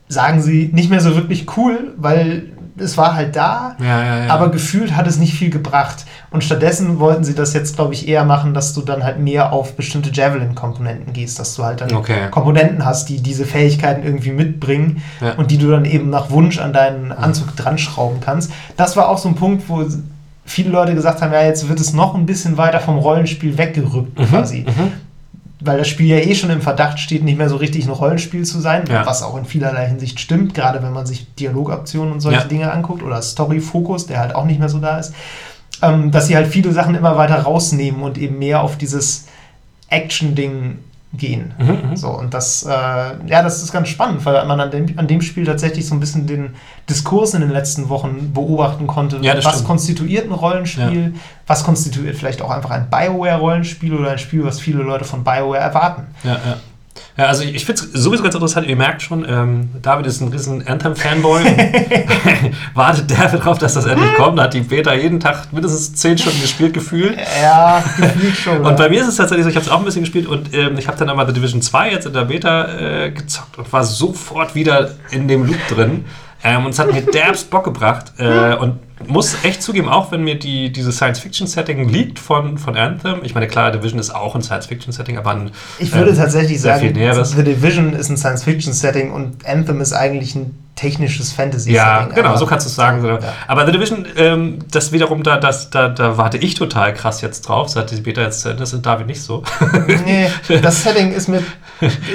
sagen 0.09 0.43
sie, 0.43 0.69
nicht 0.75 0.91
mehr 0.91 1.01
so 1.01 1.15
wirklich 1.17 1.47
cool, 1.57 1.95
weil 1.97 2.52
es 2.79 2.97
war 2.97 3.15
halt 3.15 3.37
da, 3.37 3.77
Ja, 3.81 4.03
ja, 4.03 4.25
ja. 4.25 4.31
aber 4.33 4.51
gefühlt 4.51 4.97
hat 4.97 5.07
es 5.07 5.19
nicht 5.19 5.35
viel 5.35 5.51
gebracht. 5.51 6.07
Und 6.31 6.43
stattdessen 6.43 6.99
wollten 6.99 7.23
sie 7.25 7.35
das 7.35 7.53
jetzt, 7.53 7.77
glaube 7.77 7.93
ich, 7.95 8.09
eher 8.09 8.25
machen, 8.25 8.55
dass 8.55 8.73
du 8.73 8.81
dann 8.83 9.05
halt 9.05 9.19
mehr 9.19 9.53
auf 9.53 9.77
bestimmte 9.77 10.11
Javelin-Komponenten 10.11 11.13
gehst, 11.13 11.39
dass 11.39 11.55
du 11.55 11.65
halt 11.65 11.81
dann 11.83 11.93
Okay. 11.95 12.29
Komponenten 12.31 12.85
hast, 12.85 13.09
die 13.09 13.21
diese 13.23 13.45
Fähigkeiten 13.45 14.03
irgendwie 14.05 14.33
mitbringen 14.33 15.03
und 15.37 15.51
die 15.51 15.59
du 15.59 15.71
dann 15.71 15.85
eben 15.85 16.09
nach 16.11 16.31
Wunsch 16.31 16.59
an 16.59 16.73
deinen 16.73 17.13
Anzug 17.13 17.55
dran 17.57 17.77
schrauben 17.79 18.21
kannst. 18.21 18.51
Das 18.77 18.97
war 18.97 19.09
auch 19.09 19.19
so 19.19 19.29
ein 19.29 19.35
Punkt, 19.35 19.69
wo 19.69 19.85
viele 20.45 20.71
Leute 20.71 20.95
gesagt 20.95 21.23
haben, 21.23 21.33
ja, 21.33 21.43
jetzt 21.43 21.69
wird 21.69 21.79
es 21.79 21.93
noch 21.93 22.15
ein 22.15 22.27
bisschen 22.27 22.57
weiter 22.57 22.81
vom 22.81 22.99
Rollenspiel 22.99 23.59
weggerückt 23.59 24.17
quasi. 24.31 24.65
Mhm. 24.67 24.93
Weil 25.65 25.79
das 25.79 25.89
Spiel 25.89 26.07
ja 26.07 26.17
eh 26.19 26.35
schon 26.35 26.51
im 26.51 26.61
Verdacht 26.61 26.99
steht, 26.99 27.23
nicht 27.23 27.39
mehr 27.39 27.49
so 27.49 27.57
richtig 27.57 27.85
ein 27.85 27.91
Rollenspiel 27.91 28.45
zu 28.45 28.61
sein, 28.61 28.85
Ja. 28.89 29.07
was 29.07 29.23
auch 29.23 29.37
in 29.37 29.45
vielerlei 29.45 29.87
Hinsicht 29.87 30.19
stimmt, 30.19 30.55
gerade 30.55 30.83
wenn 30.83 30.93
man 30.93 31.07
sich 31.07 31.33
Dialogoptionen 31.35 32.13
und 32.13 32.21
solche 32.21 32.41
Ja. 32.41 32.45
Dinge 32.47 32.73
anguckt 32.73 33.03
oder 33.03 33.23
Story-Fokus, 33.23 34.07
der 34.07 34.19
halt 34.21 34.35
auch 34.35 34.45
nicht 34.45 34.59
mehr 34.59 34.69
so 34.69 34.79
da 34.79 34.99
ist, 34.99 35.15
ähm, 35.81 36.11
dass 36.11 36.27
sie 36.27 36.37
halt 36.37 36.47
viele 36.49 36.73
Sachen 36.73 36.95
immer 36.95 37.17
weiter 37.17 37.41
rausnehmen 37.43 38.03
und 38.03 38.19
eben 38.19 38.39
mehr 38.39 38.63
auf 38.63 38.77
dieses 38.77 39.27
Action-Ding 39.89 40.79
gehen. 41.15 41.53
Mhm, 41.59 41.91
mhm. 41.91 41.97
So, 41.97 42.09
und 42.09 42.33
das, 42.33 42.63
äh, 42.63 42.69
ja, 42.71 43.43
das 43.43 43.63
ist 43.63 43.73
ganz 43.73 43.89
spannend, 43.89 44.25
weil 44.25 44.47
man 44.47 44.61
an 44.61 44.71
dem, 44.71 44.99
an 44.99 45.07
dem 45.07 45.21
Spiel 45.21 45.45
tatsächlich 45.45 45.87
so 45.87 45.95
ein 45.95 46.01
bisschen 46.01 46.27
den 46.27 46.55
Diskurs 46.89 47.35
in 47.35 47.43
den 47.43 47.51
letzten 47.51 47.89
Wochen 47.91 48.33
beobachten 48.33 48.87
konnte. 48.87 49.19
Ja, 49.21 49.37
was 49.37 49.45
stimmt. 49.45 49.67
konstituiert 49.67 50.27
ein 50.27 50.33
Rollenspiel? 50.33 51.15
Was 51.47 51.65
konstituiert 51.65 52.17
vielleicht 52.17 52.41
auch 52.41 52.51
einfach 52.51 52.71
ein 52.71 52.89
Bioware-Rollenspiel 52.89 53.95
oder 53.95 54.13
ein 54.13 54.19
Spiel, 54.19 54.45
was 54.45 54.61
viele 54.61 54.83
Leute 54.83 55.05
von 55.05 55.23
Bioware 55.23 55.59
erwarten? 55.59 56.07
Ja, 56.25 56.33
ja. 56.33 56.57
Ja, 57.17 57.27
also 57.27 57.45
ich, 57.45 57.55
ich 57.55 57.65
finde 57.67 57.83
es 57.83 58.03
sowieso 58.03 58.23
ganz 58.23 58.35
interessant, 58.35 58.67
ihr 58.67 58.77
merkt 58.77 59.03
schon, 59.03 59.27
ähm, 59.29 59.71
David 59.83 60.07
ist 60.07 60.21
ein 60.21 60.29
riesen 60.29 60.67
Anthem-Fanboy. 60.67 61.43
Wartet 62.75 63.11
der 63.11 63.29
darauf, 63.29 63.59
dass 63.59 63.75
das 63.75 63.85
endlich 63.85 64.15
kommt. 64.15 64.39
Da 64.39 64.45
hat 64.45 64.55
die 64.55 64.61
Beta 64.61 64.95
jeden 64.95 65.21
Tag 65.21 65.53
mindestens 65.53 65.95
10 65.95 66.19
Stunden 66.19 66.41
gespielt, 66.41 66.73
gefühlt. 66.73 67.19
Ja, 67.43 67.85
gefühlt 67.99 68.37
schon. 68.37 68.65
Und 68.65 68.77
bei 68.77 68.89
mir 68.89 69.03
ist 69.03 69.09
es 69.09 69.17
tatsächlich 69.17 69.45
so, 69.45 69.51
ich 69.51 69.57
habe 69.57 69.67
es 69.67 69.71
auch 69.71 69.79
ein 69.79 69.85
bisschen 69.85 70.03
gespielt 70.03 70.27
und 70.27 70.55
ähm, 70.55 70.79
ich 70.79 70.89
habe 70.89 70.97
dann 70.97 71.11
einmal 71.11 71.27
The 71.27 71.35
Division 71.35 71.61
2 71.61 71.91
jetzt 71.91 72.07
in 72.07 72.15
der 72.15 72.25
Beta 72.25 72.79
äh, 72.79 73.11
gezockt 73.11 73.59
und 73.59 73.71
war 73.73 73.85
sofort 73.85 74.55
wieder 74.55 74.93
in 75.11 75.29
dem 75.29 75.45
Loop 75.45 75.69
drin. 75.69 76.05
Ähm, 76.45 76.65
und 76.65 76.73
es 76.73 76.79
hat 76.79 76.93
mir 76.93 77.03
derbst 77.03 77.51
Bock 77.51 77.65
gebracht. 77.65 78.13
Äh, 78.19 78.55
und 78.57 78.79
muss 79.09 79.37
echt 79.45 79.63
zugeben, 79.63 79.89
auch 79.89 80.13
wenn 80.13 80.23
mir 80.23 80.39
die, 80.39 80.71
diese 80.71 80.93
Science-Fiction-Setting 80.93 81.89
liegt 81.89 82.19
von, 82.19 82.59
von 82.59 82.77
Anthem. 82.77 83.21
Ich 83.25 83.35
meine, 83.35 83.49
klar, 83.49 83.71
Division 83.71 83.99
ist 83.99 84.15
auch 84.15 84.35
ein 84.35 84.43
Science-Fiction-Setting, 84.43 85.19
aber 85.19 85.31
ein, 85.31 85.51
ich 85.79 85.93
würde 85.93 86.11
ähm, 86.11 86.17
tatsächlich 86.17 86.61
sagen. 86.61 86.95
The 87.25 87.45
Division 87.45 87.95
ist 87.95 88.11
ein 88.11 88.17
Science-Fiction-Setting 88.17 89.13
und 89.13 89.47
Anthem 89.47 89.81
ist 89.81 89.93
eigentlich 89.93 90.35
ein 90.35 90.57
technisches 90.75 91.33
Fantasy-Setting. 91.33 91.75
Ja, 91.77 92.07
genau, 92.07 92.37
so 92.37 92.47
kannst 92.47 92.67
du 92.67 92.69
es 92.71 92.75
sagen. 92.75 93.05
Ja. 93.05 93.19
Aber 93.47 93.67
The 93.67 93.73
Division, 93.73 94.07
ähm, 94.17 94.59
das 94.71 94.91
wiederum, 94.91 95.23
da, 95.23 95.37
das, 95.37 95.69
da, 95.71 95.89
da 95.91 96.17
warte 96.17 96.39
ich 96.39 96.55
total 96.55 96.95
krass 96.95 97.21
jetzt 97.21 97.43
drauf, 97.43 97.69
seit 97.69 97.91
die 97.91 98.01
Beta 98.01 98.23
jetzt 98.23 98.41
zu 98.41 98.49
Ende 98.49 98.63
ist, 98.63 98.73
und 98.73 98.85
David 98.87 99.07
nicht 99.07 99.21
so. 99.23 99.43
Nee, 100.07 100.29
das 100.63 100.83
Setting 100.83 101.13
ist 101.13 101.29
mir 101.29 101.43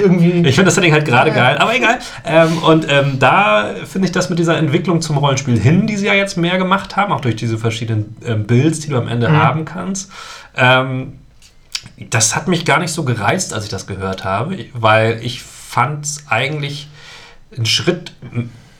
irgendwie. 0.00 0.40
Ich 0.48 0.56
finde 0.56 0.64
das 0.66 0.74
Setting 0.74 0.92
halt 0.92 1.04
gerade 1.04 1.30
Ja. 1.30 1.36
geil, 1.36 1.58
aber 1.58 1.74
egal. 1.74 1.98
Ähm, 2.24 2.58
und 2.58 2.86
ähm, 2.90 3.18
da 3.20 3.70
finde 3.84 4.06
ich 4.06 4.12
das 4.12 4.28
mit 4.28 4.38
dieser 4.40 4.56
Entwicklung 4.58 5.00
zum 5.02 5.18
Rollenspiel 5.18 5.58
hin, 5.58 5.86
die 5.86 5.96
sie 5.96 6.06
ja 6.06 6.14
jetzt 6.14 6.36
mehr 6.36 6.58
gemacht 6.58 6.96
haben, 6.96 7.12
auch 7.12 7.20
durch 7.20 7.36
diese 7.36 7.58
verschiedenen 7.58 8.16
ähm, 8.24 8.44
Builds, 8.46 8.80
die 8.80 8.88
du 8.88 8.96
am 8.98 9.06
Ende 9.08 9.28
Mhm. 9.28 9.36
haben 9.36 9.64
kannst. 9.64 10.10
Ähm, 10.56 11.14
das 12.10 12.34
hat 12.34 12.48
mich 12.48 12.64
gar 12.64 12.80
nicht 12.80 12.92
so 12.92 13.04
gereizt, 13.04 13.54
als 13.54 13.64
ich 13.64 13.70
das 13.70 13.86
gehört 13.86 14.24
habe, 14.24 14.56
weil 14.74 15.20
ich 15.22 15.42
fand 15.42 16.04
es 16.04 16.24
eigentlich 16.28 16.88
einen 17.54 17.66
Schritt 17.66 18.12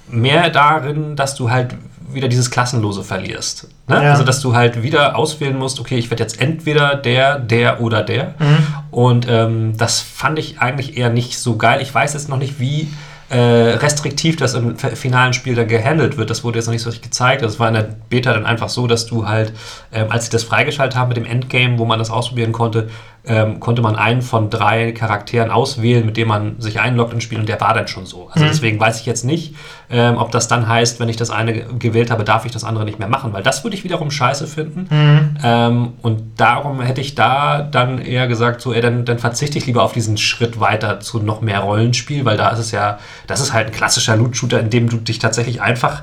mehr 0.08 0.50
darin, 0.50 1.16
dass 1.16 1.34
du 1.34 1.50
halt 1.50 1.74
wieder 2.10 2.28
dieses 2.28 2.50
Klassenlose 2.50 3.04
verlierst. 3.04 3.68
Ne? 3.86 4.02
Ja. 4.02 4.10
Also, 4.12 4.24
dass 4.24 4.40
du 4.40 4.54
halt 4.54 4.82
wieder 4.82 5.16
auswählen 5.16 5.56
musst, 5.56 5.78
okay, 5.80 5.98
ich 5.98 6.10
werde 6.10 6.22
jetzt 6.22 6.40
entweder 6.40 6.94
der, 6.94 7.38
der 7.38 7.80
oder 7.80 8.02
der. 8.02 8.34
Mhm. 8.38 8.66
Und 8.90 9.26
ähm, 9.28 9.76
das 9.76 10.00
fand 10.00 10.38
ich 10.38 10.60
eigentlich 10.60 10.96
eher 10.96 11.10
nicht 11.10 11.38
so 11.38 11.56
geil. 11.56 11.80
Ich 11.82 11.94
weiß 11.94 12.14
jetzt 12.14 12.28
noch 12.28 12.38
nicht, 12.38 12.58
wie 12.60 12.88
äh, 13.30 13.36
restriktiv 13.36 14.36
das 14.36 14.54
im 14.54 14.76
finalen 14.78 15.34
Spiel 15.34 15.54
dann 15.54 15.68
gehandelt 15.68 16.16
wird. 16.16 16.30
Das 16.30 16.44
wurde 16.44 16.58
jetzt 16.58 16.66
noch 16.66 16.72
nicht 16.72 16.82
so 16.82 16.88
richtig 16.88 17.10
gezeigt. 17.10 17.42
Das 17.42 17.60
war 17.60 17.68
in 17.68 17.74
der 17.74 17.88
Beta 18.08 18.32
dann 18.32 18.46
einfach 18.46 18.70
so, 18.70 18.86
dass 18.86 19.06
du 19.06 19.28
halt, 19.28 19.52
ähm, 19.92 20.06
als 20.08 20.24
sie 20.24 20.30
das 20.30 20.44
freigeschaltet 20.44 20.98
haben 20.98 21.08
mit 21.08 21.18
dem 21.18 21.26
Endgame, 21.26 21.78
wo 21.78 21.84
man 21.84 21.98
das 21.98 22.10
ausprobieren 22.10 22.52
konnte, 22.52 22.88
ähm, 23.26 23.60
konnte 23.60 23.82
man 23.82 23.96
einen 23.96 24.22
von 24.22 24.50
drei 24.50 24.92
Charakteren 24.92 25.50
auswählen, 25.50 26.06
mit 26.06 26.16
dem 26.16 26.28
man 26.28 26.60
sich 26.60 26.80
einloggt 26.80 27.12
ins 27.12 27.24
Spiel 27.24 27.38
und 27.38 27.48
der 27.48 27.60
war 27.60 27.74
dann 27.74 27.88
schon 27.88 28.06
so. 28.06 28.28
Also 28.32 28.44
mhm. 28.44 28.48
deswegen 28.48 28.80
weiß 28.80 29.00
ich 29.00 29.06
jetzt 29.06 29.24
nicht, 29.24 29.54
ähm, 29.90 30.16
ob 30.16 30.30
das 30.30 30.48
dann 30.48 30.68
heißt, 30.68 31.00
wenn 31.00 31.08
ich 31.08 31.16
das 31.16 31.30
eine 31.30 31.64
gewählt 31.78 32.10
habe, 32.10 32.24
darf 32.24 32.44
ich 32.46 32.52
das 32.52 32.64
andere 32.64 32.84
nicht 32.84 32.98
mehr 32.98 33.08
machen, 33.08 33.32
weil 33.32 33.42
das 33.42 33.64
würde 33.64 33.76
ich 33.76 33.84
wiederum 33.84 34.10
scheiße 34.10 34.46
finden. 34.46 34.88
Mhm. 34.90 35.38
Ähm, 35.42 35.92
und 36.02 36.40
darum 36.40 36.80
hätte 36.80 37.00
ich 37.00 37.14
da 37.14 37.62
dann 37.62 37.98
eher 37.98 38.28
gesagt, 38.28 38.60
so, 38.60 38.72
ey, 38.72 38.80
dann, 38.80 39.04
dann 39.04 39.18
verzichte 39.18 39.58
ich 39.58 39.66
lieber 39.66 39.82
auf 39.82 39.92
diesen 39.92 40.16
Schritt 40.16 40.60
weiter 40.60 41.00
zu 41.00 41.18
noch 41.18 41.40
mehr 41.40 41.60
Rollenspiel, 41.60 42.24
weil 42.24 42.36
da 42.36 42.50
ist 42.50 42.58
es 42.58 42.70
ja, 42.70 42.98
das 43.26 43.40
ist 43.40 43.52
halt 43.52 43.68
ein 43.68 43.72
klassischer 43.72 44.16
Loot-Shooter, 44.16 44.60
in 44.60 44.70
dem 44.70 44.88
du 44.88 44.96
dich 44.96 45.18
tatsächlich 45.18 45.60
einfach 45.60 46.02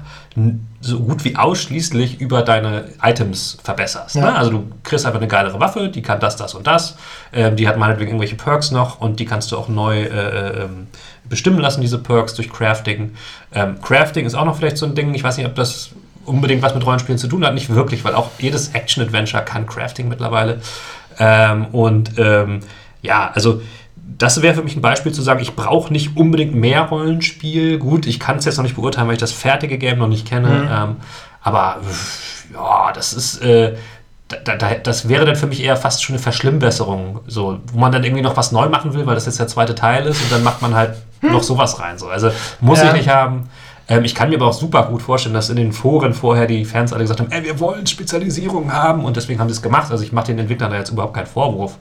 so 0.82 1.00
gut 1.00 1.24
wie 1.24 1.38
ausschließlich 1.38 2.20
über 2.20 2.42
deine 2.42 2.90
Items 3.02 3.58
verbesserst. 3.64 4.16
Ne? 4.16 4.22
Ja. 4.22 4.32
Ne? 4.32 4.38
Also 4.38 4.52
du 4.52 4.68
kriegst 4.84 5.06
einfach 5.06 5.20
eine 5.20 5.30
geilere 5.30 5.60
Waffe, 5.60 5.88
die 5.90 6.02
kann 6.02 6.20
das, 6.20 6.36
das 6.36 6.54
und 6.54 6.68
das. 6.68 6.98
Ähm, 7.32 7.56
die 7.56 7.68
hat 7.68 7.78
meinetwegen 7.78 8.10
irgendwelche 8.10 8.36
Perks 8.36 8.72
noch 8.72 9.00
und 9.00 9.20
die 9.20 9.26
kannst 9.26 9.52
du 9.52 9.58
auch 9.58 9.70
neu 9.70 10.02
äh, 10.02 10.08
äh, 10.08 10.64
ähm, 10.64 10.88
bestimmen 11.30 11.60
lassen, 11.60 11.82
diese 11.82 11.98
Perks 11.98 12.34
durch 12.34 12.50
Crafting. 12.50 13.16
Ähm, 13.54 13.82
Crafting 13.82 14.26
ist 14.26 14.36
auch 14.36 14.46
noch 14.46 14.58
vielleicht 14.58 14.78
so 14.78 14.86
ein 14.86 14.94
Ding, 14.94 15.14
ich 15.14 15.24
weiß 15.24 15.38
nicht, 15.38 15.48
ob 15.48 15.56
das 15.56 15.92
unbedingt 16.26 16.62
was 16.62 16.76
mit 16.76 16.86
Rollenspielen 16.86 17.18
zu 17.18 17.28
tun 17.28 17.46
hat, 17.46 17.54
nicht 17.54 17.74
wirklich, 17.74 18.04
weil 18.04 18.14
auch 18.14 18.32
jedes 18.38 18.70
Action-Adventure 18.70 19.44
kann 19.44 19.66
Crafting 19.66 20.10
mittlerweile. 20.10 20.60
Ähm, 21.18 21.68
und 21.68 22.12
ähm, 22.18 22.60
ja, 23.02 23.32
also 23.34 23.62
das 24.18 24.42
wäre 24.42 24.56
für 24.56 24.64
mich 24.64 24.76
ein 24.76 24.82
Beispiel 24.82 25.12
zu 25.12 25.22
sagen, 25.22 25.42
ich 25.42 25.56
brauche 25.56 25.92
nicht 25.92 26.16
unbedingt 26.16 26.56
mehr 26.56 26.82
Rollenspiel. 26.82 27.80
Gut, 27.80 28.06
ich 28.06 28.20
kann 28.20 28.38
es 28.38 28.46
jetzt 28.46 28.58
noch 28.58 28.64
nicht 28.64 28.76
beurteilen, 28.76 29.08
weil 29.08 29.16
ich 29.16 29.20
das 29.20 29.32
fertige 29.32 29.78
Game 29.78 29.98
noch 29.98 30.08
nicht 30.08 30.28
kenne. 30.28 30.50
Mhm. 30.50 30.70
Ähm, 30.72 30.96
aber 31.42 31.82
ja, 32.54 32.92
das 32.94 33.14
ist. 33.14 33.42
Äh, 33.42 33.76
da, 34.28 34.56
da, 34.56 34.74
das 34.74 35.08
wäre 35.08 35.24
dann 35.24 35.36
für 35.36 35.46
mich 35.46 35.64
eher 35.64 35.78
fast 35.78 36.04
schon 36.04 36.16
eine 36.16 36.24
Verschlimmbesserung, 36.24 37.20
so, 37.28 37.60
wo 37.72 37.78
man 37.78 37.92
dann 37.92 38.04
irgendwie 38.04 38.24
noch 38.24 38.36
was 38.36 38.52
neu 38.52 38.70
machen 38.70 38.96
will, 38.96 39.06
weil 39.06 39.14
das 39.14 39.28
jetzt 39.28 39.40
der 39.40 39.48
zweite 39.48 39.76
Teil 39.76 40.08
ist 40.08 40.20
und 40.20 40.32
dann 40.32 40.44
macht 40.44 40.64
man 40.64 40.74
halt 40.74 40.96
hm. 41.22 41.32
noch 41.32 41.44
sowas 41.44 41.80
rein. 41.80 42.00
So. 42.00 42.08
Also 42.08 42.32
muss 42.60 42.80
ja. 42.80 42.88
ich 42.88 42.94
nicht 42.94 43.10
haben. 43.10 43.50
Ähm, 43.88 44.04
ich 44.04 44.16
kann 44.16 44.30
mir 44.30 44.36
aber 44.36 44.48
auch 44.48 44.54
super 44.54 44.84
gut 44.84 45.02
vorstellen, 45.02 45.36
dass 45.36 45.50
in 45.50 45.58
den 45.58 45.72
Foren 45.72 46.14
vorher 46.14 46.48
die 46.48 46.66
Fans 46.66 46.94
alle 46.94 47.04
gesagt 47.04 47.20
haben, 47.20 47.32
ey, 47.32 47.44
wir 47.44 47.60
wollen 47.60 47.86
Spezialisierung 47.86 48.72
haben 48.72 49.06
und 49.06 49.16
deswegen 49.16 49.40
haben 49.40 49.50
sie 49.50 49.56
es 49.56 49.62
gemacht. 49.62 49.92
Also 49.92 50.04
ich 50.04 50.12
mache 50.12 50.28
den 50.28 50.40
Entwicklern 50.40 50.72
da 50.72 50.78
jetzt 50.78 50.90
überhaupt 50.92 51.14
keinen 51.14 51.28
Vorwurf. 51.28 51.78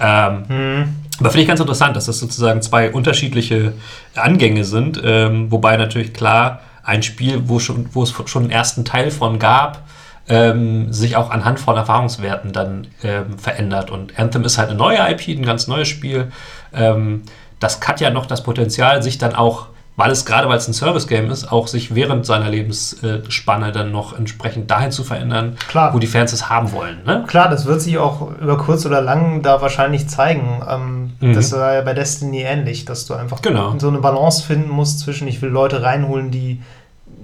Ähm, 0.00 0.44
hm. 0.48 0.96
Aber 1.18 1.30
finde 1.30 1.42
ich 1.42 1.48
ganz 1.48 1.60
interessant, 1.60 1.96
dass 1.96 2.06
das 2.06 2.18
sozusagen 2.18 2.62
zwei 2.62 2.92
unterschiedliche 2.92 3.72
Angänge 4.14 4.64
sind, 4.64 5.00
ähm, 5.04 5.50
wobei 5.50 5.76
natürlich 5.76 6.14
klar 6.14 6.60
ein 6.84 7.02
Spiel, 7.02 7.48
wo, 7.48 7.58
schon, 7.58 7.88
wo 7.92 8.04
es 8.04 8.14
schon 8.26 8.44
einen 8.44 8.52
ersten 8.52 8.84
Teil 8.84 9.10
von 9.10 9.38
gab, 9.38 9.82
ähm, 10.28 10.92
sich 10.92 11.16
auch 11.16 11.30
anhand 11.30 11.58
von 11.58 11.76
Erfahrungswerten 11.76 12.52
dann 12.52 12.86
ähm, 13.02 13.38
verändert. 13.38 13.90
Und 13.90 14.18
Anthem 14.18 14.44
ist 14.44 14.58
halt 14.58 14.68
eine 14.68 14.78
neue 14.78 14.98
IP, 15.10 15.28
ein 15.28 15.44
ganz 15.44 15.66
neues 15.66 15.88
Spiel. 15.88 16.30
Ähm, 16.72 17.22
das 17.58 17.80
hat 17.86 18.00
ja 18.00 18.10
noch 18.10 18.26
das 18.26 18.42
Potenzial, 18.44 19.02
sich 19.02 19.18
dann 19.18 19.34
auch 19.34 19.66
weil 19.98 20.12
es 20.12 20.24
gerade, 20.24 20.48
weil 20.48 20.58
es 20.58 20.68
ein 20.68 20.74
Service-Game 20.74 21.28
ist, 21.28 21.50
auch 21.50 21.66
sich 21.66 21.92
während 21.92 22.24
seiner 22.24 22.48
Lebensspanne 22.48 23.72
dann 23.72 23.90
noch 23.90 24.16
entsprechend 24.16 24.70
dahin 24.70 24.92
zu 24.92 25.02
verändern, 25.02 25.56
Klar. 25.68 25.92
wo 25.92 25.98
die 25.98 26.06
Fans 26.06 26.32
es 26.32 26.48
haben 26.48 26.70
wollen. 26.70 26.98
Ne? 27.04 27.24
Klar, 27.26 27.48
das 27.50 27.66
wird 27.66 27.82
sich 27.82 27.98
auch 27.98 28.30
über 28.40 28.56
kurz 28.58 28.86
oder 28.86 29.00
lang 29.00 29.42
da 29.42 29.60
wahrscheinlich 29.60 30.08
zeigen. 30.08 30.62
Ähm, 30.70 31.10
mhm. 31.18 31.34
Das 31.34 31.50
war 31.52 31.74
ja 31.74 31.80
bei 31.80 31.94
Destiny 31.94 32.42
ähnlich, 32.42 32.84
dass 32.84 33.06
du 33.06 33.14
einfach 33.14 33.42
genau. 33.42 33.74
so 33.78 33.88
eine 33.88 33.98
Balance 33.98 34.44
finden 34.44 34.70
musst 34.70 35.00
zwischen, 35.00 35.26
ich 35.26 35.42
will 35.42 35.50
Leute 35.50 35.82
reinholen, 35.82 36.30
die 36.30 36.62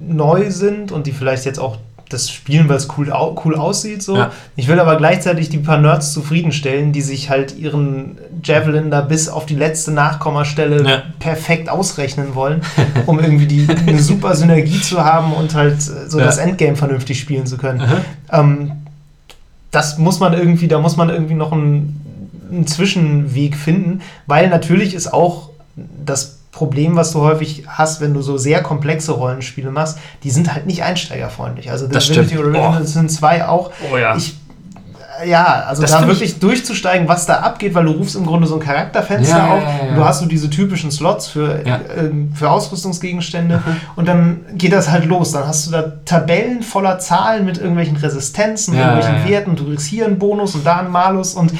neu 0.00 0.50
sind 0.50 0.90
und 0.90 1.06
die 1.06 1.12
vielleicht 1.12 1.44
jetzt 1.44 1.60
auch 1.60 1.78
das 2.08 2.30
spielen, 2.30 2.68
weil 2.68 2.76
es 2.76 2.88
cool, 2.96 3.12
cool 3.44 3.56
aussieht. 3.56 4.02
So. 4.02 4.16
Ja. 4.16 4.32
Ich 4.56 4.68
will 4.68 4.78
aber 4.78 4.96
gleichzeitig 4.96 5.48
die 5.48 5.58
paar 5.58 5.78
Nerds 5.78 6.12
zufriedenstellen, 6.12 6.92
die 6.92 7.02
sich 7.02 7.30
halt 7.30 7.56
ihren 7.56 8.18
Javelin 8.42 8.90
da 8.90 9.00
bis 9.00 9.28
auf 9.28 9.46
die 9.46 9.54
letzte 9.54 9.92
Nachkommastelle 9.92 10.88
ja. 10.88 11.02
perfekt 11.18 11.68
ausrechnen 11.68 12.34
wollen, 12.34 12.62
um 13.06 13.18
irgendwie 13.20 13.46
die, 13.46 13.66
eine 13.86 14.00
super 14.00 14.34
Synergie 14.36 14.80
zu 14.80 15.04
haben 15.04 15.32
und 15.32 15.54
halt 15.54 15.80
so 15.82 16.18
ja. 16.18 16.24
das 16.24 16.38
Endgame 16.38 16.76
vernünftig 16.76 17.18
spielen 17.18 17.46
zu 17.46 17.56
können. 17.56 17.82
Ähm, 18.30 18.72
das 19.70 19.98
muss 19.98 20.20
man 20.20 20.32
irgendwie, 20.34 20.68
da 20.68 20.78
muss 20.78 20.96
man 20.96 21.10
irgendwie 21.10 21.34
noch 21.34 21.52
einen, 21.52 22.00
einen 22.50 22.66
Zwischenweg 22.66 23.56
finden, 23.56 24.02
weil 24.26 24.48
natürlich 24.48 24.94
ist 24.94 25.12
auch 25.12 25.50
das 26.04 26.38
Problem, 26.54 26.94
was 26.94 27.10
du 27.10 27.20
häufig 27.20 27.64
hast, 27.66 28.00
wenn 28.00 28.14
du 28.14 28.22
so 28.22 28.38
sehr 28.38 28.62
komplexe 28.62 29.10
Rollenspiele 29.10 29.72
machst, 29.72 29.98
die 30.22 30.30
sind 30.30 30.54
halt 30.54 30.66
nicht 30.66 30.84
einsteigerfreundlich. 30.84 31.68
Also 31.68 31.88
das 31.88 32.06
Divinity 32.06 32.38
Original 32.38 32.80
oh. 32.80 32.84
sind 32.84 33.10
zwei 33.10 33.44
auch. 33.44 33.72
Oh 33.92 33.96
ja. 33.96 34.14
Ich, 34.16 34.36
ja, 35.26 35.64
also 35.66 35.82
das 35.82 35.90
da 35.90 36.06
wirklich 36.06 36.38
durchzusteigen, 36.38 37.08
was 37.08 37.26
da 37.26 37.40
abgeht, 37.40 37.74
weil 37.74 37.86
du 37.86 37.90
rufst 37.90 38.14
im 38.14 38.24
Grunde 38.24 38.46
so 38.46 38.54
ein 38.54 38.60
Charakterfenster 38.60 39.36
ja, 39.36 39.52
auf. 39.52 39.62
Ja, 39.62 39.86
ja, 39.86 39.94
du 39.96 40.04
hast 40.04 40.20
so 40.20 40.26
diese 40.26 40.48
typischen 40.48 40.92
Slots 40.92 41.26
für, 41.26 41.66
äh, 41.66 41.80
für 42.34 42.48
Ausrüstungsgegenstände 42.48 43.56
mhm. 43.56 43.76
und 43.96 44.06
dann 44.06 44.44
geht 44.54 44.72
das 44.72 44.90
halt 44.90 45.06
los. 45.06 45.32
Dann 45.32 45.48
hast 45.48 45.66
du 45.66 45.72
da 45.72 45.82
Tabellen 46.04 46.62
voller 46.62 47.00
Zahlen 47.00 47.44
mit 47.44 47.58
irgendwelchen 47.58 47.96
Resistenzen, 47.96 48.74
irgendwelchen 48.74 49.28
Werten. 49.28 49.56
Du 49.56 49.64
kriegst 49.64 49.88
hier 49.88 50.06
einen 50.06 50.20
Bonus 50.20 50.54
und 50.54 50.64
da 50.64 50.76
einen 50.76 50.90
Malus 50.90 51.34
und 51.34 51.52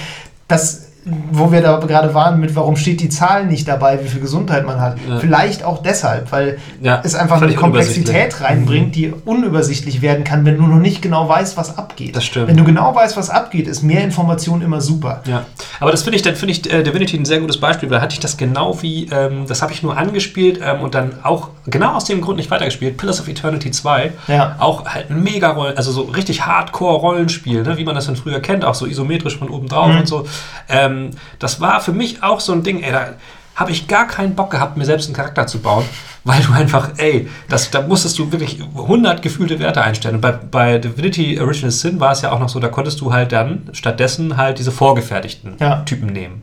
das 0.47 0.84
wo 1.31 1.53
wir 1.53 1.61
da 1.61 1.77
gerade 1.79 2.15
waren 2.15 2.41
mit, 2.41 2.57
warum 2.57 2.77
steht 2.77 3.01
die 3.01 3.11
Zahl 3.11 3.47
nicht 3.47 3.69
dabei, 3.69 4.03
wie 4.03 4.09
viel 4.09 4.21
Gesundheit 4.21 4.67
man 4.67 4.81
hat. 4.81 4.97
Ja. 5.07 5.19
Vielleicht 5.19 5.63
auch 5.63 5.83
deshalb, 5.83 6.33
weil 6.33 6.59
ja, 6.81 7.01
es 7.05 7.15
einfach 7.15 7.43
eine 7.43 7.55
Komplexität 7.55 8.41
reinbringt, 8.41 8.89
mhm. 8.89 8.93
die 8.93 9.13
unübersichtlich 9.25 10.01
werden 10.01 10.25
kann, 10.25 10.47
wenn 10.47 10.57
du 10.57 10.63
noch 10.63 10.79
nicht 10.79 11.03
genau 11.03 11.29
weißt, 11.29 11.57
was 11.57 11.77
abgeht. 11.77 12.17
Das 12.17 12.25
stimmt. 12.25 12.49
Wenn 12.49 12.57
du 12.57 12.65
genau 12.65 12.95
weißt, 12.95 13.17
was 13.17 13.29
abgeht, 13.29 13.69
ist 13.69 13.83
mehr 13.83 14.03
Information 14.03 14.63
immer 14.63 14.81
super. 14.81 15.23
Ja, 15.27 15.45
aber 15.81 15.91
das 15.91 16.03
finde 16.03 16.17
ich, 16.17 16.23
dann 16.23 16.37
finde 16.37 16.53
ich 16.53 16.73
äh, 16.73 16.83
Divinity 16.83 17.19
ein 17.19 17.27
sehr 17.27 17.41
gutes 17.41 17.61
Beispiel, 17.61 17.91
weil 17.91 17.99
da 17.99 18.03
hatte 18.03 18.15
ich 18.15 18.21
das 18.21 18.37
genau 18.37 18.81
wie, 18.81 19.09
ähm, 19.11 19.45
das 19.47 19.61
habe 19.61 19.73
ich 19.73 19.83
nur 19.83 19.97
angespielt 19.97 20.61
ähm, 20.65 20.81
und 20.81 20.95
dann 20.95 21.19
auch 21.23 21.51
genau 21.67 21.95
aus 21.95 22.07
dem 22.07 22.23
Grund 22.23 22.39
nicht 22.39 22.51
weitergespielt. 22.51 22.97
Pillars 22.97 23.21
of 23.21 23.29
Eternity 23.29 23.71
2, 23.71 24.13
ja. 24.29 24.57
auch 24.59 24.87
halt 24.87 25.11
ein 25.11 25.23
mega 25.23 25.51
Rollen, 25.51 25.77
also 25.77 25.93
so 25.93 26.03
richtig 26.03 26.47
Hardcore-Rollenspiel, 26.47 27.63
ne, 27.63 27.77
wie 27.77 27.85
man 27.85 27.95
das 27.95 28.07
dann 28.07 28.17
früher 28.17 28.41
kennt, 28.41 28.65
auch 28.65 28.75
so 28.75 28.87
isometrisch 28.87 29.37
von 29.37 29.51
oben 29.51 29.69
drauf 29.69 29.89
mhm. 29.89 29.99
und 29.99 30.09
so. 30.09 30.27
Ähm, 30.69 30.94
ähm, 30.95 31.11
das 31.39 31.61
war 31.61 31.81
für 31.81 31.93
mich 31.93 32.23
auch 32.23 32.41
so 32.41 32.53
ein 32.53 32.63
Ding, 32.63 32.83
ey, 32.83 32.93
da 32.93 33.15
habe 33.55 33.71
ich 33.71 33.87
gar 33.87 34.07
keinen 34.07 34.35
Bock 34.35 34.51
gehabt, 34.51 34.77
mir 34.77 34.85
selbst 34.85 35.07
einen 35.07 35.15
Charakter 35.15 35.47
zu 35.47 35.61
bauen, 35.61 35.85
weil 36.25 36.43
du 36.43 36.53
einfach, 36.53 36.91
ey, 36.97 37.29
das, 37.49 37.71
da 37.71 37.83
musstest 37.83 38.19
du 38.19 38.33
wirklich 38.33 38.61
100 38.61 39.23
gefühlte 39.23 39.59
Werte 39.59 39.83
einstellen. 39.83 40.17
Und 40.17 40.21
bei, 40.21 40.33
bei 40.33 40.79
Divinity 40.79 41.41
Original 41.41 41.71
Sin 41.71 42.01
war 42.01 42.13
es 42.13 42.23
ja 42.23 42.33
auch 42.33 42.41
noch 42.41 42.49
so, 42.49 42.59
da 42.59 42.69
konntest 42.69 43.01
du 43.01 43.13
halt 43.13 43.33
dann 43.33 43.69
stattdessen 43.73 44.37
halt 44.37 44.59
diese 44.59 44.73
vorgefertigten 44.73 45.57
ja. 45.61 45.83
Typen 45.83 46.09
nehmen. 46.09 46.43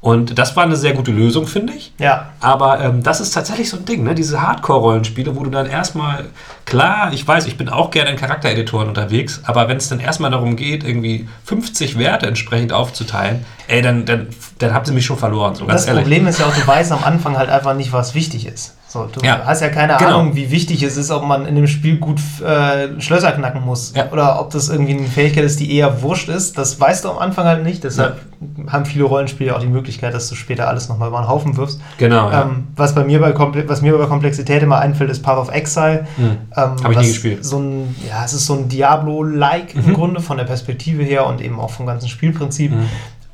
Und 0.00 0.38
das 0.38 0.54
war 0.54 0.62
eine 0.62 0.76
sehr 0.76 0.92
gute 0.92 1.10
Lösung, 1.10 1.46
finde 1.46 1.72
ich. 1.72 1.92
Ja. 1.98 2.30
Aber 2.38 2.80
ähm, 2.80 3.02
das 3.02 3.20
ist 3.20 3.32
tatsächlich 3.32 3.68
so 3.68 3.76
ein 3.76 3.84
Ding, 3.84 4.04
ne? 4.04 4.14
diese 4.14 4.40
Hardcore-Rollenspiele, 4.40 5.34
wo 5.34 5.42
du 5.42 5.50
dann 5.50 5.66
erstmal, 5.66 6.26
klar, 6.64 7.12
ich 7.12 7.26
weiß, 7.26 7.46
ich 7.46 7.56
bin 7.56 7.68
auch 7.68 7.90
gerne 7.90 8.10
in 8.10 8.16
Charaktereditoren 8.16 8.88
unterwegs, 8.88 9.40
aber 9.44 9.68
wenn 9.68 9.76
es 9.76 9.88
dann 9.88 9.98
erstmal 9.98 10.30
darum 10.30 10.54
geht, 10.54 10.84
irgendwie 10.84 11.28
50 11.44 11.98
Werte 11.98 12.26
entsprechend 12.26 12.72
aufzuteilen, 12.72 13.44
ey, 13.66 13.82
dann, 13.82 14.04
dann, 14.04 14.28
dann 14.58 14.72
habt 14.72 14.86
ihr 14.86 14.94
mich 14.94 15.04
schon 15.04 15.18
verloren. 15.18 15.56
So, 15.56 15.66
das 15.66 15.86
ehrlich. 15.86 16.02
Problem 16.02 16.28
ist 16.28 16.38
ja 16.38 16.46
auch, 16.46 16.54
du 16.54 16.64
weißt 16.64 16.92
am 16.92 17.02
Anfang 17.02 17.36
halt 17.36 17.50
einfach 17.50 17.74
nicht, 17.74 17.92
was 17.92 18.14
wichtig 18.14 18.46
ist. 18.46 18.77
So, 18.90 19.04
du 19.04 19.20
ja. 19.20 19.42
hast 19.44 19.60
ja 19.60 19.68
keine 19.68 19.98
genau. 19.98 20.20
Ahnung, 20.20 20.34
wie 20.34 20.50
wichtig 20.50 20.82
es 20.82 20.96
ist, 20.96 21.10
ob 21.10 21.22
man 21.22 21.44
in 21.44 21.54
dem 21.54 21.66
Spiel 21.66 21.98
gut 21.98 22.20
äh, 22.40 22.98
Schlösser 23.02 23.32
knacken 23.32 23.62
muss. 23.62 23.92
Ja. 23.94 24.10
Oder 24.12 24.40
ob 24.40 24.50
das 24.50 24.70
irgendwie 24.70 24.96
eine 24.96 25.06
Fähigkeit 25.06 25.44
ist, 25.44 25.60
die 25.60 25.76
eher 25.76 26.00
wurscht 26.00 26.30
ist. 26.30 26.56
Das 26.56 26.80
weißt 26.80 27.04
du 27.04 27.10
am 27.10 27.18
Anfang 27.18 27.44
halt 27.44 27.62
nicht. 27.64 27.84
Deshalb 27.84 28.16
ja. 28.40 28.72
haben 28.72 28.86
viele 28.86 29.04
Rollenspiele 29.04 29.54
auch 29.54 29.60
die 29.60 29.66
Möglichkeit, 29.66 30.14
dass 30.14 30.30
du 30.30 30.34
später 30.36 30.68
alles 30.68 30.88
nochmal 30.88 31.08
über 31.08 31.20
den 31.20 31.28
Haufen 31.28 31.58
wirfst. 31.58 31.82
Genau. 31.98 32.30
Ähm, 32.30 32.68
was, 32.76 32.94
bei 32.94 33.04
mir 33.04 33.20
bei 33.20 33.34
was 33.68 33.82
mir 33.82 33.96
bei 33.98 34.06
Komplexität 34.06 34.62
immer 34.62 34.78
einfällt, 34.78 35.10
ist 35.10 35.22
Path 35.22 35.36
of 35.36 35.50
Exile. 35.50 36.06
Mhm. 36.16 36.38
Ähm, 36.56 36.76
Habe 36.82 36.92
ich 36.94 36.98
nie 37.00 37.08
gespielt. 37.08 37.44
So 37.44 37.58
ein, 37.58 37.94
ja, 38.08 38.24
es 38.24 38.32
ist 38.32 38.46
so 38.46 38.54
ein 38.54 38.70
Diablo-like 38.70 39.76
mhm. 39.76 39.84
im 39.84 39.94
Grunde 39.94 40.20
von 40.22 40.38
der 40.38 40.44
Perspektive 40.44 41.02
her 41.02 41.26
und 41.26 41.42
eben 41.42 41.60
auch 41.60 41.70
vom 41.70 41.84
ganzen 41.84 42.08
Spielprinzip. 42.08 42.72
Mhm. 42.72 42.86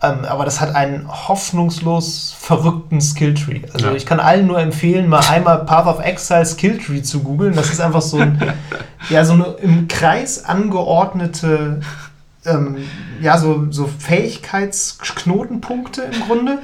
Ähm, 0.03 0.25
aber 0.25 0.45
das 0.45 0.61
hat 0.61 0.75
einen 0.75 1.09
hoffnungslos 1.09 2.35
verrückten 2.39 3.01
Skilltree. 3.01 3.63
Also 3.73 3.87
ja. 3.87 3.95
ich 3.95 4.07
kann 4.07 4.21
allen 4.21 4.47
nur 4.47 4.61
empfehlen, 4.61 5.09
mal 5.09 5.23
einmal 5.31 5.65
Path 5.65 5.87
of 5.87 6.01
Exile 6.01 6.45
Skilltree 6.45 7.03
zu 7.03 7.23
googeln. 7.23 7.55
Das 7.55 7.71
ist 7.71 7.81
einfach 7.81 8.03
so 8.03 8.19
ein, 8.19 8.55
ja, 9.11 9.25
so 9.25 9.35
eine 9.35 9.45
im 9.63 9.89
Kreis 9.89 10.45
angeordnete 10.45 11.81
ähm, 12.47 12.77
ja, 13.21 13.37
so, 13.39 13.67
so 13.71 13.87
Fähigkeitsknotenpunkte 13.87 16.03
im 16.03 16.21
Grunde. 16.27 16.59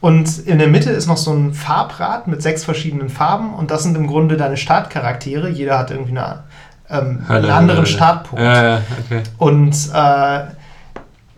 Und 0.00 0.46
in 0.46 0.58
der 0.58 0.68
Mitte 0.68 0.90
ist 0.90 1.08
noch 1.08 1.16
so 1.16 1.32
ein 1.32 1.54
Farbrad 1.54 2.28
mit 2.28 2.40
sechs 2.42 2.64
verschiedenen 2.64 3.08
Farben 3.08 3.52
und 3.54 3.72
das 3.72 3.82
sind 3.82 3.96
im 3.96 4.06
Grunde 4.06 4.36
deine 4.36 4.56
Startcharaktere. 4.56 5.48
Jeder 5.48 5.76
hat 5.76 5.90
irgendwie 5.90 6.16
eine, 6.16 6.44
ähm, 6.88 7.24
einen 7.28 7.50
anderen 7.50 7.84
Startpunkt. 7.84 8.40
Ja, 8.40 8.62
ja, 8.62 8.80
okay. 9.04 9.24
Und 9.38 9.74
äh, 9.92 10.44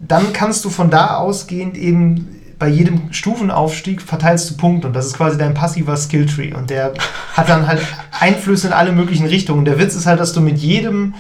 dann 0.01 0.33
kannst 0.33 0.65
du 0.65 0.71
von 0.71 0.91
da 0.91 1.17
ausgehend 1.17 1.77
eben 1.77 2.37
bei 2.59 2.69
jedem 2.69 3.13
Stufenaufstieg 3.13 4.03
verteilst 4.03 4.51
du 4.51 4.57
Punkte 4.57 4.89
und 4.89 4.93
das 4.95 5.07
ist 5.07 5.17
quasi 5.17 5.39
dein 5.39 5.55
passiver 5.55 5.97
Skilltree 5.97 6.53
und 6.53 6.69
der 6.69 6.93
hat 7.35 7.49
dann 7.49 7.67
halt 7.67 7.81
Einflüsse 8.19 8.67
in 8.69 8.73
alle 8.75 8.93
möglichen 8.93 9.27
Richtungen. 9.27 9.65
Der 9.65 9.79
Witz 9.79 9.95
ist 9.95 10.07
halt, 10.07 10.21
dass 10.21 10.35
du 10.35 10.41
mit 10.41 10.59
jedem 10.59 11.15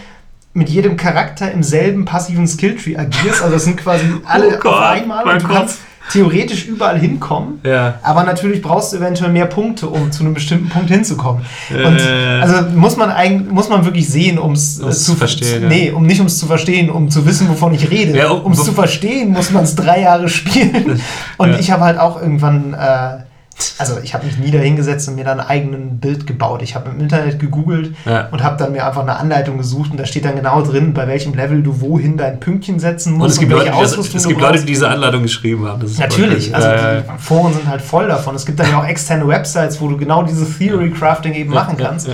mit 0.53 0.68
jedem 0.68 0.97
Charakter 0.97 1.51
im 1.51 1.62
selben 1.62 2.05
passiven 2.05 2.47
Skilltree 2.47 2.97
agierst. 2.97 3.41
Also 3.41 3.55
das 3.55 3.64
sind 3.64 3.76
quasi 3.76 4.05
alle 4.24 4.49
oh 4.49 4.61
Gott, 4.61 4.74
auf 4.74 4.81
einmal 4.81 5.24
und 5.24 5.43
du 5.43 5.49
kannst 5.49 5.78
theoretisch 6.11 6.66
überall 6.66 6.98
hinkommen. 6.98 7.61
Ja. 7.64 7.98
Aber 8.03 8.24
natürlich 8.24 8.62
brauchst 8.62 8.92
du 8.92 8.96
eventuell 8.96 9.30
mehr 9.30 9.46
Punkte, 9.46 9.88
um 9.88 10.11
zu 10.11 10.24
einem 10.24 10.34
bestimmten 10.34 10.68
Punkt 10.68 10.90
hinzukommen. 10.90 11.42
Äh, 11.70 11.84
und 11.84 12.01
also 12.42 12.70
muss 12.74 12.96
man 12.96 13.11
eigentlich, 13.11 13.53
muss 13.53 13.68
man 13.68 13.84
wirklich 13.84 14.09
sehen, 14.09 14.38
um 14.38 14.53
es 14.53 14.80
äh, 14.80 14.90
zu 14.90 15.14
verstehen. 15.14 15.68
Nee, 15.68 15.88
ja. 15.88 15.94
um 15.94 16.07
nicht 16.07 16.20
um 16.20 16.26
es 16.26 16.38
zu 16.38 16.46
verstehen, 16.46 16.90
um 16.90 17.11
zu 17.11 17.26
wissen, 17.26 17.48
wovon 17.48 17.74
ich 17.74 17.90
rede. 17.90 18.16
Ja, 18.16 18.30
um 18.30 18.53
es 18.53 18.64
zu 18.64 18.72
verstehen, 18.72 19.30
muss 19.30 19.51
man 19.51 19.64
es 19.64 19.74
drei 19.74 20.01
Jahre 20.03 20.28
spielen. 20.28 21.01
Und 21.36 21.59
ich 21.59 21.70
habe 21.70 21.84
halt 21.84 21.98
auch 21.98 22.20
irgendwann. 22.20 22.74
Äh, 22.74 23.30
also 23.78 23.98
ich 24.02 24.14
habe 24.14 24.26
mich 24.26 24.38
nie 24.38 24.50
dahingesetzt 24.50 25.08
und 25.08 25.16
mir 25.16 25.24
dann 25.24 25.40
ein 25.40 25.46
eigenes 25.46 26.00
Bild 26.00 26.26
gebaut. 26.26 26.62
Ich 26.62 26.74
habe 26.74 26.90
im 26.90 27.00
Internet 27.00 27.38
gegoogelt 27.38 27.94
ja. 28.04 28.28
und 28.30 28.42
habe 28.42 28.56
dann 28.56 28.72
mir 28.72 28.86
einfach 28.86 29.02
eine 29.02 29.16
Anleitung 29.16 29.58
gesucht 29.58 29.90
und 29.90 29.98
da 29.98 30.06
steht 30.06 30.24
dann 30.24 30.36
genau 30.36 30.62
drin, 30.62 30.94
bei 30.94 31.06
welchem 31.06 31.34
Level 31.34 31.62
du 31.62 31.80
wohin 31.80 32.16
dein 32.16 32.40
Pünktchen 32.40 32.78
setzen 32.78 33.14
musst. 33.14 33.22
Und 33.22 33.30
es 33.30 33.38
gibt, 33.38 33.52
und 33.52 33.58
Leute, 33.58 33.72
das, 33.80 33.96
es 33.96 34.26
gibt 34.26 34.40
Leute, 34.40 34.61
die 34.61 34.66
diese 34.66 34.88
Anleitung 34.88 35.22
geschrieben 35.22 35.66
haben. 35.66 35.82
Natürlich, 35.98 36.54
also 36.54 36.68
die 36.68 37.22
Foren 37.22 37.52
sind 37.52 37.68
halt 37.68 37.82
voll 37.82 38.08
davon. 38.08 38.34
Es 38.34 38.46
gibt 38.46 38.61
dann 38.61 38.70
ja 38.70 38.80
auch 38.80 38.86
externe 38.86 39.26
Websites, 39.26 39.80
wo 39.80 39.88
du 39.88 39.96
genau 39.96 40.22
dieses 40.22 40.58
Theory 40.58 40.90
Crafting 40.90 41.34
eben 41.34 41.52
machen 41.52 41.76
kannst. 41.76 42.08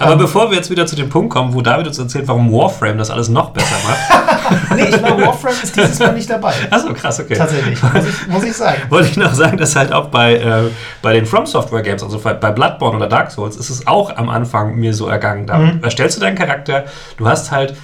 Aber 0.00 0.12
ähm, 0.12 0.18
bevor 0.18 0.50
wir 0.50 0.56
jetzt 0.56 0.70
wieder 0.70 0.86
zu 0.86 0.96
dem 0.96 1.10
Punkt 1.10 1.30
kommen, 1.30 1.52
wo 1.52 1.60
David 1.60 1.86
uns 1.86 1.98
erzählt, 1.98 2.26
warum 2.26 2.50
Warframe 2.50 2.96
das 2.96 3.10
alles 3.10 3.28
noch 3.28 3.50
besser 3.50 3.76
macht. 3.86 4.28
nee, 4.74 4.84
ich 4.84 4.96
glaube, 5.02 5.26
Warframe 5.26 5.54
ist 5.62 5.76
dieses 5.76 5.98
Mal 5.98 6.12
nicht 6.12 6.28
dabei. 6.28 6.52
Achso, 6.70 6.92
krass, 6.92 7.20
okay. 7.20 7.34
Tatsächlich, 7.34 7.82
muss 7.82 8.04
ich, 8.06 8.26
muss 8.28 8.44
ich 8.44 8.56
sagen. 8.56 8.82
Wollte 8.88 9.08
ich 9.08 9.16
noch 9.16 9.34
sagen, 9.34 9.56
dass 9.56 9.76
halt 9.76 9.92
auch 9.92 10.08
bei, 10.08 10.34
äh, 10.34 10.70
bei 11.02 11.12
den 11.14 11.26
From 11.26 11.46
Software 11.46 11.82
Games, 11.82 12.02
also 12.02 12.18
bei 12.18 12.34
Bloodborne 12.34 12.96
oder 12.96 13.08
Dark 13.08 13.30
Souls, 13.30 13.56
ist 13.56 13.70
es 13.70 13.86
auch 13.86 14.16
am 14.16 14.28
Anfang 14.28 14.76
mir 14.76 14.94
so 14.94 15.08
ergangen. 15.08 15.46
Da 15.46 15.58
mhm. 15.58 15.80
erstellst 15.82 16.16
du 16.16 16.20
deinen 16.20 16.36
Charakter, 16.36 16.84
du 17.16 17.28
hast 17.28 17.50
halt 17.50 17.74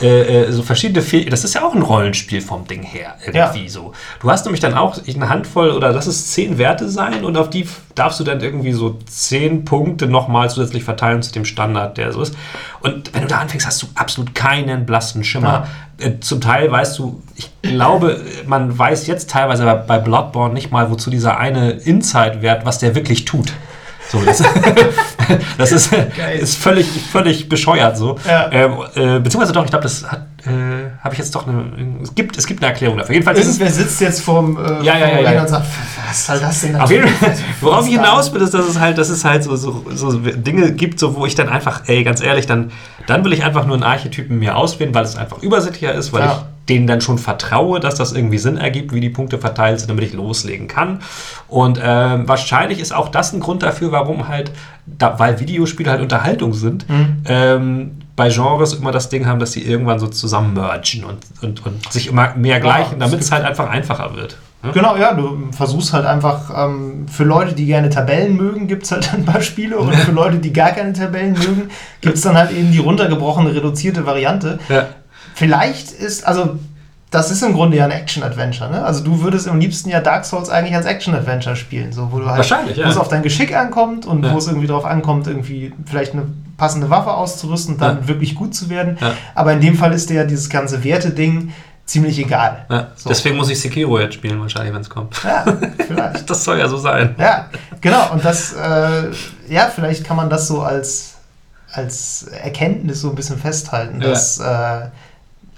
äh, 0.00 0.44
äh, 0.44 0.52
so 0.52 0.62
verschiedene 0.62 1.02
Fe 1.02 1.24
Das 1.26 1.44
ist 1.44 1.54
ja 1.54 1.62
auch 1.64 1.74
ein 1.74 1.82
Rollenspiel 1.82 2.40
vom 2.40 2.66
Ding 2.66 2.82
her, 2.82 3.16
irgendwie 3.24 3.64
ja. 3.64 3.68
so. 3.68 3.92
Du 4.20 4.30
hast 4.30 4.44
nämlich 4.44 4.60
dann 4.60 4.74
auch 4.74 4.98
eine 5.06 5.28
Handvoll 5.28 5.70
oder 5.70 5.92
lass 5.92 6.06
es 6.06 6.32
zehn 6.32 6.58
Werte 6.58 6.88
sein 6.88 7.24
und 7.24 7.36
auf 7.36 7.50
die 7.50 7.66
darfst 7.94 8.18
du 8.20 8.24
dann 8.24 8.40
irgendwie 8.40 8.72
so 8.72 8.98
zehn 9.06 9.64
Punkte 9.64 10.06
nochmal 10.06 10.48
zusätzlich 10.48 10.84
verteilen 10.84 11.22
zu 11.22 11.32
dem 11.32 11.44
Standard, 11.44 11.98
der 11.98 12.12
so 12.12 12.22
ist. 12.22 12.34
Und 12.80 13.12
wenn 13.12 13.22
du 13.22 13.28
da 13.28 13.38
anfängst, 13.38 13.66
hast 13.66 13.82
du 13.82 13.86
absolut 13.94 14.34
keinen 14.34 14.86
blassen 14.86 15.22
Schimmer. 15.22 15.66
Ja. 15.98 16.06
Äh, 16.06 16.20
zum 16.20 16.40
Teil 16.40 16.70
weißt 16.70 16.98
du, 16.98 17.22
ich 17.36 17.50
glaube, 17.62 18.20
man 18.46 18.76
weiß 18.78 19.06
jetzt 19.06 19.30
teilweise 19.30 19.84
bei 19.86 19.98
Bloodborne 19.98 20.54
nicht 20.54 20.70
mal, 20.70 20.90
wozu 20.90 21.10
dieser 21.10 21.36
eine 21.36 21.72
Inside-Wert, 21.72 22.64
was 22.64 22.78
der 22.78 22.94
wirklich 22.94 23.26
tut. 23.26 23.52
So, 24.10 24.20
das, 24.22 24.42
das 25.58 25.72
ist, 25.72 25.92
ist 26.40 26.56
völlig, 26.56 26.88
völlig 27.12 27.48
bescheuert 27.48 27.96
so. 27.96 28.18
Ja. 28.26 28.50
Ähm, 28.50 28.72
äh, 28.94 29.20
beziehungsweise 29.20 29.52
doch, 29.52 29.64
ich 29.64 29.70
glaube, 29.70 29.84
das 29.84 30.10
hat 30.10 30.26
äh, 30.46 30.90
habe 31.02 31.12
ich 31.12 31.18
jetzt 31.18 31.34
doch 31.34 31.46
eine. 31.46 32.00
Es 32.02 32.14
gibt, 32.14 32.36
es 32.38 32.46
gibt 32.46 32.62
eine 32.62 32.72
Erklärung 32.72 32.96
dafür. 32.96 33.14
Jedenfalls 33.14 33.38
Irgendwer 33.40 33.70
sitzt 33.70 34.00
jetzt 34.00 34.22
vorm, 34.22 34.56
äh, 34.56 34.82
ja, 34.84 34.96
ja, 34.96 35.20
ja, 35.20 35.32
ja. 35.32 35.40
und 35.42 35.48
sagt, 35.48 35.66
was 36.08 36.26
soll 36.26 36.38
das 36.40 36.60
denn? 36.62 36.76
Auf 36.76 36.90
jeden 36.90 37.08
Fall, 37.08 37.34
worauf 37.60 37.86
ich 37.86 37.92
hinaus 37.92 38.32
will, 38.32 38.40
ist, 38.40 38.54
dass 38.54 38.66
es 38.66 38.78
halt, 38.78 38.96
dass 38.96 39.10
es 39.10 39.24
halt 39.24 39.44
so, 39.44 39.54
so, 39.56 39.84
so 39.94 40.12
Dinge 40.12 40.72
gibt, 40.72 40.98
so, 40.98 41.16
wo 41.16 41.26
ich 41.26 41.34
dann 41.34 41.48
einfach, 41.48 41.82
ey, 41.86 42.04
ganz 42.04 42.22
ehrlich, 42.22 42.46
dann, 42.46 42.70
dann 43.06 43.22
will 43.24 43.32
ich 43.34 43.44
einfach 43.44 43.66
nur 43.66 43.74
einen 43.74 43.82
Archetypen 43.82 44.38
mir 44.38 44.56
auswählen, 44.56 44.94
weil 44.94 45.04
es 45.04 45.16
einfach 45.16 45.42
übersichtlicher 45.42 45.94
ist, 45.94 46.12
weil 46.12 46.22
ja. 46.22 46.32
ich 46.32 46.59
denen 46.70 46.86
dann 46.86 47.00
schon 47.00 47.18
vertraue, 47.18 47.80
dass 47.80 47.96
das 47.96 48.12
irgendwie 48.12 48.38
Sinn 48.38 48.56
ergibt, 48.56 48.94
wie 48.94 49.00
die 49.00 49.10
Punkte 49.10 49.38
verteilt 49.38 49.80
sind, 49.80 49.90
damit 49.90 50.04
ich 50.04 50.12
loslegen 50.12 50.68
kann. 50.68 51.00
Und 51.48 51.80
ähm, 51.82 52.26
wahrscheinlich 52.28 52.80
ist 52.80 52.94
auch 52.94 53.08
das 53.08 53.32
ein 53.32 53.40
Grund 53.40 53.62
dafür, 53.62 53.92
warum 53.92 54.28
halt, 54.28 54.52
da, 54.86 55.18
weil 55.18 55.40
Videospiele 55.40 55.90
halt 55.90 56.00
Unterhaltung 56.00 56.54
sind, 56.54 56.88
mhm. 56.88 57.22
ähm, 57.26 57.90
bei 58.16 58.28
Genres 58.28 58.74
immer 58.74 58.92
das 58.92 59.08
Ding 59.08 59.26
haben, 59.26 59.40
dass 59.40 59.52
sie 59.52 59.62
irgendwann 59.62 59.98
so 59.98 60.06
zusammen 60.06 60.54
mergen 60.54 61.04
und, 61.04 61.18
und, 61.42 61.66
und 61.66 61.92
sich 61.92 62.06
immer 62.06 62.34
mehr 62.36 62.60
gleichen, 62.60 63.00
ja, 63.00 63.06
damit 63.06 63.20
es 63.20 63.32
halt 63.32 63.44
einfach 63.44 63.68
einfacher 63.68 64.14
wird. 64.14 64.36
Ne? 64.62 64.72
Genau, 64.72 64.94
ja, 64.96 65.14
du 65.14 65.48
versuchst 65.52 65.94
halt 65.94 66.04
einfach, 66.04 66.50
ähm, 66.54 67.06
für 67.08 67.24
Leute, 67.24 67.54
die 67.54 67.64
gerne 67.64 67.88
Tabellen 67.88 68.36
mögen, 68.36 68.68
gibt 68.68 68.82
es 68.82 68.92
halt 68.92 69.12
ein 69.14 69.24
paar 69.24 69.40
Spiele 69.40 69.78
und 69.78 69.94
für 69.96 70.12
Leute, 70.12 70.36
die 70.36 70.52
gar 70.52 70.72
keine 70.72 70.92
Tabellen 70.92 71.32
mögen, 71.32 71.70
gibt 72.02 72.16
es 72.16 72.20
dann 72.20 72.36
halt 72.36 72.50
eben 72.50 72.70
die 72.70 72.78
runtergebrochene, 72.78 73.54
reduzierte 73.54 74.04
Variante. 74.04 74.58
Ja. 74.68 74.88
Vielleicht 75.40 75.90
ist, 75.90 76.26
also 76.26 76.58
das 77.10 77.30
ist 77.30 77.42
im 77.42 77.54
Grunde 77.54 77.78
ja 77.78 77.86
ein 77.86 77.90
Action-Adventure. 77.90 78.70
Ne? 78.70 78.84
Also 78.84 79.02
du 79.02 79.22
würdest 79.22 79.48
am 79.48 79.58
liebsten 79.58 79.88
ja 79.88 80.02
Dark 80.02 80.26
Souls 80.26 80.50
eigentlich 80.50 80.76
als 80.76 80.84
Action-Adventure 80.84 81.56
spielen, 81.56 81.94
so 81.94 82.12
wo 82.12 82.18
du 82.18 82.26
halt, 82.26 82.36
Wahrscheinlich, 82.36 82.76
ja. 82.76 82.84
wo 82.84 82.90
es 82.90 82.98
auf 82.98 83.08
dein 83.08 83.22
Geschick 83.22 83.56
ankommt 83.56 84.04
und 84.04 84.22
ja. 84.22 84.34
wo 84.34 84.36
es 84.36 84.48
irgendwie 84.48 84.66
darauf 84.66 84.84
ankommt, 84.84 85.26
irgendwie 85.28 85.72
vielleicht 85.86 86.12
eine 86.12 86.26
passende 86.58 86.90
Waffe 86.90 87.14
auszurüsten 87.14 87.76
und 87.76 87.80
dann 87.80 88.00
ja. 88.02 88.08
wirklich 88.08 88.34
gut 88.34 88.54
zu 88.54 88.68
werden. 88.68 88.98
Aber 89.34 89.54
in 89.54 89.62
dem 89.62 89.76
Fall 89.76 89.94
ist 89.94 90.10
dir 90.10 90.16
ja 90.16 90.24
dieses 90.24 90.50
ganze 90.50 90.84
Werte-Ding 90.84 91.54
ziemlich 91.86 92.18
egal. 92.18 92.66
So. 92.96 93.08
Deswegen 93.08 93.38
muss 93.38 93.48
ich 93.48 93.58
Sekiro 93.58 93.98
jetzt 93.98 94.16
spielen, 94.16 94.38
wahrscheinlich, 94.42 94.74
wenn 94.74 94.82
es 94.82 94.90
kommt. 94.90 95.24
Ja, 95.24 95.46
vielleicht. 95.86 96.28
das 96.28 96.44
soll 96.44 96.58
ja 96.58 96.68
so 96.68 96.76
sein. 96.76 97.14
Ja, 97.18 97.48
genau. 97.80 98.12
Und 98.12 98.22
das, 98.22 98.52
äh, 98.52 99.10
ja, 99.48 99.72
vielleicht 99.74 100.04
kann 100.04 100.18
man 100.18 100.28
das 100.28 100.48
so 100.48 100.60
als, 100.60 101.14
als 101.72 102.24
Erkenntnis 102.24 103.00
so 103.00 103.08
ein 103.08 103.14
bisschen 103.14 103.38
festhalten, 103.38 104.00
dass 104.00 104.38
äh, 104.38 104.82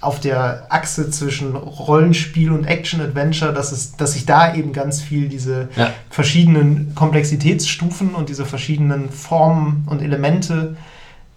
auf 0.02 0.18
der 0.18 0.66
Achse 0.68 1.10
zwischen 1.10 1.54
Rollenspiel 1.54 2.50
und 2.50 2.64
Action-Adventure, 2.64 3.54
dass, 3.54 3.70
es, 3.70 3.96
dass 3.96 4.14
sich 4.14 4.26
da 4.26 4.54
eben 4.54 4.72
ganz 4.72 5.00
viel 5.00 5.28
diese 5.28 5.68
ja. 5.76 5.92
verschiedenen 6.10 6.94
Komplexitätsstufen 6.94 8.14
und 8.14 8.28
diese 8.28 8.44
verschiedenen 8.44 9.10
Formen 9.10 9.86
und 9.88 10.02
Elemente, 10.02 10.76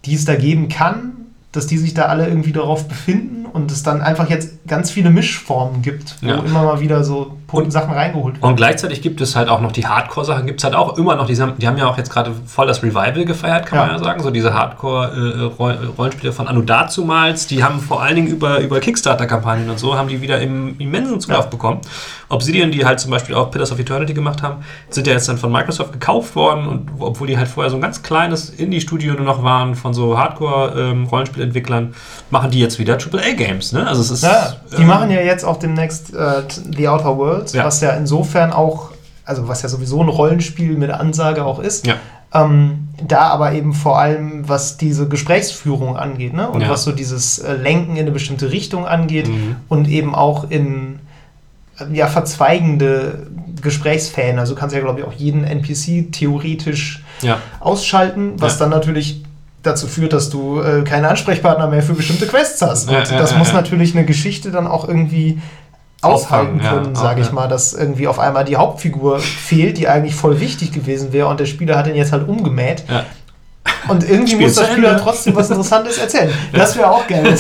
die 0.05 0.15
es 0.15 0.25
da 0.25 0.35
geben 0.35 0.67
kann, 0.67 1.13
dass 1.51 1.67
die 1.67 1.77
sich 1.77 1.93
da 1.93 2.05
alle 2.05 2.27
irgendwie 2.27 2.51
darauf 2.51 2.87
befinden 2.87 3.44
und 3.55 3.71
es 3.71 3.83
dann 3.83 4.01
einfach 4.01 4.29
jetzt 4.29 4.67
ganz 4.67 4.91
viele 4.91 5.09
Mischformen 5.09 5.81
gibt, 5.81 6.17
wo 6.21 6.27
ja. 6.27 6.39
immer 6.39 6.63
mal 6.63 6.81
wieder 6.81 7.05
so 7.05 7.37
und, 7.51 7.71
Sachen 7.71 7.93
reingeholt 7.93 8.35
werden. 8.35 8.49
Und 8.49 8.55
gleichzeitig 8.57 9.01
gibt 9.01 9.21
es 9.21 9.35
halt 9.35 9.47
auch 9.47 9.61
noch 9.61 9.71
die 9.71 9.87
Hardcore-Sachen, 9.87 10.45
gibt 10.45 10.59
es 10.59 10.65
halt 10.65 10.75
auch 10.75 10.97
immer 10.97 11.15
noch, 11.15 11.25
die 11.25 11.39
haben, 11.39 11.53
die 11.57 11.65
haben 11.65 11.77
ja 11.77 11.87
auch 11.87 11.97
jetzt 11.97 12.11
gerade 12.11 12.33
voll 12.45 12.67
das 12.67 12.83
Revival 12.83 13.23
gefeiert, 13.23 13.65
kann 13.65 13.79
ja. 13.79 13.85
man 13.85 13.95
ja 13.95 14.03
sagen, 14.03 14.21
so 14.21 14.29
diese 14.29 14.53
Hardcore-Rollenspiele 14.53 16.33
von 16.33 16.49
Anno 16.49 16.61
dazumals, 16.61 17.47
die 17.47 17.63
haben 17.63 17.79
vor 17.79 18.01
allen 18.01 18.15
Dingen 18.15 18.27
über, 18.27 18.59
über 18.59 18.81
Kickstarter-Kampagnen 18.81 19.69
und 19.69 19.79
so, 19.79 19.95
haben 19.97 20.09
die 20.09 20.21
wieder 20.21 20.41
im 20.41 20.77
immensen 20.79 21.21
Zulauf 21.21 21.45
ja. 21.45 21.49
bekommen. 21.49 21.79
Obsidian, 22.27 22.71
die 22.71 22.85
halt 22.85 22.99
zum 22.99 23.11
Beispiel 23.11 23.35
auch 23.35 23.51
Pillars 23.51 23.71
of 23.71 23.79
Eternity 23.79 24.13
gemacht 24.13 24.41
haben, 24.41 24.63
sind 24.89 25.07
ja 25.07 25.13
jetzt 25.13 25.29
dann 25.29 25.37
von 25.37 25.51
Microsoft 25.51 25.93
gekauft 25.93 26.35
worden 26.35 26.67
und 26.67 26.89
obwohl 26.99 27.27
die 27.27 27.37
halt 27.37 27.47
vorher 27.47 27.69
so 27.69 27.77
ein 27.77 27.81
ganz 27.81 28.03
kleines 28.03 28.49
Indie-Studio 28.49 29.13
nur 29.13 29.25
noch 29.25 29.43
waren 29.43 29.75
von 29.75 29.93
so 29.93 30.17
Hardcore-Rollenspielentwicklern, 30.17 31.83
ähm, 31.83 31.93
machen 32.31 32.51
die 32.51 32.59
jetzt 32.59 32.79
wieder 32.79 32.95
AAA-Games, 32.95 33.44
ne? 33.73 33.87
Also 33.87 34.01
es 34.01 34.11
ist... 34.11 34.23
Ja, 34.23 34.55
die 34.77 34.81
ähm, 34.81 34.87
machen 34.87 35.09
ja 35.11 35.21
jetzt 35.21 35.43
auch 35.43 35.57
demnächst 35.57 36.13
äh, 36.13 36.43
The 36.75 36.87
Outer 36.87 37.17
Worlds, 37.17 37.53
ja. 37.53 37.65
was 37.65 37.81
ja 37.81 37.91
insofern 37.91 38.51
auch, 38.51 38.91
also 39.25 39.47
was 39.47 39.61
ja 39.61 39.69
sowieso 39.69 40.01
ein 40.01 40.09
Rollenspiel 40.09 40.77
mit 40.77 40.91
Ansage 40.91 41.43
auch 41.45 41.59
ist. 41.59 41.85
Ja. 41.85 41.95
Ähm, 42.33 42.89
da 43.05 43.27
aber 43.27 43.53
eben 43.53 43.73
vor 43.73 43.99
allem, 43.99 44.47
was 44.47 44.77
diese 44.77 45.07
Gesprächsführung 45.07 45.95
angeht, 45.95 46.33
ne? 46.33 46.49
Und 46.49 46.67
was 46.67 46.83
so 46.83 46.91
dieses 46.91 47.39
äh, 47.39 47.53
Lenken 47.53 47.95
in 47.95 48.03
eine 48.03 48.11
bestimmte 48.11 48.51
Richtung 48.51 48.85
angeht 48.85 49.27
mhm. 49.27 49.57
und 49.69 49.87
eben 49.87 50.15
auch 50.15 50.49
in 50.49 50.99
ja, 51.91 52.07
verzweigende 52.07 53.27
Gesprächsfäden. 53.61 54.39
Also 54.39 54.53
du 54.53 54.59
kannst 54.59 54.75
ja, 54.75 54.81
glaube 54.81 54.99
ich, 55.01 55.05
auch 55.05 55.13
jeden 55.13 55.43
NPC 55.43 56.11
theoretisch 56.11 57.03
ja. 57.21 57.39
ausschalten, 57.59 58.33
was 58.37 58.57
dann 58.57 58.69
natürlich 58.69 59.24
dazu 59.65 59.87
führt, 59.87 60.13
dass 60.13 60.29
du 60.29 60.61
äh, 60.61 60.83
keine 60.83 61.09
Ansprechpartner 61.09 61.67
mehr 61.67 61.83
für 61.83 61.93
bestimmte 61.93 62.27
Quests 62.27 62.61
hast. 62.61 62.89
Und 62.89 63.19
das 63.19 63.35
muss 63.37 63.53
natürlich 63.53 63.95
eine 63.95 64.05
Geschichte 64.05 64.51
dann 64.51 64.67
auch 64.67 64.87
irgendwie 64.87 65.39
aushalten 66.01 66.59
können, 66.59 66.93
ja, 66.93 67.01
sage 67.01 67.21
ich 67.21 67.31
mal, 67.31 67.47
dass 67.47 67.73
irgendwie 67.73 68.07
auf 68.07 68.19
einmal 68.19 68.45
die 68.45 68.57
Hauptfigur 68.57 69.19
fehlt, 69.19 69.77
die 69.77 69.87
eigentlich 69.87 70.13
voll 70.15 70.39
wichtig 70.39 70.71
gewesen 70.71 71.13
wäre 71.13 71.27
und 71.27 71.39
der 71.39 71.45
Spieler 71.45 71.77
hat 71.77 71.87
ihn 71.87 71.95
jetzt 71.95 72.11
halt 72.11 72.27
umgemäht. 72.27 72.83
Und 73.87 74.03
irgendwie 74.09 74.33
Spiel 74.33 74.47
muss 74.47 74.55
das 74.55 74.67
Spieler 74.69 74.97
trotzdem 74.97 75.35
was 75.35 75.49
Interessantes 75.49 75.97
erzählen. 75.97 76.31
Das 76.53 76.75
wäre 76.75 76.89
auch 76.89 77.07
geil. 77.07 77.37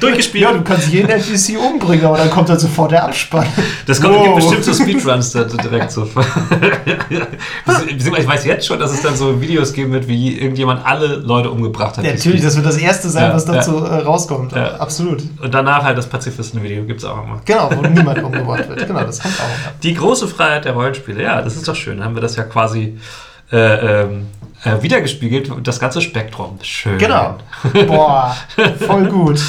Durchgespielt. 0.00 0.44
Ja, 0.44 0.52
du 0.52 0.62
kannst 0.62 0.88
jeden 0.88 1.08
NPC 1.08 1.58
umbringen, 1.58 2.04
aber 2.04 2.18
dann 2.18 2.30
kommt 2.30 2.48
dann 2.48 2.58
sofort 2.58 2.92
der 2.92 3.04
Abspann. 3.04 3.46
Das 3.86 4.00
kommt, 4.00 4.14
wow. 4.14 4.24
gibt 4.24 4.36
bestimmt 4.36 4.64
so 4.64 4.72
Speedruns 4.74 5.30
da 5.32 5.44
direkt 5.44 5.90
so. 5.90 6.04
ich 8.18 8.26
weiß 8.28 8.44
jetzt 8.44 8.66
schon, 8.66 8.78
dass 8.78 8.92
es 8.92 9.02
dann 9.02 9.16
so 9.16 9.40
Videos 9.40 9.72
geben 9.72 9.92
wird, 9.92 10.08
wie 10.08 10.38
irgendjemand 10.38 10.84
alle 10.84 11.16
Leute 11.16 11.50
umgebracht 11.50 11.98
hat. 11.98 12.04
Ja, 12.04 12.12
natürlich, 12.12 12.42
das 12.42 12.56
wird 12.56 12.66
das 12.66 12.78
Erste 12.78 13.08
sein, 13.08 13.24
ja, 13.24 13.34
was 13.34 13.44
dazu 13.44 13.78
ja. 13.78 13.98
Äh, 13.98 14.02
rauskommt. 14.02 14.52
Ja. 14.52 14.76
Absolut. 14.76 15.22
Und 15.40 15.54
danach 15.54 15.84
halt 15.84 15.98
das 15.98 16.06
Pazifisten-Video 16.06 16.84
gibt 16.84 17.00
es 17.00 17.06
auch 17.06 17.22
immer. 17.22 17.40
Genau, 17.44 17.70
wo 17.74 17.82
niemand 17.86 18.22
umgebracht 18.22 18.68
wird. 18.68 18.86
Genau, 18.86 19.00
das 19.00 19.20
kommt 19.20 19.34
auch. 19.40 19.80
Die 19.82 19.94
große 19.94 20.28
Freiheit 20.28 20.64
der 20.64 20.72
Rollenspiele, 20.72 21.22
ja, 21.22 21.42
das 21.42 21.56
ist 21.56 21.68
doch 21.68 21.76
schön. 21.76 21.98
Dann 21.98 22.06
haben 22.06 22.14
wir 22.14 22.22
das 22.22 22.36
ja 22.36 22.44
quasi 22.44 22.98
äh, 23.52 24.02
ähm, 24.02 24.26
äh, 24.64 24.82
wiedergespiegelt, 24.82 25.50
das 25.62 25.78
ganze 25.78 26.00
Spektrum. 26.00 26.58
Schön. 26.62 26.98
Genau. 26.98 27.36
Boah, 27.86 28.36
voll 28.86 29.06
gut. 29.08 29.40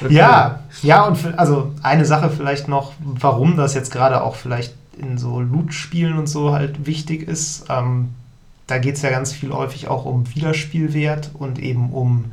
okay. 0.00 0.14
Ja, 0.14 0.60
ja, 0.82 1.04
und 1.04 1.16
für, 1.16 1.38
also 1.38 1.72
eine 1.82 2.04
Sache 2.04 2.30
vielleicht 2.30 2.68
noch, 2.68 2.92
warum 3.00 3.56
das 3.56 3.74
jetzt 3.74 3.90
gerade 3.92 4.22
auch 4.22 4.36
vielleicht 4.36 4.74
in 4.98 5.18
so 5.18 5.40
Loot-Spielen 5.40 6.18
und 6.18 6.26
so 6.26 6.52
halt 6.52 6.86
wichtig 6.86 7.26
ist. 7.26 7.66
Ähm, 7.68 8.14
da 8.66 8.78
geht 8.78 8.96
es 8.96 9.02
ja 9.02 9.10
ganz 9.10 9.32
viel 9.32 9.52
häufig 9.52 9.88
auch 9.88 10.04
um 10.04 10.32
Wiederspielwert 10.34 11.30
und 11.34 11.58
eben 11.58 11.90
um 11.90 12.32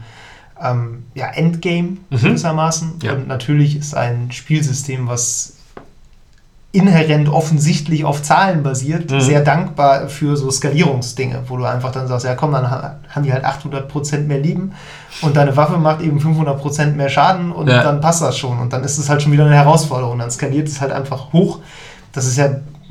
ähm, 0.62 1.04
ja, 1.14 1.28
Endgame 1.28 1.98
mhm. 2.10 2.18
gewissermaßen. 2.18 2.94
Ja. 3.04 3.14
Und 3.14 3.28
natürlich 3.28 3.76
ist 3.76 3.96
ein 3.96 4.32
Spielsystem, 4.32 5.08
was 5.08 5.55
inhärent 6.76 7.30
offensichtlich 7.30 8.03
auf 8.03 8.21
Zahlen 8.21 8.61
basiert, 8.61 9.09
mhm. 9.09 9.21
sehr 9.21 9.41
dankbar 9.41 10.09
für 10.09 10.36
so 10.36 10.51
Skalierungsdinge, 10.51 11.43
wo 11.47 11.57
du 11.57 11.63
einfach 11.63 11.91
dann 11.91 12.07
sagst, 12.07 12.26
ja 12.26 12.36
komm, 12.36 12.51
dann 12.51 12.69
haben 12.69 13.23
die 13.23 13.32
halt 13.32 13.45
800% 13.45 14.28
mehr 14.28 14.39
Leben 14.39 14.73
und 15.21 15.38
deine 15.38 15.55
Waffe 15.55 15.78
macht 15.78 16.01
eben 16.01 16.19
500% 16.19 16.93
mehr 16.93 17.09
Schaden 17.09 17.51
und 17.51 17.69
ja. 17.69 17.82
dann 17.82 18.01
passt 18.01 18.21
das 18.21 18.38
schon 18.38 18.59
und 18.59 18.73
dann 18.73 18.84
ist 18.84 18.97
es 18.97 19.09
halt 19.09 19.21
schon 19.21 19.32
wieder 19.32 19.45
eine 19.45 19.55
Herausforderung, 19.55 20.19
dann 20.19 20.30
skaliert 20.30 20.67
es 20.67 20.82
halt 20.82 20.91
einfach 20.91 21.32
hoch. 21.32 21.59
Das 22.11 22.26
ist 22.26 22.38
ja 22.38 22.49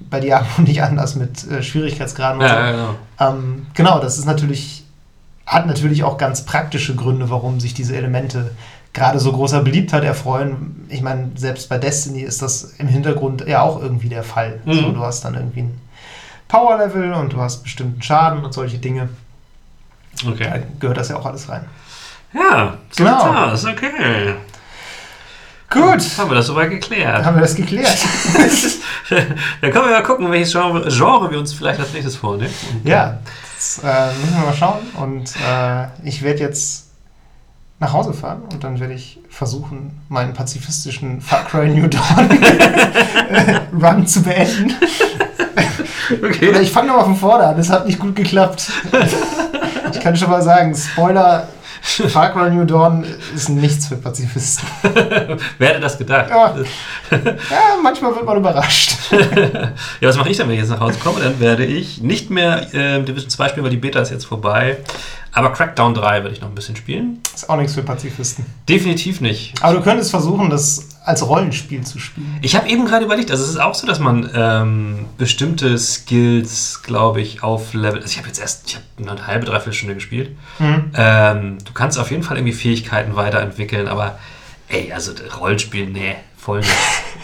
bei 0.09 0.21
Diablo 0.21 0.49
nicht 0.65 0.83
anders 0.83 1.15
mit 1.15 1.51
äh, 1.51 1.63
Schwierigkeitsgraden 1.63 2.41
und 2.41 2.47
ja, 2.47 2.67
so. 2.67 2.73
Genau. 2.73 2.95
Ähm, 3.21 3.67
genau, 3.75 3.99
das 3.99 4.19
ist 4.19 4.25
natürlich, 4.25 4.85
hat 5.47 5.67
natürlich 5.67 6.05
auch 6.05 6.17
ganz 6.17 6.45
praktische 6.47 6.97
Gründe, 6.97 7.29
warum 7.29 7.61
sich 7.61 7.75
diese 7.75 7.95
Elemente 7.95 8.53
gerade 8.95 9.19
so 9.19 9.33
großer 9.33 9.61
Beliebtheit 9.61 10.05
erfreuen. 10.05 10.87
Ich 10.89 11.03
meine, 11.03 11.33
selbst 11.35 11.69
bei 11.69 11.77
Destiny 11.79 12.23
ist 12.23 12.41
das 12.41 12.75
im 12.79 12.89
Hintergrund 12.89 13.47
ja 13.47 13.61
auch 13.61 13.83
irgendwie 13.83 14.09
der 14.09 14.23
Fall. 14.23 14.61
Mhm. 14.65 14.73
So, 14.73 14.93
du 14.93 15.01
hast 15.01 15.25
dann 15.25 15.35
irgendwie 15.35 15.63
ein 15.63 15.81
Power-Level 16.49 17.13
und 17.13 17.33
du 17.33 17.41
hast 17.41 17.65
bestimmten 17.65 18.01
Schaden 18.01 18.45
und 18.45 18.55
solche 18.55 18.79
Dinge. 18.79 19.09
Okay. 20.27 20.45
Da 20.45 20.59
gehört 20.79 20.97
das 20.97 21.09
ja 21.09 21.17
auch 21.17 21.27
alles 21.27 21.49
rein. 21.49 21.65
Ja, 22.33 22.79
so 22.91 23.05
genau. 23.05 23.51
das, 23.51 23.65
okay. 23.65 24.35
Gut. 25.71 26.19
Haben 26.19 26.31
wir 26.31 26.37
das 26.37 26.47
soweit 26.47 26.71
geklärt. 26.71 27.25
Haben 27.25 27.37
wir 27.37 27.43
das 27.43 27.57
geklärt. 27.57 27.99
Dann 29.11 29.73
können 29.73 29.87
wir 29.87 29.91
mal 29.91 30.03
gucken, 30.05 30.31
welches 30.31 30.53
Genre, 30.53 30.89
Genre 30.89 31.31
wir 31.33 31.39
uns 31.39 31.53
vielleicht 31.53 31.81
als 31.81 31.93
nächstes 31.93 32.15
vornehmen. 32.15 32.55
ja, 32.85 33.19
das 33.57 33.81
äh, 33.83 34.15
müssen 34.21 34.37
wir 34.37 34.47
mal 34.47 34.55
schauen. 34.55 34.83
Und 34.95 35.35
äh, 35.37 35.87
ich 36.05 36.23
werde 36.23 36.41
jetzt 36.41 36.84
nach 37.81 37.93
Hause 37.93 38.13
fahren 38.13 38.43
und 38.53 38.63
dann 38.65 38.79
werde 38.81 38.95
ich 38.95 39.19
versuchen, 39.29 40.01
meinen 40.09 40.33
pazifistischen 40.33 41.21
Far 41.21 41.45
Cry 41.45 41.69
New 41.69 41.89
Dawn 41.89 42.31
Run 43.83 44.07
zu 44.07 44.23
beenden. 44.23 44.75
Okay. 46.23 46.51
Oder 46.51 46.61
ich 46.61 46.71
fange 46.71 46.89
nochmal 46.89 47.07
von 47.07 47.17
vorne 47.17 47.45
an, 47.45 47.57
das 47.57 47.71
hat 47.71 47.87
nicht 47.87 47.99
gut 47.99 48.15
geklappt. 48.15 48.71
Ich 49.93 50.01
kann 50.01 50.17
schon 50.17 50.31
mal 50.31 50.43
sagen, 50.43 50.75
Spoiler, 50.75 51.49
Far 51.83 52.33
Cry 52.33 52.51
New 52.51 52.65
Dawn 52.65 53.05
ist 53.35 53.51
nichts 53.51 53.87
für 53.87 53.97
Pazifisten. 53.97 54.67
Wer 55.59 55.69
hätte 55.69 55.81
das 55.81 55.99
gedacht? 55.99 56.31
Ja, 56.31 56.55
ja 57.11 57.77
manchmal 57.83 58.15
wird 58.15 58.25
man 58.25 58.39
überrascht. 58.39 58.97
ja, 59.13 60.09
was 60.09 60.17
mache 60.17 60.31
ich 60.31 60.37
dann, 60.37 60.49
wenn 60.49 60.55
ich 60.55 60.61
jetzt 60.61 60.71
nach 60.71 60.81
Hause 60.81 60.99
komme? 60.99 61.21
Dann 61.21 61.39
werde 61.41 61.65
ich 61.65 62.01
nicht 62.01 62.31
mehr 62.31 62.75
äh, 62.75 63.03
Division 63.03 63.29
2 63.31 63.49
spielen, 63.51 63.65
weil 63.65 63.71
die 63.71 63.77
Beta 63.77 64.01
ist 64.01 64.11
jetzt 64.11 64.25
vorbei. 64.25 64.79
Aber 65.35 65.53
Crackdown 65.53 65.95
3 65.95 66.23
werde 66.23 66.31
ich 66.31 66.41
noch 66.41 66.49
ein 66.49 66.55
bisschen 66.55 66.77
spielen. 66.77 67.19
Ist 67.35 67.51
auch 67.51 67.57
nichts 67.57 67.75
für 67.75 67.83
Pazifisten. 67.83 68.47
Definitiv 68.69 69.21
nicht. 69.21 69.53
Aber 69.63 69.75
du 69.75 69.83
könntest 69.83 70.11
versuchen, 70.11 70.49
das 70.49 70.89
als 71.05 71.27
Rollenspiel 71.27 71.83
zu 71.83 71.99
spielen. 71.99 72.39
Ich 72.41 72.55
habe 72.57 72.69
eben 72.69 72.87
gerade 72.87 73.05
überlegt, 73.05 73.31
also 73.31 73.43
es 73.43 73.51
ist 73.51 73.61
auch 73.61 73.75
so, 73.75 73.87
dass 73.87 73.99
man 73.99 74.31
ähm, 74.33 75.07
bestimmte 75.19 75.77
Skills, 75.77 76.83
glaube 76.83 77.21
ich, 77.21 77.43
auf 77.43 77.75
Level. 77.75 78.01
Also 78.01 78.13
ich 78.13 78.19
habe 78.19 78.29
jetzt 78.29 78.39
erst, 78.39 78.69
ich 78.69 78.77
habe 78.77 79.13
eine 79.13 79.27
halbe, 79.27 79.45
dreiviertel 79.45 79.75
Stunde 79.75 79.95
gespielt. 79.95 80.37
Mhm. 80.61 80.93
Ähm, 80.95 81.59
du 81.65 81.73
kannst 81.73 81.99
auf 81.99 82.11
jeden 82.11 82.23
Fall 82.23 82.37
irgendwie 82.37 82.55
Fähigkeiten 82.55 83.17
weiterentwickeln, 83.17 83.89
aber 83.89 84.19
ey, 84.69 84.93
also 84.93 85.13
Rollenspiel, 85.41 85.87
nee. 85.87 86.15
Voll 86.37 86.61
nicht. 86.61 86.71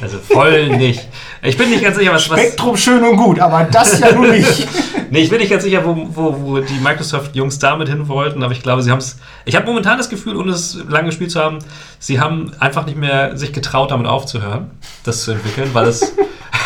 Also 0.02 0.18
voll 0.18 0.68
nicht. 0.68 1.06
Ich 1.42 1.56
bin 1.56 1.70
nicht 1.70 1.82
ganz 1.82 1.96
sicher, 1.96 2.12
was. 2.12 2.24
Spektrum 2.24 2.74
was 2.74 2.80
schön 2.80 3.04
und 3.04 3.16
gut, 3.16 3.38
aber 3.38 3.64
das 3.64 3.98
ja 3.98 4.12
nun 4.12 4.30
nicht. 4.30 4.66
nee, 5.10 5.20
ich 5.20 5.30
bin 5.30 5.38
nicht 5.38 5.50
ganz 5.50 5.62
sicher, 5.62 5.84
wo, 5.84 6.08
wo, 6.14 6.40
wo 6.40 6.58
die 6.60 6.80
Microsoft-Jungs 6.80 7.58
damit 7.58 7.88
hin 7.88 8.08
wollten, 8.08 8.42
aber 8.42 8.52
ich 8.52 8.62
glaube, 8.62 8.82
sie 8.82 8.90
haben 8.90 8.98
es. 8.98 9.18
Ich 9.44 9.56
habe 9.56 9.66
momentan 9.66 9.98
das 9.98 10.08
Gefühl, 10.08 10.36
ohne 10.36 10.52
es 10.52 10.78
lange 10.88 11.06
gespielt 11.06 11.30
zu 11.30 11.40
haben, 11.40 11.58
sie 11.98 12.20
haben 12.20 12.52
einfach 12.58 12.86
nicht 12.86 12.96
mehr 12.96 13.36
sich 13.36 13.52
getraut, 13.52 13.90
damit 13.90 14.06
aufzuhören, 14.06 14.70
das 15.04 15.24
zu 15.24 15.32
entwickeln, 15.32 15.70
weil 15.72 15.86
es. 15.86 16.14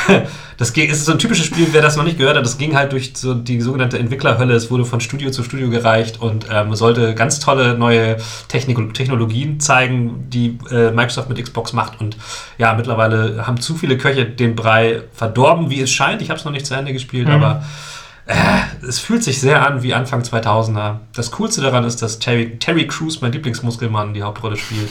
das 0.56 0.70
ist 0.70 1.04
so 1.04 1.12
ein 1.12 1.18
typisches 1.18 1.46
Spiel, 1.46 1.68
wer 1.72 1.82
das 1.82 1.96
noch 1.96 2.04
nicht 2.04 2.18
gehört 2.18 2.36
hat, 2.36 2.44
das 2.44 2.58
ging 2.58 2.76
halt 2.76 2.92
durch 2.92 3.12
so 3.14 3.34
die 3.34 3.60
sogenannte 3.60 3.98
Entwicklerhölle. 3.98 4.54
Es 4.54 4.70
wurde 4.70 4.84
von 4.84 5.00
Studio 5.00 5.30
zu 5.30 5.42
Studio 5.42 5.70
gereicht 5.70 6.20
und 6.20 6.46
ähm, 6.50 6.74
sollte 6.74 7.14
ganz 7.14 7.40
tolle 7.40 7.76
neue 7.76 8.16
Technik 8.48 8.94
Technologien 8.94 9.60
zeigen, 9.60 10.26
die 10.28 10.58
äh, 10.70 10.90
Microsoft 10.90 11.28
mit 11.28 11.42
Xbox 11.42 11.72
macht. 11.72 12.00
Und 12.00 12.16
ja, 12.58 12.74
mittlerweile 12.74 13.46
haben 13.46 13.60
zu 13.60 13.74
viele 13.74 13.98
Köche 13.98 14.26
den 14.26 14.54
Brei 14.54 15.02
verdorben, 15.12 15.70
wie 15.70 15.80
es 15.80 15.90
scheint. 15.90 16.22
Ich 16.22 16.30
habe 16.30 16.38
es 16.38 16.44
noch 16.44 16.52
nicht 16.52 16.66
zu 16.66 16.74
Ende 16.74 16.92
gespielt, 16.92 17.26
mhm. 17.26 17.34
aber 17.34 17.64
äh, 18.26 18.34
es 18.86 18.98
fühlt 18.98 19.22
sich 19.22 19.40
sehr 19.40 19.66
an 19.66 19.82
wie 19.82 19.94
Anfang 19.94 20.22
2000er. 20.22 20.96
Das 21.14 21.30
Coolste 21.32 21.60
daran 21.60 21.84
ist, 21.84 22.00
dass 22.00 22.18
Terry, 22.18 22.58
Terry 22.58 22.86
Crews, 22.86 23.20
mein 23.20 23.32
Lieblingsmuskelmann, 23.32 24.14
die 24.14 24.22
Hauptrolle 24.22 24.56
spielt. 24.56 24.90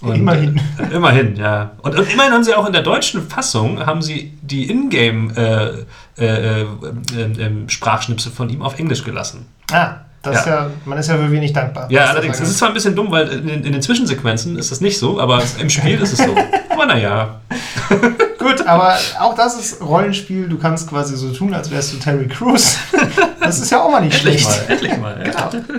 Und, 0.00 0.16
immerhin. 0.16 0.60
Äh, 0.78 0.94
immerhin, 0.94 1.36
ja. 1.36 1.70
Und, 1.82 1.98
und, 1.98 2.12
immerhin 2.12 2.32
haben 2.32 2.44
sie 2.44 2.54
auch 2.54 2.66
in 2.66 2.72
der 2.72 2.82
deutschen 2.82 3.26
Fassung 3.28 3.84
haben 3.84 4.02
sie 4.02 4.36
die 4.42 4.70
Ingame 4.70 5.86
äh, 6.18 6.22
äh, 6.22 6.62
äh, 6.62 6.66
ähm, 7.14 7.68
Sprachschnipsel 7.68 8.30
von 8.32 8.48
ihm 8.50 8.62
auf 8.62 8.78
Englisch 8.78 9.04
gelassen. 9.04 9.46
Ah, 9.72 9.96
das 10.22 10.34
ja. 10.34 10.40
Ist 10.40 10.46
ja, 10.46 10.70
man 10.84 10.98
ist 10.98 11.08
ja 11.08 11.16
für 11.16 11.30
wenig 11.30 11.52
dankbar. 11.52 11.90
Ja, 11.90 12.06
allerdings. 12.06 12.38
Das 12.38 12.48
ist 12.48 12.58
zwar 12.58 12.68
ein 12.68 12.74
bisschen 12.74 12.94
dumm, 12.94 13.10
weil 13.10 13.28
in, 13.28 13.48
in, 13.48 13.72
den 13.72 13.82
Zwischensequenzen 13.82 14.58
ist 14.58 14.70
das 14.70 14.80
nicht 14.80 14.98
so, 14.98 15.20
aber 15.20 15.42
im 15.60 15.70
Spiel 15.70 16.00
ist 16.00 16.12
es 16.12 16.18
so. 16.18 16.34
Aber 16.70 16.86
naja. 16.86 17.40
Gut, 18.38 18.66
aber 18.66 18.96
auch 19.20 19.34
das 19.34 19.58
ist 19.58 19.80
Rollenspiel. 19.80 20.48
Du 20.48 20.58
kannst 20.58 20.88
quasi 20.88 21.16
so 21.16 21.32
tun, 21.32 21.54
als 21.54 21.70
wärst 21.70 21.92
du 21.92 21.96
Terry 21.98 22.26
Crews. 22.28 22.76
Das 23.38 23.60
ist 23.60 23.70
ja 23.70 23.80
auch 23.80 23.92
mal 23.92 24.00
nicht 24.00 24.16
endlich 24.16 24.42
schlecht. 24.42 24.68
Mal, 24.68 24.74
endlich 24.74 24.98
mal. 24.98 25.24
Ja. 25.24 25.50
Genau. 25.50 25.74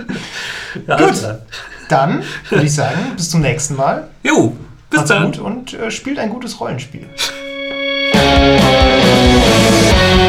Ja, 0.86 0.96
Gut. 0.96 1.38
Dann 1.88 2.22
würde 2.50 2.64
ich 2.64 2.74
sagen, 2.74 2.98
bis 3.16 3.30
zum 3.30 3.40
nächsten 3.40 3.76
Mal. 3.76 4.08
Jo, 4.22 4.56
bis 4.90 4.98
Macht's 4.98 5.08
dann. 5.08 5.32
Gut 5.32 5.38
und 5.38 5.74
äh, 5.74 5.90
spielt 5.90 6.18
ein 6.18 6.30
gutes 6.30 6.60
Rollenspiel. 6.60 7.08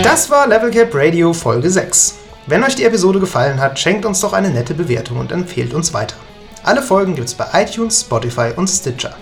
Das 0.04 0.30
war 0.30 0.48
Level 0.48 0.72
Cap 0.72 0.90
Radio 0.94 1.34
Folge 1.34 1.70
6. 1.70 2.16
Wenn 2.48 2.64
euch 2.64 2.76
die 2.76 2.86
Episode 2.86 3.20
gefallen 3.20 3.60
hat, 3.60 3.78
schenkt 3.78 4.06
uns 4.06 4.22
doch 4.22 4.34
eine 4.34 4.50
nette 4.50 4.74
Bewertung 4.74 5.18
und 5.18 5.32
empfehlt 5.32 5.74
uns 5.74 5.94
weiter. 5.94 6.16
Alle 6.64 6.82
Folgen 6.82 7.16
gibt's 7.16 7.34
bei 7.34 7.46
iTunes, 7.54 8.02
Spotify 8.02 8.52
und 8.56 8.68
Stitcher. 8.68 9.16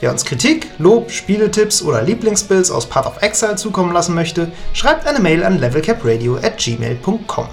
Wer 0.00 0.10
uns 0.10 0.24
Kritik, 0.24 0.68
Lob, 0.78 1.10
Spieletipps 1.10 1.82
oder 1.82 2.02
Lieblingsbills 2.02 2.70
aus 2.70 2.86
Path 2.86 3.06
of 3.06 3.22
Exile 3.22 3.56
zukommen 3.56 3.92
lassen 3.92 4.14
möchte, 4.14 4.52
schreibt 4.72 5.06
eine 5.06 5.20
Mail 5.20 5.42
an 5.42 5.58
levelcapradio 5.58 6.36
at 6.36 6.58
gmail.com. 6.58 7.48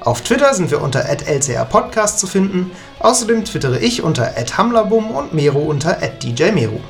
Auf 0.00 0.22
Twitter 0.22 0.54
sind 0.54 0.70
wir 0.70 0.80
unter 0.80 1.04
lcrpodcast 1.04 2.18
zu 2.18 2.26
finden. 2.26 2.70
Außerdem 3.00 3.44
twittere 3.44 3.78
ich 3.78 4.02
unter 4.02 4.34
hamlerbum 4.56 5.10
und 5.10 5.32
Mero 5.32 5.60
unter 5.60 5.98
djmero. 6.22 6.80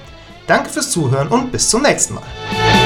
Danke 0.47 0.71
fürs 0.71 0.91
Zuhören 0.91 1.29
und 1.29 1.53
bis 1.53 1.69
zum 1.69 1.83
nächsten 1.83 2.15
Mal. 2.15 2.78